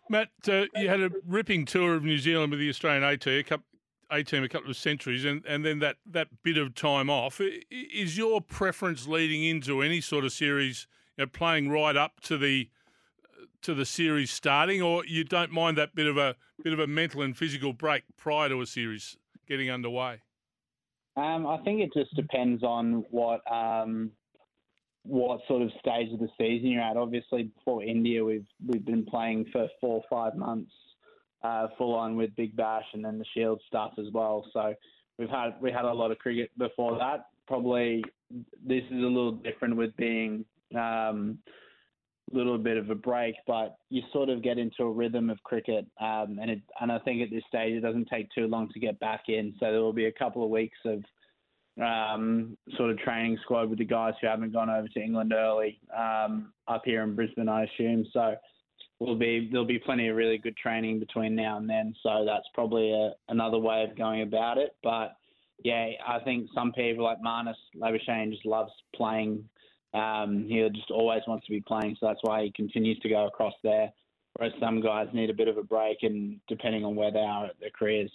Matt, 0.09 0.29
uh, 0.49 0.65
you 0.75 0.89
had 0.89 0.99
a 0.99 1.09
ripping 1.25 1.65
tour 1.65 1.95
of 1.95 2.03
New 2.03 2.17
Zealand 2.17 2.51
with 2.51 2.59
the 2.59 2.69
Australian 2.69 3.03
A 3.03 3.43
couple, 3.43 3.65
a 4.11 4.23
team, 4.23 4.43
a 4.43 4.49
couple 4.49 4.69
of 4.69 4.77
centuries, 4.77 5.25
and, 5.25 5.43
and 5.45 5.65
then 5.65 5.79
that, 5.79 5.95
that 6.05 6.27
bit 6.43 6.57
of 6.57 6.75
time 6.75 7.09
off. 7.09 7.41
Is 7.71 8.17
your 8.17 8.41
preference 8.41 9.07
leading 9.07 9.43
into 9.43 9.81
any 9.81 10.01
sort 10.01 10.25
of 10.25 10.31
series, 10.31 10.87
you 11.17 11.23
know, 11.23 11.29
playing 11.29 11.69
right 11.69 11.95
up 11.95 12.19
to 12.21 12.37
the 12.37 12.69
to 13.61 13.73
the 13.73 13.85
series 13.85 14.31
starting, 14.31 14.81
or 14.81 15.05
you 15.05 15.23
don't 15.23 15.51
mind 15.51 15.77
that 15.77 15.95
bit 15.95 16.07
of 16.07 16.17
a 16.17 16.35
bit 16.63 16.73
of 16.73 16.79
a 16.79 16.87
mental 16.87 17.21
and 17.21 17.37
physical 17.37 17.73
break 17.73 18.03
prior 18.17 18.49
to 18.49 18.61
a 18.61 18.65
series 18.65 19.17
getting 19.47 19.69
underway? 19.69 20.21
Um, 21.15 21.45
I 21.45 21.57
think 21.63 21.81
it 21.81 21.91
just 21.93 22.15
depends 22.15 22.63
on 22.63 23.05
what 23.11 23.41
um, 23.51 24.11
what 25.03 25.41
sort 25.47 25.61
of 25.61 25.69
stage 25.79 26.11
of 26.13 26.19
the 26.19 26.29
season 26.39 26.69
you're 26.69 26.81
at. 26.81 26.97
Obviously, 26.97 27.43
before 27.43 27.83
India, 27.83 28.23
we've 28.23 28.45
we've 28.65 28.85
been 28.85 29.05
playing 29.05 29.45
for 29.51 29.67
four 29.79 30.01
or 30.01 30.03
five 30.09 30.37
months, 30.37 30.71
uh, 31.43 31.67
full 31.77 31.95
on 31.95 32.15
with 32.15 32.35
Big 32.35 32.55
Bash 32.55 32.85
and 32.93 33.03
then 33.03 33.17
the 33.17 33.25
Shield 33.33 33.61
stuff 33.67 33.93
as 33.97 34.07
well. 34.13 34.45
So 34.53 34.73
we've 35.17 35.29
had 35.29 35.55
we 35.61 35.71
had 35.71 35.85
a 35.85 35.93
lot 35.93 36.11
of 36.11 36.19
cricket 36.19 36.51
before 36.57 36.97
that. 36.97 37.27
Probably 37.47 38.03
this 38.65 38.83
is 38.85 38.91
a 38.91 39.07
little 39.07 39.33
different 39.33 39.75
with 39.75 39.95
being 39.97 40.45
um, 40.75 41.39
a 42.33 42.37
little 42.37 42.57
bit 42.57 42.77
of 42.77 42.89
a 42.89 42.95
break, 42.95 43.35
but 43.45 43.77
you 43.89 44.01
sort 44.13 44.29
of 44.29 44.41
get 44.41 44.57
into 44.57 44.83
a 44.83 44.91
rhythm 44.91 45.29
of 45.29 45.41
cricket, 45.43 45.85
um, 45.99 46.39
and 46.41 46.51
it, 46.51 46.61
and 46.79 46.91
I 46.91 46.99
think 46.99 47.21
at 47.21 47.29
this 47.29 47.43
stage 47.47 47.73
it 47.73 47.81
doesn't 47.81 48.07
take 48.07 48.29
too 48.33 48.47
long 48.47 48.69
to 48.69 48.79
get 48.79 48.99
back 48.99 49.23
in. 49.27 49.53
So 49.59 49.71
there 49.71 49.81
will 49.81 49.93
be 49.93 50.05
a 50.05 50.11
couple 50.11 50.43
of 50.43 50.49
weeks 50.49 50.77
of 50.85 51.03
um, 51.81 52.57
sort 52.77 52.91
of 52.91 52.97
training 52.99 53.37
squad 53.43 53.69
with 53.69 53.79
the 53.79 53.85
guys 53.85 54.13
who 54.21 54.27
haven't 54.27 54.53
gone 54.53 54.69
over 54.69 54.87
to 54.87 55.01
England 55.01 55.33
early 55.33 55.79
um, 55.97 56.53
up 56.67 56.83
here 56.85 57.03
in 57.03 57.15
Brisbane, 57.15 57.49
I 57.49 57.63
assume. 57.63 58.05
So 58.13 58.35
will 59.01 59.15
be 59.15 59.49
there'll 59.51 59.65
be 59.65 59.79
plenty 59.79 60.07
of 60.07 60.15
really 60.15 60.37
good 60.37 60.55
training 60.55 60.99
between 60.99 61.35
now 61.35 61.57
and 61.57 61.67
then. 61.67 61.95
So 62.03 62.23
that's 62.25 62.45
probably 62.53 62.93
a, 62.93 63.11
another 63.29 63.57
way 63.57 63.83
of 63.83 63.97
going 63.97 64.21
about 64.21 64.57
it. 64.59 64.75
But 64.83 65.15
yeah, 65.63 65.89
I 66.07 66.19
think 66.19 66.49
some 66.53 66.71
people 66.71 67.03
like 67.03 67.17
Marnus 67.21 67.55
Labuschagne 67.75 68.31
just 68.31 68.45
loves 68.45 68.71
playing. 68.95 69.43
Um, 69.93 70.45
he 70.47 70.65
just 70.73 70.91
always 70.91 71.21
wants 71.27 71.45
to 71.47 71.51
be 71.51 71.61
playing, 71.61 71.97
so 71.99 72.07
that's 72.07 72.21
why 72.21 72.43
he 72.43 72.51
continues 72.51 72.99
to 72.99 73.09
go 73.09 73.25
across 73.25 73.53
there. 73.63 73.91
Whereas 74.33 74.53
some 74.59 74.81
guys 74.81 75.07
need 75.13 75.29
a 75.29 75.33
bit 75.33 75.47
of 75.47 75.57
a 75.57 75.63
break, 75.63 75.97
and 76.03 76.39
depending 76.47 76.85
on 76.85 76.95
where 76.95 77.11
they 77.11 77.19
are 77.19 77.47
at 77.47 77.59
their 77.59 77.71
careers. 77.71 78.11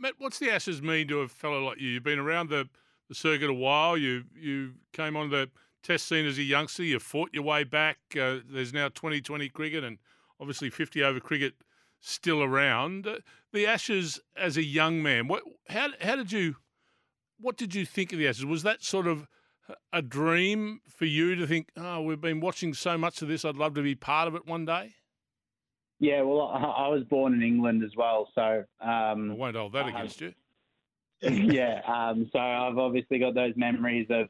Matt, 0.00 0.14
what's 0.18 0.38
the 0.38 0.50
Ashes 0.50 0.80
mean 0.80 1.08
to 1.08 1.20
a 1.20 1.28
fellow 1.28 1.62
like 1.62 1.80
you? 1.80 1.88
You've 1.88 2.04
been 2.04 2.18
around 2.18 2.48
the, 2.48 2.68
the 3.08 3.14
circuit 3.14 3.50
a 3.50 3.54
while. 3.54 3.98
You 3.98 4.24
you 4.34 4.74
came 4.92 5.16
on 5.16 5.28
the 5.28 5.50
test 5.88 6.06
scene 6.06 6.26
as 6.26 6.38
a 6.38 6.42
youngster. 6.42 6.84
You 6.84 6.98
fought 6.98 7.30
your 7.32 7.44
way 7.44 7.64
back. 7.64 7.98
Uh, 8.14 8.36
there's 8.46 8.74
now 8.74 8.88
2020 8.88 9.48
cricket 9.48 9.82
and 9.82 9.98
obviously 10.38 10.68
50 10.68 11.02
over 11.02 11.18
cricket 11.18 11.54
still 11.98 12.42
around. 12.42 13.06
Uh, 13.06 13.16
the 13.52 13.66
Ashes 13.66 14.20
as 14.36 14.58
a 14.58 14.62
young 14.62 15.02
man, 15.02 15.28
what 15.28 15.42
how 15.68 15.88
how 16.02 16.16
did 16.16 16.30
you 16.30 16.56
what 17.40 17.56
did 17.56 17.74
you 17.74 17.86
think 17.86 18.12
of 18.12 18.18
the 18.18 18.28
Ashes? 18.28 18.44
Was 18.44 18.62
that 18.64 18.84
sort 18.84 19.06
of 19.06 19.26
a 19.92 20.02
dream 20.02 20.80
for 20.88 21.06
you 21.06 21.34
to 21.34 21.46
think, 21.46 21.70
oh, 21.76 22.02
we've 22.02 22.20
been 22.20 22.40
watching 22.40 22.74
so 22.74 22.96
much 22.96 23.22
of 23.22 23.28
this. 23.28 23.44
I'd 23.44 23.56
love 23.56 23.74
to 23.74 23.82
be 23.82 23.94
part 23.94 24.28
of 24.28 24.34
it 24.34 24.46
one 24.46 24.64
day. 24.64 24.94
Yeah, 26.00 26.22
well, 26.22 26.42
I, 26.42 26.84
I 26.84 26.88
was 26.88 27.04
born 27.04 27.34
in 27.34 27.42
England 27.42 27.82
as 27.82 27.90
well, 27.96 28.28
so 28.34 28.64
um, 28.80 29.32
I 29.32 29.34
won't 29.34 29.56
hold 29.56 29.72
that 29.72 29.88
against 29.88 30.20
you. 30.20 30.32
yeah, 31.20 31.80
um, 31.86 32.30
so 32.32 32.38
I've 32.38 32.78
obviously 32.78 33.18
got 33.18 33.34
those 33.34 33.54
memories 33.56 34.06
of 34.10 34.28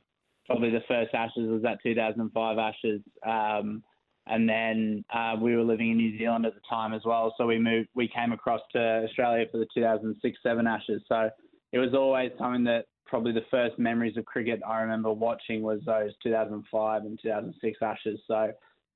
probably 0.49 0.70
the 0.70 0.82
first 0.88 1.14
Ashes 1.14 1.49
was 1.49 1.62
that 1.62 1.78
2005 1.82 2.59
Ashes, 2.59 3.01
um, 3.24 3.82
and 4.26 4.49
then 4.49 5.05
uh, 5.14 5.36
we 5.40 5.55
were 5.55 5.62
living 5.62 5.90
in 5.90 5.96
New 5.96 6.18
Zealand 6.18 6.46
at 6.46 6.55
the 6.55 6.61
time 6.68 6.92
as 6.92 7.03
well. 7.05 7.34
So 7.38 7.46
we 7.46 7.59
moved, 7.59 7.88
we 7.94 8.09
came 8.09 8.32
across 8.32 8.61
to 8.72 9.05
Australia 9.05 9.46
for 9.51 9.59
the 9.59 9.66
2006-7 9.76 10.68
Ashes. 10.68 11.03
So 11.09 11.30
it 11.72 11.78
was 11.78 11.94
always 11.94 12.30
something 12.38 12.64
that 12.64 12.86
probably 13.07 13.32
the 13.32 13.46
first 13.51 13.78
memories 13.78 14.16
of 14.16 14.24
cricket 14.26 14.61
I 14.66 14.80
remember 14.80 15.12
watching 15.12 15.62
was 15.62 15.80
those 15.86 16.12
2005 16.22 17.03
and 17.03 17.18
2006 17.22 17.78
Ashes. 17.80 18.20
So 18.26 18.53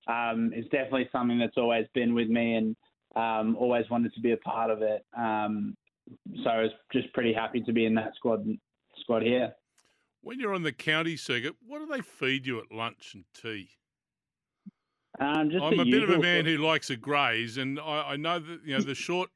um, 0.07 0.51
it's 0.55 0.69
definitely 0.69 1.09
something 1.13 1.39
that's 1.39 1.57
always 1.57 1.87
been 1.95 2.15
with 2.15 2.29
me 2.29 2.57
and 2.57 2.77
um, 3.17 3.57
always 3.57 3.89
wanted 3.91 4.13
to 4.15 4.21
be 4.21 4.33
a 4.33 4.37
part 4.39 4.71
of 4.71 4.83
it. 4.83 5.05
Um, 5.17 5.77
so 6.43 6.51
I 6.51 6.63
was 6.63 6.71
just 6.93 7.13
pretty 7.15 7.33
happy 7.33 7.61
to 7.61 7.73
be 7.73 7.87
in 7.87 7.95
that 7.95 8.15
squad 8.17 8.47
squad 9.01 9.23
here. 9.23 9.55
When 10.23 10.39
you're 10.39 10.55
on 10.55 10.63
the 10.63 10.73
county 10.73 11.17
circuit, 11.17 11.57
what 11.67 11.81
do 11.81 11.87
they 11.87 12.01
feed 12.01 12.47
you 12.47 12.61
at 12.61 12.71
lunch 12.71 13.13
and 13.15 13.25
tea? 13.35 13.71
Um, 15.21 15.51
I'm 15.61 15.81
a 15.81 15.85
bit 15.85 16.05
of 16.05 16.11
a 16.11 16.19
man 16.19 16.47
who 16.47 16.57
likes 16.57 16.89
a 16.89 16.97
graze, 16.97 17.59
and 17.59 17.79
I, 17.79 18.13
I, 18.13 18.17
know 18.17 18.39
that 18.39 18.61
you 18.65 18.75
know 18.75 18.83
the 18.83 18.95
short 18.95 19.29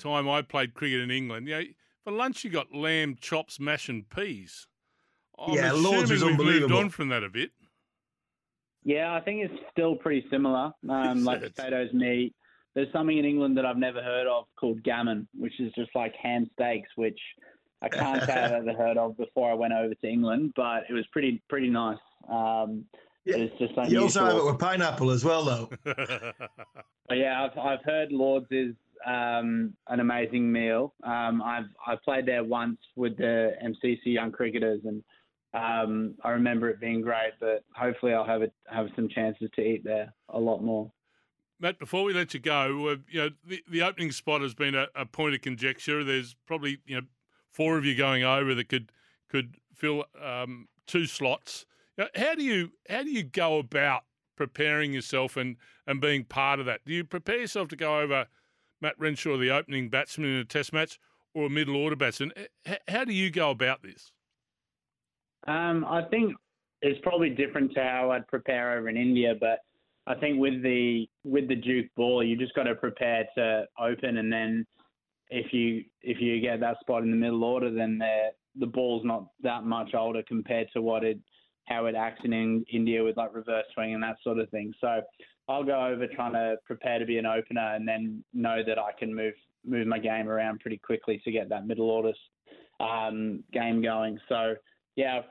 time 0.00 0.28
I 0.28 0.42
played 0.42 0.74
cricket 0.74 1.00
in 1.00 1.10
England. 1.12 1.46
You 1.46 1.54
know, 1.54 1.64
for 2.02 2.12
lunch 2.12 2.42
you 2.42 2.50
got 2.50 2.74
lamb 2.74 3.16
chops, 3.20 3.60
mash, 3.60 3.88
and 3.88 4.08
peas. 4.08 4.66
I'm 5.38 5.54
yeah, 5.54 5.72
Lords 5.72 6.10
is 6.10 6.22
we've 6.22 6.32
unbelievable. 6.32 6.68
moved 6.70 6.84
on 6.84 6.90
from 6.90 7.08
that 7.10 7.22
a 7.22 7.28
bit. 7.28 7.50
Yeah, 8.84 9.14
I 9.14 9.20
think 9.20 9.42
it's 9.44 9.62
still 9.70 9.96
pretty 9.96 10.26
similar. 10.30 10.72
Um, 10.88 11.24
like 11.24 11.42
potatoes, 11.42 11.92
meat. 11.92 12.34
There's 12.74 12.92
something 12.92 13.16
in 13.16 13.24
England 13.24 13.56
that 13.58 13.66
I've 13.66 13.76
never 13.76 14.02
heard 14.02 14.26
of 14.26 14.46
called 14.58 14.82
gammon, 14.82 15.28
which 15.34 15.58
is 15.60 15.72
just 15.74 15.90
like 15.94 16.14
ham 16.20 16.50
steaks, 16.54 16.88
which 16.96 17.18
I 17.82 17.88
can't 17.88 18.22
say 18.24 18.32
I've 18.32 18.52
ever 18.52 18.72
heard 18.72 18.96
of 18.96 19.16
before 19.16 19.50
I 19.50 19.54
went 19.54 19.72
over 19.72 19.94
to 19.94 20.08
England, 20.08 20.52
but 20.56 20.84
it 20.88 20.92
was 20.92 21.06
pretty 21.12 21.42
pretty 21.48 21.68
nice. 21.68 21.98
Um, 22.28 22.84
yeah. 23.24 23.36
It's 23.38 23.58
just 23.58 23.72
unusual. 23.76 23.92
You 23.92 24.02
also 24.02 24.24
have 24.24 24.36
it 24.36 24.44
with 24.44 24.58
pineapple 24.58 25.10
as 25.10 25.24
well, 25.24 25.44
though. 25.44 25.70
but 25.84 27.16
yeah, 27.16 27.44
I've 27.44 27.58
I've 27.58 27.84
heard 27.84 28.12
Lords 28.12 28.46
is 28.50 28.74
um, 29.04 29.74
an 29.88 30.00
amazing 30.00 30.50
meal. 30.50 30.94
Um, 31.02 31.42
I've 31.42 31.66
I 31.86 31.96
played 32.04 32.26
there 32.26 32.44
once 32.44 32.78
with 32.94 33.16
the 33.16 33.52
MCC 33.64 33.98
young 34.04 34.30
cricketers, 34.32 34.80
and 34.84 35.02
um, 35.54 36.14
I 36.22 36.30
remember 36.30 36.68
it 36.68 36.80
being 36.80 37.00
great, 37.02 37.32
but 37.40 37.64
hopefully 37.74 38.14
I'll 38.14 38.26
have 38.26 38.42
it, 38.42 38.52
have 38.68 38.88
some 38.94 39.08
chances 39.08 39.50
to 39.56 39.60
eat 39.60 39.82
there 39.84 40.12
a 40.28 40.38
lot 40.38 40.62
more. 40.62 40.90
Matt, 41.58 41.78
before 41.78 42.04
we 42.04 42.12
let 42.12 42.34
you 42.34 42.40
go, 42.40 42.88
uh, 42.88 42.96
you 43.08 43.20
know 43.20 43.30
the, 43.44 43.62
the 43.68 43.82
opening 43.82 44.12
spot 44.12 44.42
has 44.42 44.54
been 44.54 44.74
a, 44.74 44.88
a, 44.94 45.06
point 45.06 45.34
of 45.34 45.40
conjecture. 45.40 46.04
There's 46.04 46.36
probably 46.46 46.78
you 46.86 46.96
know 46.96 47.06
four 47.56 47.78
of 47.78 47.86
you 47.86 47.94
going 47.94 48.22
over 48.22 48.54
that 48.54 48.68
could 48.68 48.92
could 49.30 49.56
fill 49.74 50.04
um, 50.22 50.68
two 50.86 51.06
slots. 51.06 51.64
How 52.14 52.34
do 52.34 52.44
you 52.44 52.72
how 52.90 53.02
do 53.02 53.10
you 53.10 53.22
go 53.22 53.58
about 53.58 54.04
preparing 54.36 54.92
yourself 54.92 55.36
and 55.38 55.56
and 55.86 56.00
being 56.00 56.24
part 56.24 56.60
of 56.60 56.66
that? 56.66 56.84
Do 56.84 56.92
you 56.92 57.02
prepare 57.02 57.38
yourself 57.38 57.68
to 57.68 57.76
go 57.76 58.00
over 58.00 58.26
Matt 58.82 58.98
Renshaw, 58.98 59.38
the 59.38 59.50
opening 59.50 59.88
batsman 59.88 60.28
in 60.28 60.36
a 60.36 60.44
Test 60.44 60.74
match, 60.74 61.00
or 61.34 61.46
a 61.46 61.50
middle 61.50 61.76
order 61.76 61.96
batsman? 61.96 62.32
How 62.88 63.04
do 63.04 63.14
you 63.14 63.30
go 63.30 63.50
about 63.50 63.82
this? 63.82 64.12
Um, 65.48 65.86
I 65.86 66.02
think 66.10 66.34
it's 66.82 67.00
probably 67.02 67.30
different 67.30 67.72
to 67.74 67.82
how 67.82 68.10
I'd 68.10 68.28
prepare 68.28 68.76
over 68.76 68.90
in 68.90 68.98
India, 68.98 69.34
but 69.40 69.60
I 70.06 70.14
think 70.14 70.38
with 70.38 70.62
the 70.62 71.08
with 71.24 71.48
the 71.48 71.56
Duke 71.56 71.86
ball, 71.96 72.22
you 72.22 72.36
just 72.36 72.54
got 72.54 72.64
to 72.64 72.74
prepare 72.74 73.26
to 73.38 73.64
open, 73.80 74.18
and 74.18 74.30
then 74.30 74.66
if 75.30 75.52
you 75.52 75.84
if 76.02 76.20
you 76.20 76.40
get 76.40 76.60
that 76.60 76.80
spot 76.80 77.02
in 77.02 77.10
the 77.10 77.16
middle 77.16 77.44
order, 77.44 77.70
then 77.70 77.98
the 77.98 78.28
the 78.58 78.66
ball's 78.66 79.04
not 79.04 79.26
that 79.42 79.64
much 79.64 79.94
older 79.94 80.22
compared 80.22 80.68
to 80.72 80.82
what 80.82 81.04
it 81.04 81.18
how 81.66 81.86
it 81.86 81.94
acts 81.94 82.20
in 82.24 82.64
India 82.72 83.02
with 83.02 83.16
like 83.16 83.34
reverse 83.34 83.64
swing 83.74 83.94
and 83.94 84.02
that 84.02 84.16
sort 84.22 84.38
of 84.38 84.48
thing. 84.50 84.72
So 84.80 85.00
I'll 85.48 85.64
go 85.64 85.86
over 85.86 86.06
trying 86.06 86.32
to 86.32 86.56
prepare 86.64 86.98
to 86.98 87.06
be 87.06 87.18
an 87.18 87.26
opener, 87.26 87.74
and 87.74 87.86
then 87.86 88.24
know 88.32 88.62
that 88.66 88.78
I 88.78 88.92
can 88.98 89.14
move 89.14 89.34
move 89.64 89.86
my 89.86 89.98
game 89.98 90.28
around 90.28 90.60
pretty 90.60 90.78
quickly 90.78 91.20
to 91.24 91.32
get 91.32 91.48
that 91.48 91.66
middle 91.66 91.90
order 91.90 92.12
um, 92.80 93.42
game 93.52 93.82
going. 93.82 94.18
So 94.28 94.54
yeah, 94.94 95.22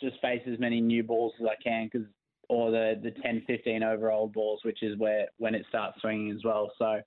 just 0.00 0.20
face 0.20 0.42
as 0.52 0.58
many 0.58 0.80
new 0.80 1.02
balls 1.02 1.32
as 1.40 1.46
I 1.46 1.62
can 1.62 1.88
because 1.92 2.06
or 2.48 2.70
the 2.70 3.00
the 3.02 3.10
10, 3.22 3.44
15 3.46 3.82
over 3.82 4.10
old 4.10 4.32
balls, 4.32 4.60
which 4.64 4.82
is 4.82 4.98
where 4.98 5.26
when 5.38 5.54
it 5.54 5.64
starts 5.68 6.00
swinging 6.00 6.30
as 6.32 6.44
well. 6.44 6.72
So 6.78 7.00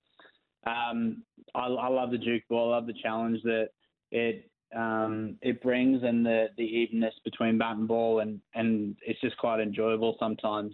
um, 0.67 1.23
I, 1.55 1.67
I, 1.67 1.87
love 1.87 2.11
the 2.11 2.17
Duke 2.17 2.43
ball. 2.49 2.73
I 2.73 2.77
love 2.77 2.87
the 2.87 2.93
challenge 3.01 3.41
that 3.43 3.69
it 4.11 4.49
um, 4.75 5.37
it 5.41 5.61
brings 5.61 6.03
and 6.03 6.25
the 6.25 6.47
the 6.57 6.63
evenness 6.63 7.13
between 7.23 7.57
bat 7.57 7.77
and 7.77 7.87
ball, 7.87 8.19
and 8.19 8.39
and 8.53 8.95
it's 9.05 9.19
just 9.21 9.37
quite 9.37 9.59
enjoyable 9.59 10.15
sometimes. 10.19 10.73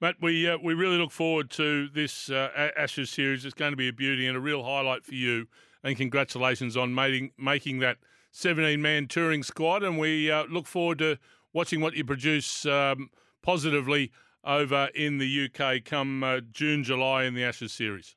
Matt, 0.00 0.16
we 0.20 0.48
uh, 0.48 0.58
we 0.62 0.74
really 0.74 0.98
look 0.98 1.10
forward 1.10 1.50
to 1.52 1.88
this 1.88 2.30
uh, 2.30 2.70
Ashes 2.76 3.10
series. 3.10 3.44
It's 3.44 3.54
going 3.54 3.72
to 3.72 3.76
be 3.76 3.88
a 3.88 3.92
beauty 3.92 4.26
and 4.26 4.36
a 4.36 4.40
real 4.40 4.62
highlight 4.62 5.04
for 5.04 5.14
you. 5.14 5.46
And 5.82 5.96
congratulations 5.96 6.76
on 6.76 6.94
making 6.94 7.32
making 7.38 7.78
that 7.80 7.98
17 8.32 8.80
man 8.80 9.08
touring 9.08 9.42
squad, 9.42 9.82
and 9.82 9.98
we 9.98 10.30
uh, 10.30 10.44
look 10.44 10.66
forward 10.66 10.98
to 10.98 11.18
watching 11.52 11.80
what 11.80 11.94
you 11.94 12.04
produce 12.04 12.66
um, 12.66 13.10
positively 13.42 14.12
over 14.44 14.90
in 14.94 15.18
the 15.18 15.48
UK 15.50 15.84
come 15.84 16.22
uh, 16.22 16.40
June, 16.52 16.84
July 16.84 17.24
in 17.24 17.34
the 17.34 17.42
Ashes 17.42 17.72
series. 17.72 18.14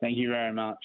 Thank 0.00 0.16
you 0.16 0.28
very 0.28 0.52
much. 0.52 0.78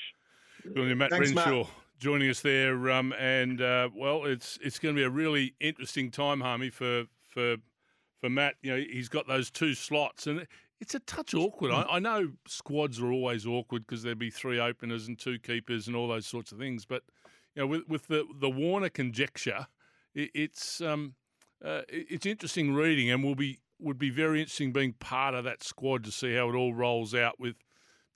Good 0.74 0.98
Matt 0.98 1.12
Thanks, 1.12 1.32
Renshaw. 1.32 1.64
Matt. 1.64 1.68
Joining 1.98 2.30
us 2.30 2.42
there, 2.42 2.92
um, 2.92 3.14
and 3.14 3.62
uh, 3.62 3.90
well, 3.96 4.26
it's 4.26 4.60
it's 4.62 4.80
going 4.80 4.94
to 4.94 5.00
be 5.00 5.06
a 5.06 5.10
really 5.10 5.56
interesting 5.62 6.12
time, 6.12 6.42
Harmy, 6.42 6.70
for 6.70 7.06
for 7.30 7.56
for 8.20 8.30
Matt. 8.30 8.56
You 8.62 8.72
know, 8.72 8.84
he's 8.92 9.08
got 9.08 9.28
those 9.28 9.50
two 9.50 9.74
slots, 9.74 10.28
and 10.28 10.46
it's 10.82 10.94
a 10.94 11.00
touch 11.00 11.34
awkward. 11.34 11.72
I, 11.72 11.84
I 11.84 12.00
know 12.00 12.34
squads 12.48 13.00
are 13.00 13.12
always 13.12 13.46
awkward 13.46 13.88
because 13.88 14.04
there'd 14.04 14.20
be 14.20 14.30
three 14.30 14.60
openers 14.60 15.08
and 15.08 15.18
two 15.18 15.40
keepers 15.40 15.88
and 15.88 15.96
all 15.96 16.10
those 16.10 16.28
sorts 16.28 16.52
of 16.52 16.58
things. 16.58 16.86
But 16.86 17.04
you 17.56 17.62
know, 17.62 17.68
with 17.68 17.88
with 17.88 18.08
the 18.08 18.26
the 18.40 18.50
Warner 18.50 18.90
conjecture, 18.90 19.68
it, 20.14 20.32
it's 20.34 20.82
um, 20.82 21.16
uh, 21.64 21.82
it's 21.88 22.26
interesting 22.26 22.74
reading, 22.74 23.10
and 23.10 23.24
will 23.24 23.36
be 23.36 23.60
would 23.80 23.98
be 23.98 24.10
very 24.10 24.42
interesting 24.42 24.74
being 24.74 24.94
part 24.94 25.34
of 25.34 25.46
that 25.46 25.64
squad 25.64 26.04
to 26.04 26.12
see 26.12 26.36
how 26.36 26.50
it 26.50 26.56
all 26.56 26.74
rolls 26.74 27.16
out 27.16 27.40
with 27.40 27.56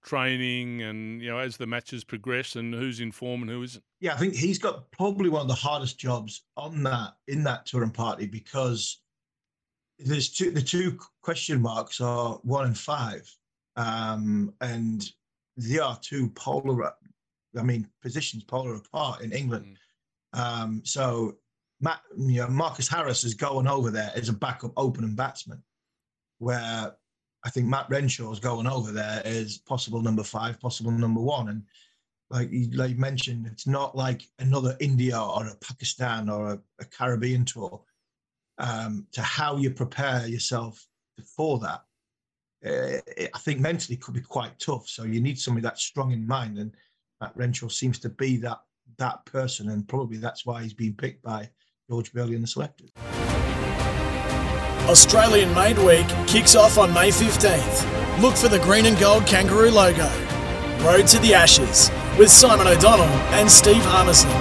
training 0.04 0.82
and 0.82 1.22
you 1.22 1.30
know 1.30 1.40
as 1.40 1.58
the 1.58 1.68
matches 1.68 2.04
progress 2.04 2.56
and 2.56 2.74
who's 2.74 3.00
in 3.00 3.12
form 3.12 3.42
and 3.42 3.52
who 3.52 3.64
isn't. 3.64 3.84
Yeah, 4.00 4.14
I 4.14 4.18
think 4.18 4.34
he's 4.34 4.60
got 4.60 4.90
probably 4.92 5.30
one 5.30 5.42
of 5.42 5.48
the 5.48 5.54
hardest 5.54 6.00
jobs 6.00 6.44
on 6.58 6.84
that 6.84 7.14
in 7.28 7.44
that 7.44 7.66
touring 7.66 7.92
party 7.92 8.26
because 8.26 9.02
there's 10.00 10.30
two 10.30 10.52
the 10.52 10.62
two 10.62 10.98
question 11.22 11.62
marks 11.62 12.00
are 12.02 12.40
one 12.44 12.66
and 12.66 12.78
five, 12.78 13.30
um, 13.76 14.54
and 14.62 15.10
they 15.58 15.80
are 15.80 15.98
two 16.02 16.30
polar. 16.30 16.94
I 17.58 17.64
mean, 17.64 17.88
positions 18.02 18.44
polar 18.44 18.76
apart 18.76 19.22
in 19.22 19.32
England. 19.32 19.78
Mm. 20.36 20.40
Um, 20.40 20.82
so 20.86 21.38
Matt, 21.82 22.02
you 22.18 22.42
know, 22.42 22.48
Marcus 22.48 22.88
Harris 22.88 23.24
is 23.24 23.34
going 23.34 23.68
over 23.68 23.90
there 23.90 24.12
as 24.16 24.30
a 24.30 24.34
backup 24.34 24.72
opening 24.78 25.16
batsman, 25.16 25.64
where 26.38 26.96
I 27.46 27.50
think 27.50 27.68
Matt 27.68 27.90
Renshaw's 27.90 28.40
going 28.40 28.68
over 28.68 28.92
there 28.92 29.22
as 29.24 29.58
possible 29.60 30.02
number 30.02 30.24
five, 30.24 30.60
possible 30.60 30.92
number 30.92 31.22
one, 31.22 31.50
and 31.50 31.64
like 32.30 32.52
you, 32.52 32.70
like 32.72 32.92
you 32.92 32.98
mentioned, 32.98 33.48
it's 33.48 33.66
not 33.66 33.96
like 33.96 34.24
another 34.40 34.76
India 34.80 35.20
or 35.20 35.48
a 35.48 35.56
Pakistan 35.56 36.30
or 36.30 36.54
a, 36.54 36.60
a 36.80 36.86
Caribbean 36.86 37.46
tour 37.46 37.82
um, 38.60 39.08
to 39.14 39.22
how 39.22 39.58
you 39.58 39.72
prepare 39.72 40.28
yourself 40.28 40.86
for 41.36 41.60
that. 41.60 41.82
Uh, 42.64 43.00
I 43.34 43.40
think 43.40 43.62
mentally 43.62 43.98
could 43.98 44.14
be 44.14 44.22
quite 44.22 44.60
tough. 44.60 44.88
So 44.88 45.04
you 45.04 45.22
need 45.22 45.40
somebody 45.40 45.64
that's 45.64 45.82
strong 45.82 46.12
in 46.12 46.28
mind, 46.28 46.58
and 46.58 46.76
Matt 47.22 47.36
Renshaw 47.36 47.70
seems 47.70 48.00
to 48.00 48.10
be 48.10 48.38
that 48.38 48.60
that 48.98 49.26
person, 49.26 49.70
and 49.70 49.88
probably 49.88 50.18
that's 50.18 50.46
why 50.46 50.62
he's 50.62 50.74
been 50.74 50.94
picked 50.94 51.24
by 51.24 51.50
George 51.90 52.14
Bailey 52.14 52.36
and 52.36 52.44
the 52.44 52.48
selectors. 52.48 52.92
Australian 54.90 55.54
Made 55.54 55.78
Week 55.78 56.08
kicks 56.26 56.56
off 56.56 56.80
on 56.80 56.92
May 56.92 57.10
15th. 57.10 58.20
Look 58.24 58.36
for 58.36 58.48
the 58.48 58.58
green 58.58 58.88
and 58.88 58.98
gold 58.98 59.28
kangaroo 59.28 59.70
logo. 59.70 60.10
Road 60.84 61.06
to 61.10 61.20
the 61.20 61.32
Ashes 61.36 61.92
with 62.18 62.32
Simon 62.32 62.66
O'Donnell 62.66 63.06
and 63.36 63.52
Steve 63.52 63.84
Harmison. 63.84 64.32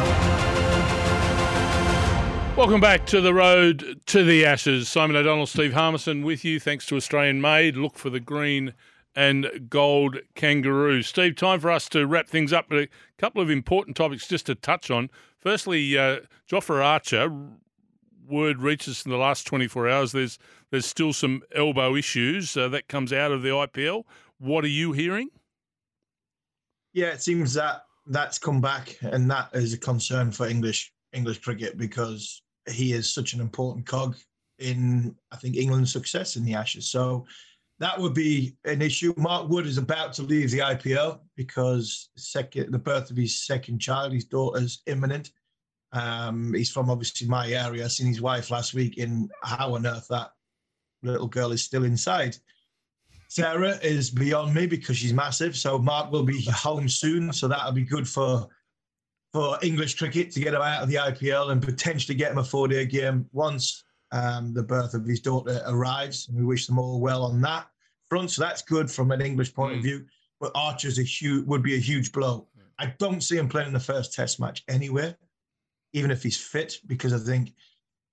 Welcome 2.57 2.81
back 2.81 3.05
to 3.09 3.21
the 3.21 3.35
road 3.35 4.01
to 4.07 4.25
the 4.25 4.47
Ashes. 4.47 4.89
Simon 4.89 5.17
O'Donnell, 5.17 5.45
Steve 5.45 5.75
Harmison 5.75 6.23
with 6.23 6.47
you. 6.47 6.59
Thanks 6.59 6.87
to 6.87 6.97
Australian 6.97 7.43
Made. 7.43 7.77
Look 7.77 7.99
for 7.99 8.09
the 8.09 8.19
green 8.19 8.73
and 9.15 9.67
gold 9.69 10.17
kangaroo. 10.35 11.03
Steve, 11.03 11.37
time 11.37 11.61
for 11.61 11.71
us 11.71 11.91
to 11.91 12.07
wrap 12.07 12.27
things 12.27 12.55
up, 12.55 12.71
but 12.71 12.79
a 12.79 12.89
couple 13.19 13.43
of 13.43 13.51
important 13.51 13.99
topics 13.99 14.27
just 14.27 14.47
to 14.47 14.55
touch 14.55 14.91
on. 14.91 15.11
Firstly, 15.39 15.99
uh, 15.99 16.21
Jofra 16.51 16.83
Archer. 16.83 17.31
Word 18.29 18.61
reaches 18.61 19.05
in 19.05 19.11
the 19.11 19.17
last 19.17 19.47
24 19.47 19.89
hours. 19.89 20.13
There's 20.13 20.39
there's 20.71 20.87
still 20.87 21.13
some 21.13 21.43
elbow 21.55 21.97
issues 21.97 22.57
uh, 22.57 22.69
that 22.69 22.89
comes 22.89 23.13
out 23.13 23.33
of 23.33 23.43
the 23.43 23.49
IPL. 23.49 24.05
What 24.39 24.65
are 24.65 24.69
you 24.69 24.93
hearing? 24.93 25.31
Yeah, 26.93 27.09
it 27.09 27.23
seems 27.23 27.55
that 27.55 27.83
that's 28.07 28.39
come 28.39 28.61
back, 28.61 28.97
and 29.03 29.31
that 29.31 29.51
is 29.53 29.73
a 29.73 29.79
concern 29.79 30.33
for 30.33 30.47
English 30.47 30.93
English 31.13 31.39
cricket 31.39 31.77
because 31.79 32.43
he 32.71 32.93
is 32.93 33.13
such 33.13 33.33
an 33.33 33.41
important 33.41 33.87
cog 33.87 34.17
in, 34.59 35.15
I 35.33 35.37
think, 35.37 35.57
England's 35.57 35.93
success 35.93 36.37
in 36.37 36.45
the 36.45 36.55
Ashes. 36.55 36.89
So 36.89 37.27
that 37.79 37.99
would 37.99 38.15
be 38.15 38.57
an 38.65 38.83
issue. 38.83 39.15
Mark 39.17 39.49
Wood 39.49 39.67
is 39.67 39.79
about 39.79 40.13
to 40.15 40.23
leave 40.23 40.51
the 40.51 40.59
IPL 40.59 41.21
because 41.37 42.11
second, 42.17 42.73
the 42.73 42.79
birth 42.79 43.11
of 43.11 43.17
his 43.17 43.47
second 43.47 43.79
child, 43.79 44.13
his 44.13 44.25
daughter's 44.25 44.83
imminent. 44.87 45.31
Um, 45.93 46.53
he's 46.55 46.71
from 46.71 46.91
obviously 46.91 47.27
my 47.29 47.49
area. 47.49 47.85
I 47.85 47.89
seen 47.89 48.09
his 48.09 48.21
wife 48.21 48.51
last 48.51 48.75
week 48.75 48.99
in 48.99 49.29
how 49.43 49.75
on 49.75 49.87
earth 49.87 50.07
that 50.11 50.33
little 51.03 51.29
girl 51.29 51.53
is 51.53 51.63
still 51.63 51.85
inside. 51.85 52.37
Sarah 53.29 53.79
is 53.83 54.11
beyond 54.11 54.55
me 54.55 54.67
because 54.67 54.97
she's 54.97 55.13
massive. 55.13 55.57
So 55.57 55.79
Mark 55.79 56.11
will 56.11 56.25
be 56.25 56.43
home 56.45 56.89
soon. 56.89 57.33
So 57.33 57.47
that'll 57.49 57.73
be 57.73 57.85
good 57.85 58.09
for 58.09 58.49
for 59.33 59.59
English 59.63 59.95
cricket 59.97 60.31
to 60.33 60.41
get 60.41 60.55
him 60.55 60.63
out 60.63 60.83
of 60.83 60.89
the 60.89 60.95
IPL 60.95 61.53
and 61.53 61.63
potentially 61.63 62.17
get 62.17 62.33
him 62.33 62.39
a 62.39 62.45
four-day 62.45 62.87
game 62.87 63.29
once 63.33 63.85
um, 64.11 64.55
the 64.55 64.63
birth 64.63 64.95
of 64.95 65.05
his 65.05 65.21
daughter 65.21 65.61
arrives. 65.67 66.29
And 66.29 66.39
we 66.39 66.45
wish 66.45 66.67
them 66.67 66.79
all 66.79 66.99
well 66.99 67.25
on 67.25 67.41
that 67.43 67.67
front. 68.09 68.31
So 68.31 68.43
that's 68.43 68.63
good 68.63 68.91
from 68.91 69.11
an 69.11 69.21
English 69.21 69.55
point 69.55 69.75
mm. 69.75 69.77
of 69.79 69.83
view. 69.83 70.07
But 70.41 70.53
Archer's 70.55 70.99
a 70.99 71.03
huge 71.03 71.47
would 71.47 71.63
be 71.63 71.75
a 71.75 71.79
huge 71.79 72.11
blow. 72.13 72.47
Mm. 72.59 72.63
I 72.79 72.95
don't 72.99 73.23
see 73.23 73.37
him 73.37 73.49
playing 73.49 73.69
in 73.69 73.75
the 73.75 73.81
first 73.81 74.15
Test 74.15 74.41
match 74.41 74.65
anywhere, 74.69 75.17
even 75.93 76.11
if 76.11 76.23
he's 76.23 76.39
fit, 76.39 76.79
because 76.87 77.13
I 77.13 77.19
think 77.19 77.53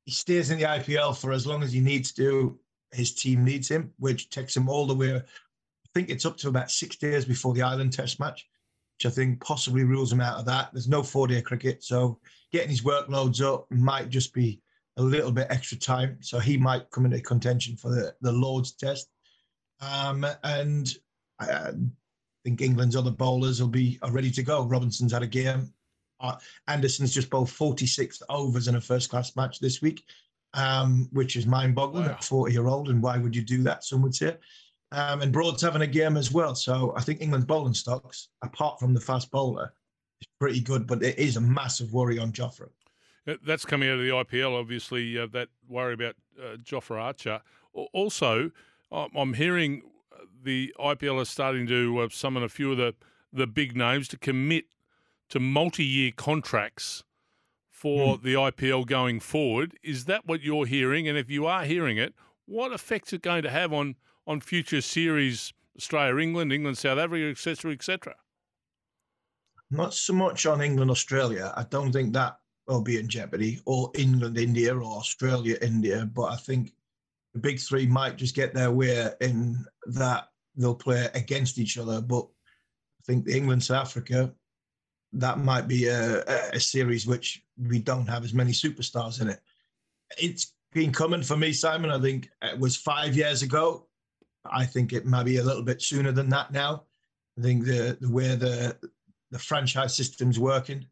he 0.06 0.12
stays 0.12 0.52
in 0.52 0.60
the 0.60 0.66
IPL 0.66 1.18
for 1.20 1.32
as 1.32 1.46
long 1.46 1.64
as 1.64 1.74
he 1.74 1.82
needs 1.82 2.12
to. 2.14 2.60
His 2.92 3.14
team 3.14 3.44
needs 3.44 3.68
him, 3.68 3.92
which 3.98 4.30
takes 4.30 4.56
him 4.56 4.70
all 4.70 4.86
the 4.86 4.96
way. 4.96 5.16
I 5.16 5.22
think 5.94 6.10
it's 6.10 6.26
up 6.26 6.38
to 6.38 6.50
about 6.50 6.72
six 6.72 6.96
days 6.96 7.26
before 7.26 7.54
the 7.54 7.62
Ireland 7.62 7.94
Test 7.94 8.20
match 8.20 8.48
which 8.98 9.06
I 9.06 9.14
think 9.14 9.44
possibly 9.44 9.84
rules 9.84 10.12
him 10.12 10.22
out 10.22 10.40
of 10.40 10.46
that. 10.46 10.70
There's 10.72 10.88
no 10.88 11.04
four 11.04 11.28
day 11.28 11.42
cricket, 11.42 11.84
so 11.84 12.20
getting 12.52 12.70
his 12.70 12.82
workloads 12.82 13.42
up 13.42 13.70
might 13.70 14.10
just 14.10 14.34
be 14.34 14.62
a 14.98 15.04
little 15.04 15.32
bit 15.32 15.48
extra 15.50 15.78
time. 15.78 16.18
So 16.22 16.40
he 16.40 16.58
might 16.58 16.90
come 16.92 17.06
into 17.06 17.20
contention 17.20 17.76
for 17.76 17.90
the, 17.90 18.16
the 18.22 18.32
Lord's 18.32 18.72
test. 18.72 19.10
Um, 19.82 20.26
and 20.44 20.94
I 21.40 21.72
think 22.46 22.62
England's 22.62 22.96
other 22.96 23.12
bowlers 23.12 23.62
will 23.62 23.68
be 23.68 24.00
are 24.02 24.12
ready 24.12 24.32
to 24.32 24.44
go. 24.44 24.64
Robinson's 24.64 25.12
had 25.12 25.24
a 25.24 25.28
game. 25.28 25.74
Uh, 26.20 26.38
Anderson's 26.68 27.14
just 27.14 27.30
bowled 27.30 27.50
46 27.50 28.22
overs 28.30 28.68
in 28.68 28.76
a 28.76 28.82
first 28.82 29.10
class 29.10 29.36
match 29.36 29.60
this 29.60 29.82
week, 29.82 30.04
um, 30.54 31.10
which 31.12 31.36
is 31.36 31.46
mind 31.46 31.76
boggling 31.76 32.06
wow. 32.06 32.12
at 32.12 32.24
40 32.24 32.54
year 32.54 32.68
old. 32.68 32.90
And 32.90 33.02
why 33.02 33.18
would 33.18 33.36
you 33.36 33.42
do 33.42 33.64
that? 33.64 33.84
Some 33.84 34.02
would 34.02 34.16
say. 34.16 34.38
Um, 34.92 35.22
and 35.22 35.32
Broad's 35.32 35.62
having 35.62 35.82
a 35.82 35.88
game 35.88 36.16
as 36.16 36.32
well. 36.32 36.56
So 36.56 36.94
I 36.96 37.02
think 37.02 37.22
England's 37.22 37.48
bowling 37.48 37.74
stocks, 37.74 38.30
apart 38.44 38.80
from 38.80 38.94
the 38.94 39.02
fast 39.02 39.32
bowler, 39.32 39.74
is 40.22 40.28
pretty 40.40 40.62
good. 40.62 40.88
But 40.88 41.04
it 41.04 41.20
is 41.20 41.38
a 41.38 41.42
massive 41.42 41.92
worry 41.92 42.20
on 42.20 42.32
Jofra. 42.32 42.70
That's 43.46 43.66
coming 43.66 43.90
out 43.90 43.98
of 43.98 44.02
the 44.02 44.10
IPL, 44.10 44.58
obviously, 44.58 45.18
uh, 45.18 45.28
that 45.34 45.50
worry 45.68 45.96
about 45.96 46.16
uh, 46.40 46.58
Jofra 46.58 47.02
Archer. 47.02 47.42
Also, 47.74 48.52
I'm 48.92 49.34
hearing 49.34 49.82
the 50.44 50.74
IPL 50.80 51.22
is 51.22 51.30
starting 51.30 51.68
to 51.68 52.00
uh, 52.00 52.10
summon 52.10 52.44
a 52.44 52.50
few 52.50 52.72
of 52.72 52.78
the, 52.78 52.94
the 53.34 53.48
big 53.48 53.76
names 53.76 54.08
to 54.10 54.18
commit 54.18 54.66
to 55.30 55.40
multi 55.40 55.84
year 55.84 56.12
contracts 56.16 57.04
for 57.70 58.18
mm. 58.18 58.24
the 58.24 58.34
IPL 58.34 58.86
going 58.86 59.20
forward. 59.20 59.78
Is 59.84 60.06
that 60.06 60.26
what 60.26 60.42
you're 60.42 60.66
hearing? 60.66 61.08
And 61.08 61.18
if 61.18 61.30
you 61.30 61.46
are 61.46 61.66
hearing 61.66 61.98
it, 61.98 62.14
what 62.46 62.72
effects 62.72 63.14
it 63.14 63.22
going 63.22 63.44
to 63.44 63.50
have 63.50 63.74
on 63.74 63.96
on 64.28 64.42
future 64.42 64.82
series, 64.82 65.54
Australia, 65.78 66.18
England, 66.18 66.52
England, 66.52 66.78
South 66.78 66.98
Africa, 66.98 67.30
etc., 67.30 67.74
etc. 67.74 68.16
Not 69.70 69.94
so 69.94 70.14
much 70.14 70.46
on 70.46 70.62
England, 70.62 70.90
Australia. 70.90 71.54
I 71.56 71.64
don't 71.64 71.92
think 71.92 72.14
that 72.14 72.38
will 72.68 72.82
be 72.82 72.98
in 72.98 73.08
jeopardy, 73.08 73.60
or 73.66 73.92
England, 73.96 74.38
India, 74.38 74.76
or 74.76 74.98
Australia, 74.98 75.58
India. 75.62 76.10
But 76.12 76.34
I 76.34 76.36
think 76.38 76.74
the 77.34 77.40
big 77.40 77.60
three 77.60 77.86
might 77.86 78.16
just 78.16 78.36
get 78.36 78.54
their 78.54 78.72
way 78.72 79.12
in 79.22 79.64
that 79.88 80.30
they'll 80.56 80.76
play 80.76 81.10
against 81.14 81.58
each 81.58 81.78
other. 81.78 82.02
But 82.02 82.26
I 82.26 83.04
think 83.06 83.26
the 83.26 83.36
England, 83.36 83.64
South 83.64 83.88
Africa, 83.88 84.34
that 85.16 85.40
might 85.40 85.68
be 85.68 85.88
a, 85.88 86.24
a 86.54 86.60
series 86.60 87.08
which 87.08 87.44
we 87.58 87.80
don't 87.80 88.08
have 88.08 88.24
as 88.24 88.34
many 88.34 88.52
superstars 88.52 89.22
in 89.22 89.30
it. 89.30 89.40
It's 90.18 90.54
been 90.74 90.92
coming 90.92 91.24
for 91.24 91.38
me, 91.38 91.54
Simon. 91.54 91.90
I 91.90 92.00
think 92.00 92.30
it 92.42 92.60
was 92.60 92.76
five 92.76 93.16
years 93.16 93.42
ago 93.42 93.88
I 94.52 94.66
think 94.66 94.94
it 94.94 95.06
might 95.06 95.24
be 95.24 95.38
a 95.38 95.44
little 95.44 95.64
bit 95.64 95.82
sooner 95.82 96.12
than 96.12 96.30
that 96.30 96.52
now. 96.52 96.84
I 97.38 97.42
think 97.42 97.66
the 97.66 97.98
the 98.00 98.10
way 98.10 98.36
the 98.36 98.78
the 99.32 99.40
franchise 99.40 99.96
system's 99.96 100.40
working, 100.40 100.86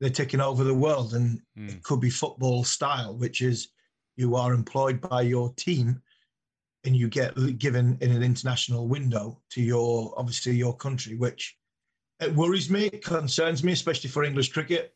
they're 0.00 0.10
taking 0.10 0.40
over 0.40 0.64
the 0.64 0.74
world, 0.74 1.14
and 1.14 1.40
mm. 1.58 1.70
it 1.70 1.82
could 1.82 2.00
be 2.00 2.10
football 2.10 2.64
style, 2.64 3.16
which 3.16 3.42
is 3.42 3.68
you 4.16 4.36
are 4.36 4.52
employed 4.52 5.00
by 5.00 5.22
your 5.22 5.52
team, 5.54 6.00
and 6.84 6.94
you 6.94 7.08
get 7.08 7.58
given 7.58 7.96
in 8.00 8.12
an 8.12 8.22
international 8.22 8.86
window 8.86 9.40
to 9.50 9.62
your 9.62 10.14
obviously 10.16 10.52
your 10.52 10.76
country, 10.76 11.16
which 11.16 11.56
it 12.20 12.34
worries 12.34 12.70
me, 12.70 12.86
it 12.86 13.04
concerns 13.04 13.64
me, 13.64 13.72
especially 13.72 14.10
for 14.10 14.24
English 14.24 14.52
cricket 14.52 14.94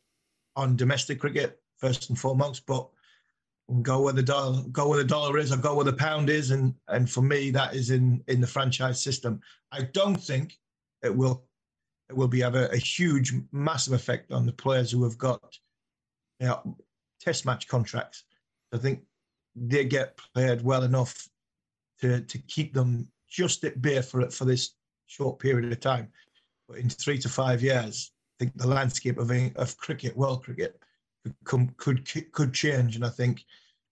on 0.56 0.76
domestic 0.76 1.20
cricket 1.20 1.60
first 1.78 2.08
and 2.10 2.18
foremost. 2.18 2.66
But 2.66 2.88
go 3.82 4.02
where 4.02 4.12
the 4.12 4.22
dollar 4.22 4.62
go 4.72 4.88
where 4.88 4.98
the 4.98 5.04
dollar 5.04 5.38
is 5.38 5.50
or 5.50 5.56
go 5.56 5.74
where 5.74 5.84
the 5.84 5.92
pound 5.92 6.28
is 6.28 6.50
and 6.50 6.74
and 6.88 7.10
for 7.10 7.22
me 7.22 7.50
that 7.50 7.74
is 7.74 7.90
in 7.90 8.22
in 8.28 8.40
the 8.40 8.46
franchise 8.46 9.02
system 9.02 9.40
i 9.72 9.80
don't 9.94 10.16
think 10.16 10.58
it 11.02 11.14
will 11.14 11.44
it 12.10 12.16
will 12.16 12.28
be 12.28 12.40
have 12.40 12.54
a, 12.54 12.66
a 12.72 12.76
huge 12.76 13.32
massive 13.52 13.94
effect 13.94 14.32
on 14.32 14.44
the 14.44 14.52
players 14.52 14.90
who 14.90 15.02
have 15.02 15.16
got 15.16 15.58
you 16.40 16.46
know, 16.46 16.76
test 17.20 17.46
match 17.46 17.66
contracts 17.66 18.24
i 18.74 18.76
think 18.76 19.00
they 19.56 19.84
get 19.84 20.18
played 20.34 20.60
well 20.60 20.82
enough 20.82 21.26
to 21.98 22.20
to 22.20 22.38
keep 22.38 22.74
them 22.74 23.08
just 23.30 23.64
at 23.64 23.80
bay 23.80 24.02
for 24.02 24.28
for 24.30 24.44
this 24.44 24.74
short 25.06 25.38
period 25.38 25.72
of 25.72 25.80
time 25.80 26.08
but 26.68 26.78
in 26.78 26.88
three 26.88 27.18
to 27.18 27.28
five 27.28 27.62
years 27.62 28.12
i 28.40 28.44
think 28.44 28.56
the 28.56 28.66
landscape 28.66 29.18
of 29.18 29.30
of 29.56 29.76
cricket 29.76 30.16
world 30.16 30.42
cricket 30.42 30.80
could 31.24 31.34
come 31.44 31.74
could 31.76 32.32
could 32.32 32.52
change. 32.52 32.96
And 32.96 33.04
I 33.04 33.08
think 33.08 33.44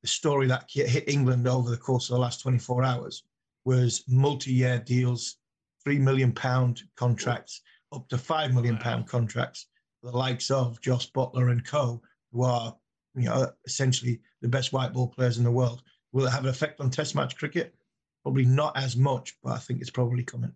the 0.02 0.08
story 0.08 0.46
that 0.48 0.64
hit 0.68 1.08
England 1.08 1.48
over 1.48 1.70
the 1.70 1.76
course 1.76 2.08
of 2.08 2.14
the 2.14 2.20
last 2.20 2.42
24 2.42 2.82
hours 2.82 3.24
was 3.64 4.04
multi-year 4.08 4.80
deals, 4.80 5.36
three 5.82 5.98
million 5.98 6.32
pound 6.32 6.82
contracts, 6.96 7.62
up 7.92 8.08
to 8.08 8.18
five 8.18 8.52
million 8.52 8.76
pound 8.76 9.06
contracts, 9.06 9.66
the 10.02 10.10
likes 10.10 10.50
of 10.50 10.80
Jos 10.80 11.10
Buttler 11.10 11.50
and 11.50 11.64
co, 11.64 12.02
who 12.32 12.42
are 12.42 12.76
you 13.14 13.24
know 13.24 13.50
essentially 13.66 14.20
the 14.42 14.48
best 14.48 14.72
white 14.72 14.92
ball 14.92 15.08
players 15.08 15.38
in 15.38 15.44
the 15.44 15.50
world. 15.50 15.82
Will 16.12 16.26
it 16.26 16.30
have 16.30 16.44
an 16.44 16.50
effect 16.50 16.80
on 16.80 16.90
Test 16.90 17.14
match 17.14 17.36
cricket? 17.36 17.74
Probably 18.22 18.44
not 18.44 18.76
as 18.76 18.96
much, 18.96 19.36
but 19.42 19.52
I 19.52 19.58
think 19.58 19.80
it's 19.80 19.90
probably 19.90 20.22
coming. 20.22 20.52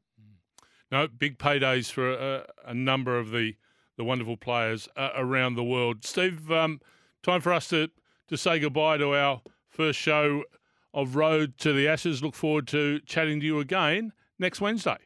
No, 0.91 1.09
big 1.09 1.39
paydays 1.39 1.91
for 1.91 2.12
a, 2.12 2.47
a 2.64 2.74
number 2.74 3.18
of 3.18 3.30
the 3.30 3.57
the 3.97 4.05
wonderful 4.05 4.37
players 4.37 4.89
uh, 4.97 5.11
around 5.16 5.55
the 5.55 5.64
world. 5.64 6.05
Steve, 6.05 6.51
um, 6.53 6.80
time 7.22 7.41
for 7.41 7.53
us 7.53 7.68
to, 7.68 7.89
to 8.28 8.37
say 8.37 8.59
goodbye 8.59 8.99
to 8.99 9.14
our 9.14 9.41
first 9.68 9.99
show 9.99 10.45
of 10.93 11.16
Road 11.16 11.57
to 11.59 11.72
the 11.72 11.89
Ashes. 11.89 12.22
Look 12.22 12.34
forward 12.34 12.66
to 12.68 13.01
chatting 13.01 13.41
to 13.41 13.47
you 13.47 13.61
again 13.61 14.12
next 14.39 14.61
Wednesday. 14.61 14.99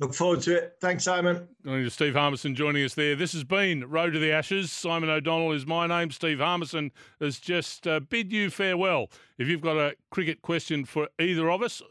Look 0.00 0.14
forward 0.14 0.40
to 0.42 0.56
it. 0.56 0.76
Thanks, 0.80 1.04
Simon. 1.04 1.46
Steve 1.88 2.14
Harmison 2.14 2.56
joining 2.56 2.84
us 2.84 2.94
there. 2.94 3.14
This 3.14 3.32
has 3.34 3.44
been 3.44 3.88
Road 3.88 4.14
to 4.14 4.18
the 4.18 4.32
Ashes. 4.32 4.72
Simon 4.72 5.08
O'Donnell 5.08 5.52
is 5.52 5.64
my 5.64 5.86
name. 5.86 6.10
Steve 6.10 6.40
Harmison 6.40 6.90
has 7.20 7.38
just 7.38 7.86
uh, 7.86 8.00
bid 8.00 8.32
you 8.32 8.50
farewell. 8.50 9.10
If 9.38 9.46
you've 9.46 9.60
got 9.60 9.76
a 9.76 9.94
cricket 10.10 10.42
question 10.42 10.84
for 10.84 11.08
either 11.20 11.48
of 11.50 11.62
us, 11.62 11.82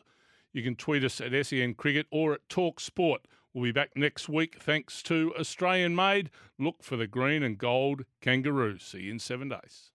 you 0.54 0.64
can 0.64 0.76
tweet 0.76 1.04
us 1.04 1.20
at 1.22 1.46
SEN 1.46 1.74
Cricket 1.76 2.08
or 2.12 2.34
at 2.34 2.50
Talk 2.50 2.80
Sport. 2.80 3.22
We'll 3.54 3.66
be 3.66 3.72
back 3.72 3.92
next 3.96 4.30
week 4.30 4.58
thanks 4.62 5.04
to 5.04 5.34
Australian 5.38 5.96
Made. 5.96 6.30
Look 6.58 6.84
for 6.84 6.96
the 6.96 7.08
green 7.08 7.44
and 7.44 7.58
gold 7.58 8.06
kangaroo. 8.22 8.78
See 8.78 9.02
you 9.02 9.12
in 9.12 9.20
seven 9.20 9.50
days. 9.50 9.90